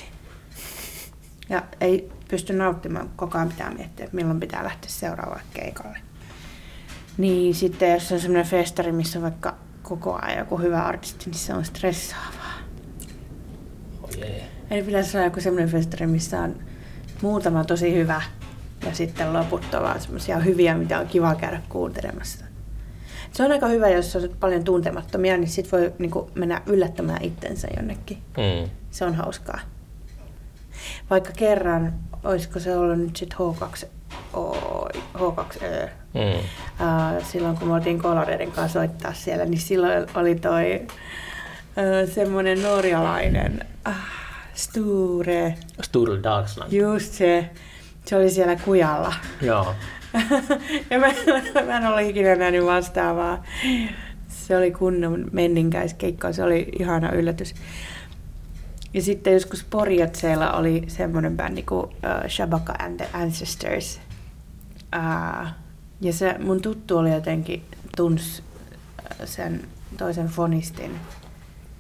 Ja 1.50 1.64
ei 1.82 2.10
pysty 2.28 2.54
nauttimaan, 2.54 3.10
koko 3.16 3.38
ajan 3.38 3.50
pitää 3.50 3.74
miettiä, 3.74 4.06
että 4.06 4.16
milloin 4.16 4.40
pitää 4.40 4.64
lähteä 4.64 4.90
seuraavalle 4.90 5.44
keikalle. 5.54 5.98
Niin 7.18 7.56
sitten 7.56 7.92
jos 7.94 8.12
on 8.12 8.20
semmoinen 8.20 8.46
festari, 8.46 8.92
missä 8.92 9.20
on 9.20 9.24
vaikka 9.24 9.56
koko 9.84 10.20
ajan 10.22 10.40
joku 10.40 10.58
hyvä 10.58 10.82
artisti, 10.82 11.26
niin 11.26 11.40
se 11.40 11.54
on 11.54 11.66
stressaavaa. 11.66 12.54
Oh 14.04 14.10
jee. 14.18 14.50
Eli 14.70 14.84
pitäisi 14.84 15.18
olla 15.18 15.26
joku 15.26 15.42
semmoinen 15.42 15.70
festari, 15.70 16.08
missä 16.08 16.42
on 16.42 16.56
muutama 17.22 17.64
tosi 17.64 17.94
hyvä 17.96 18.22
ja 18.86 18.94
sitten 18.96 19.34
loput 19.34 19.74
on 19.74 19.84
vaan 19.84 20.02
semmoisia 20.02 20.40
hyviä, 20.40 20.76
mitä 20.76 21.00
on 21.00 21.08
kiva 21.08 21.36
käydä 21.36 21.62
kuuntelemassa. 21.70 22.46
Se 23.32 23.44
on 23.44 23.52
aika 23.52 23.68
hyvä, 23.68 23.90
jos 23.90 24.16
on 24.16 24.30
paljon 24.40 24.64
tuntemattomia, 24.64 25.38
niin 25.38 25.48
sit 25.48 25.72
voi 25.72 25.94
niinku 26.00 26.32
mennä 26.36 26.62
yllättämään 26.66 27.24
itsensä 27.24 27.68
jonnekin. 27.78 28.18
Mm. 28.38 28.70
Se 28.92 29.06
on 29.06 29.16
hauskaa. 29.16 29.60
Vaikka 31.10 31.32
kerran, 31.38 31.94
olisiko 32.24 32.60
se 32.60 32.78
ollut 32.78 33.00
nyt 33.00 33.16
sitten 33.16 33.38
H2, 33.38 33.86
o, 34.34 34.88
H2Ö, 35.18 35.90
Mm. 36.16 36.22
Uh, 36.32 37.26
silloin 37.26 37.58
kun 37.58 37.68
me 37.68 37.74
oltiin 37.74 38.02
Koloreiden 38.02 38.52
kanssa 38.52 38.80
soittaa 38.80 39.14
siellä, 39.14 39.46
niin 39.46 39.62
silloin 39.62 40.08
oli 40.16 40.36
toi 40.36 40.82
uh, 40.88 42.14
semmoinen 42.14 42.62
norjalainen 42.62 43.66
uh, 43.88 43.94
Sture, 44.54 45.56
Sturl 45.82 46.24
Dalsland. 46.24 46.72
just 46.74 47.14
se, 47.14 47.50
se 48.06 48.16
oli 48.16 48.30
siellä 48.30 48.56
kujalla. 48.56 49.14
Joo. 49.42 49.76
ja 50.90 51.00
mä, 51.00 51.08
mä 51.66 51.78
en 51.78 51.86
ole 51.86 52.04
ikinä 52.04 52.36
nähnyt 52.36 52.66
vastaavaa. 52.66 53.44
Se 54.28 54.58
oli 54.58 54.72
kunnon 54.72 55.26
menninkäiskeikka, 55.32 56.34
se 56.34 56.44
oli 56.44 56.70
ihana 56.80 57.12
yllätys. 57.12 57.56
Ja 58.94 59.02
sitten 59.02 59.34
joskus 59.34 59.64
Porjatseella 59.70 60.52
oli 60.52 60.84
semmoinen 60.88 61.38
bändi 61.38 61.64
kuin 61.64 61.86
uh, 61.86 62.30
Shabaka 62.30 62.74
and 62.80 62.98
the 62.98 63.10
Ancestors. 63.14 64.02
Uh, 64.96 65.48
ja 66.02 66.14
se 66.14 66.36
mun 66.40 66.62
tuttu 66.62 66.98
oli 66.98 67.14
jotenkin 67.14 67.64
tunsi 67.98 68.44
sen 69.26 69.68
toisen 69.98 70.28
fonistin, 70.28 70.96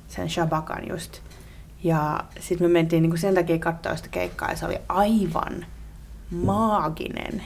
sen 0.07 0.29
Shabakan 0.29 0.87
just. 0.89 1.19
Ja 1.83 2.23
sitten 2.39 2.67
me 2.67 2.73
mentiin 2.73 3.01
niinku 3.01 3.17
sen 3.17 3.35
takia 3.35 3.59
katsoa 3.59 3.95
sitä 3.95 4.09
keikkaa 4.09 4.49
ja 4.49 4.55
se 4.55 4.65
oli 4.65 4.77
aivan 4.89 5.65
maaginen. 6.31 7.43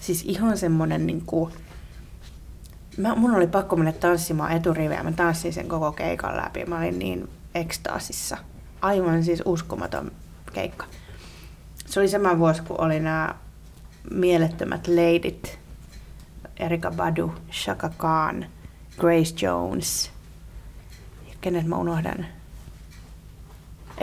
Siis 0.00 0.22
ihan 0.22 0.58
semmonen 0.58 1.06
niinku... 1.06 1.50
Mä, 2.96 3.14
mun 3.14 3.34
oli 3.34 3.46
pakko 3.46 3.76
mennä 3.76 3.92
tanssimaan 3.92 4.52
eturiveä. 4.52 5.02
Mä 5.02 5.12
tanssin 5.12 5.52
sen 5.52 5.68
koko 5.68 5.92
keikan 5.92 6.36
läpi. 6.36 6.64
Mä 6.64 6.78
olin 6.78 6.98
niin 6.98 7.28
ekstaasissa. 7.54 8.36
Aivan 8.82 9.24
siis 9.24 9.42
uskomaton 9.44 10.12
keikka. 10.52 10.86
Se 11.86 12.00
oli 12.00 12.08
sama 12.08 12.38
vuosi, 12.38 12.62
kun 12.62 12.80
oli 12.80 13.00
nämä 13.00 13.34
mielettömät 14.10 14.86
leidit. 14.86 15.58
Erika 16.56 16.90
Badu, 16.90 17.32
Shaka 17.52 17.88
Khan, 17.98 18.46
Grace 18.98 19.46
Jones. 19.46 20.10
Kenet 21.40 21.66
mä 21.66 21.76
unohdan? 21.76 22.26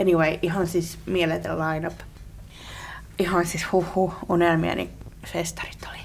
Anyway, 0.00 0.38
ihan 0.42 0.66
siis 0.66 0.98
mieletön 1.06 1.58
lineup. 1.58 1.94
Ihan 3.18 3.46
siis 3.46 3.72
huhu, 3.72 4.14
unelmieni 4.28 4.90
festarit 5.26 5.78
oli. 5.90 5.98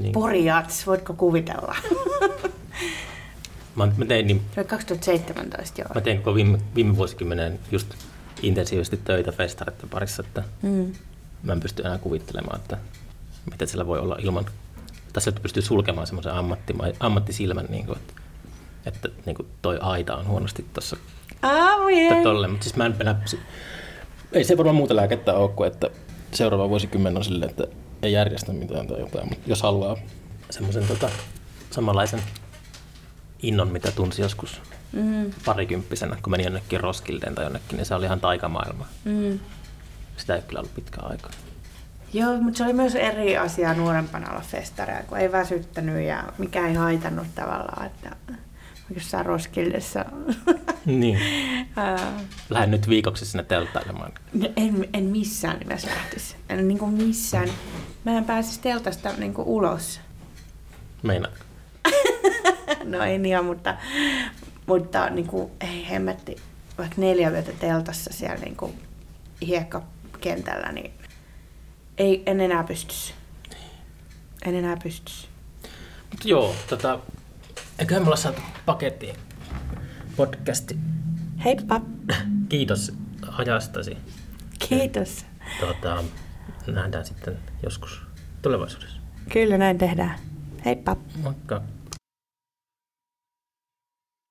Niin. 0.00 0.12
Porjats, 0.12 0.86
voitko 0.86 1.14
kuvitella? 1.14 1.76
Mä, 3.76 3.88
mä 3.96 4.04
tein 4.04 4.26
niin 4.26 4.42
Se 4.54 4.60
oli 4.60 4.68
2017 4.68 5.80
joo. 5.80 5.88
Mä 5.94 6.00
tein 6.00 6.18
koko 6.18 6.34
viime, 6.34 6.58
viime 6.74 6.96
vuosikymmenen 6.96 7.58
just 7.70 7.94
intensiivisesti 8.42 8.96
töitä 8.96 9.32
festareiden 9.32 9.88
parissa, 9.88 10.22
että 10.26 10.42
Mm. 10.62 10.92
mä 11.42 11.52
en 11.52 11.60
pysty 11.60 11.82
enää 11.82 11.98
kuvittelemaan, 11.98 12.60
että 12.60 12.78
mitä 13.50 13.66
siellä 13.66 13.86
voi 13.86 13.98
olla 13.98 14.16
ilman, 14.18 14.44
tai 15.12 15.22
sieltä 15.22 15.40
pystyy 15.40 15.62
sulkemaan 15.62 16.06
semmoisen 16.06 16.32
ammattima- 16.32 16.96
ammattisilmän, 17.00 17.66
niin 17.68 17.86
kuin, 17.86 17.98
että, 17.98 18.12
että 18.86 19.08
niin 19.26 19.36
kuin 19.36 19.48
toi 19.62 19.78
aita 19.80 20.16
on 20.16 20.26
huonosti 20.26 20.66
tuossa 20.72 20.96
Aamujen. 21.42 22.22
tolle, 22.22 22.48
mutta 22.48 22.64
siis 22.64 22.76
mä 22.76 22.86
en 22.86 22.94
enää, 23.00 23.20
ei 24.32 24.44
se 24.44 24.56
varmaan 24.56 24.76
muuta 24.76 24.96
lääkettä 24.96 25.34
ole 25.34 25.48
kuin, 25.50 25.72
että 25.72 25.90
seuraava 26.32 26.68
vuosikymmen 26.68 27.16
on 27.16 27.24
silleen, 27.24 27.50
että 27.50 27.64
ei 28.02 28.12
järjestä 28.12 28.52
mitään 28.52 28.86
tai 28.86 29.00
jotain, 29.00 29.28
mutta 29.28 29.50
jos 29.50 29.62
haluaa 29.62 29.96
semmoisen 30.50 30.86
tota, 30.86 31.10
samanlaisen 31.70 32.22
innon, 33.42 33.68
mitä 33.68 33.92
tunsi 33.92 34.22
joskus 34.22 34.60
Mm. 34.92 35.30
parikymppisenä, 35.44 36.16
kun 36.22 36.30
meni 36.30 36.44
jonnekin 36.44 36.80
Roskildeen 36.80 37.34
tai 37.34 37.44
jonnekin, 37.44 37.76
niin 37.76 37.86
se 37.86 37.94
oli 37.94 38.04
ihan 38.04 38.20
taikamaailma. 38.20 38.86
Mm. 39.04 39.38
Sitä 40.16 40.36
ei 40.36 40.42
kyllä 40.42 40.60
ollut 40.60 40.74
pitkään 40.74 41.10
aikaa. 41.10 41.30
Joo, 42.12 42.40
mutta 42.40 42.58
se 42.58 42.64
oli 42.64 42.72
myös 42.72 42.94
eri 42.94 43.36
asia 43.36 43.74
nuorempana 43.74 44.30
olla 44.30 44.40
festareja, 44.40 45.02
kun 45.02 45.18
ei 45.18 45.32
väsyttänyt 45.32 46.06
ja 46.06 46.24
mikä 46.38 46.68
ei 46.68 46.74
haitannut 46.74 47.26
tavallaan, 47.34 47.86
että 47.86 48.16
jossain 48.94 49.26
Roskildessa. 49.26 50.04
Niin. 50.86 51.18
Lähden 52.50 52.70
nyt 52.70 52.88
viikoksi 52.88 53.26
sinne 53.26 53.44
telttailemaan. 53.44 54.12
no 54.32 54.48
en, 54.56 54.88
en 54.92 55.04
missään 55.04 55.58
nimessä 55.58 55.88
lähtisi. 55.88 56.36
En 56.48 56.68
niin 56.68 56.78
kuin 56.78 56.94
missään. 56.94 57.48
Mä 58.04 58.18
en 58.18 58.24
pääsisi 58.24 58.60
teltasta 58.60 59.12
niin 59.18 59.34
kuin 59.34 59.48
ulos. 59.48 60.00
Meinaatko? 61.02 61.44
No 62.84 63.02
en 63.02 63.26
ihan, 63.26 63.44
mutta, 63.44 63.76
mutta 64.66 65.10
niin 65.10 65.26
kuin, 65.26 65.50
ei 65.60 65.88
hemmetti, 65.90 66.36
vaikka 66.78 66.96
neljä 67.00 67.30
yötä 67.30 67.52
teltassa 67.52 68.12
siellä 68.12 68.36
niin 68.36 68.56
kuin 68.56 68.72
hiekkakentällä, 69.46 70.72
niin 70.72 70.90
ei, 71.98 72.22
en 72.26 72.40
enää 72.40 72.64
pystyisi. 72.64 73.14
En 74.44 74.54
enää 74.54 74.76
pystyisi. 74.82 75.28
Mutta 76.10 76.28
joo, 76.28 76.54
tota, 76.68 76.98
Eiköhän 77.78 78.02
me 78.02 78.06
olla 78.06 78.16
saatu 78.16 78.42
pakettiin 78.66 79.16
podcasti. 80.16 80.78
Heippa! 81.44 81.80
Kiitos 82.48 82.92
ajastasi. 83.32 83.96
Kiitos. 84.68 85.26
Tuota, 85.60 86.04
nähdään 86.66 87.04
sitten 87.06 87.38
joskus 87.62 88.02
tulevaisuudessa. 88.42 89.00
Kyllä 89.32 89.58
näin 89.58 89.78
tehdään. 89.78 90.18
Heippa! 90.64 90.96
Moikka. 91.22 91.62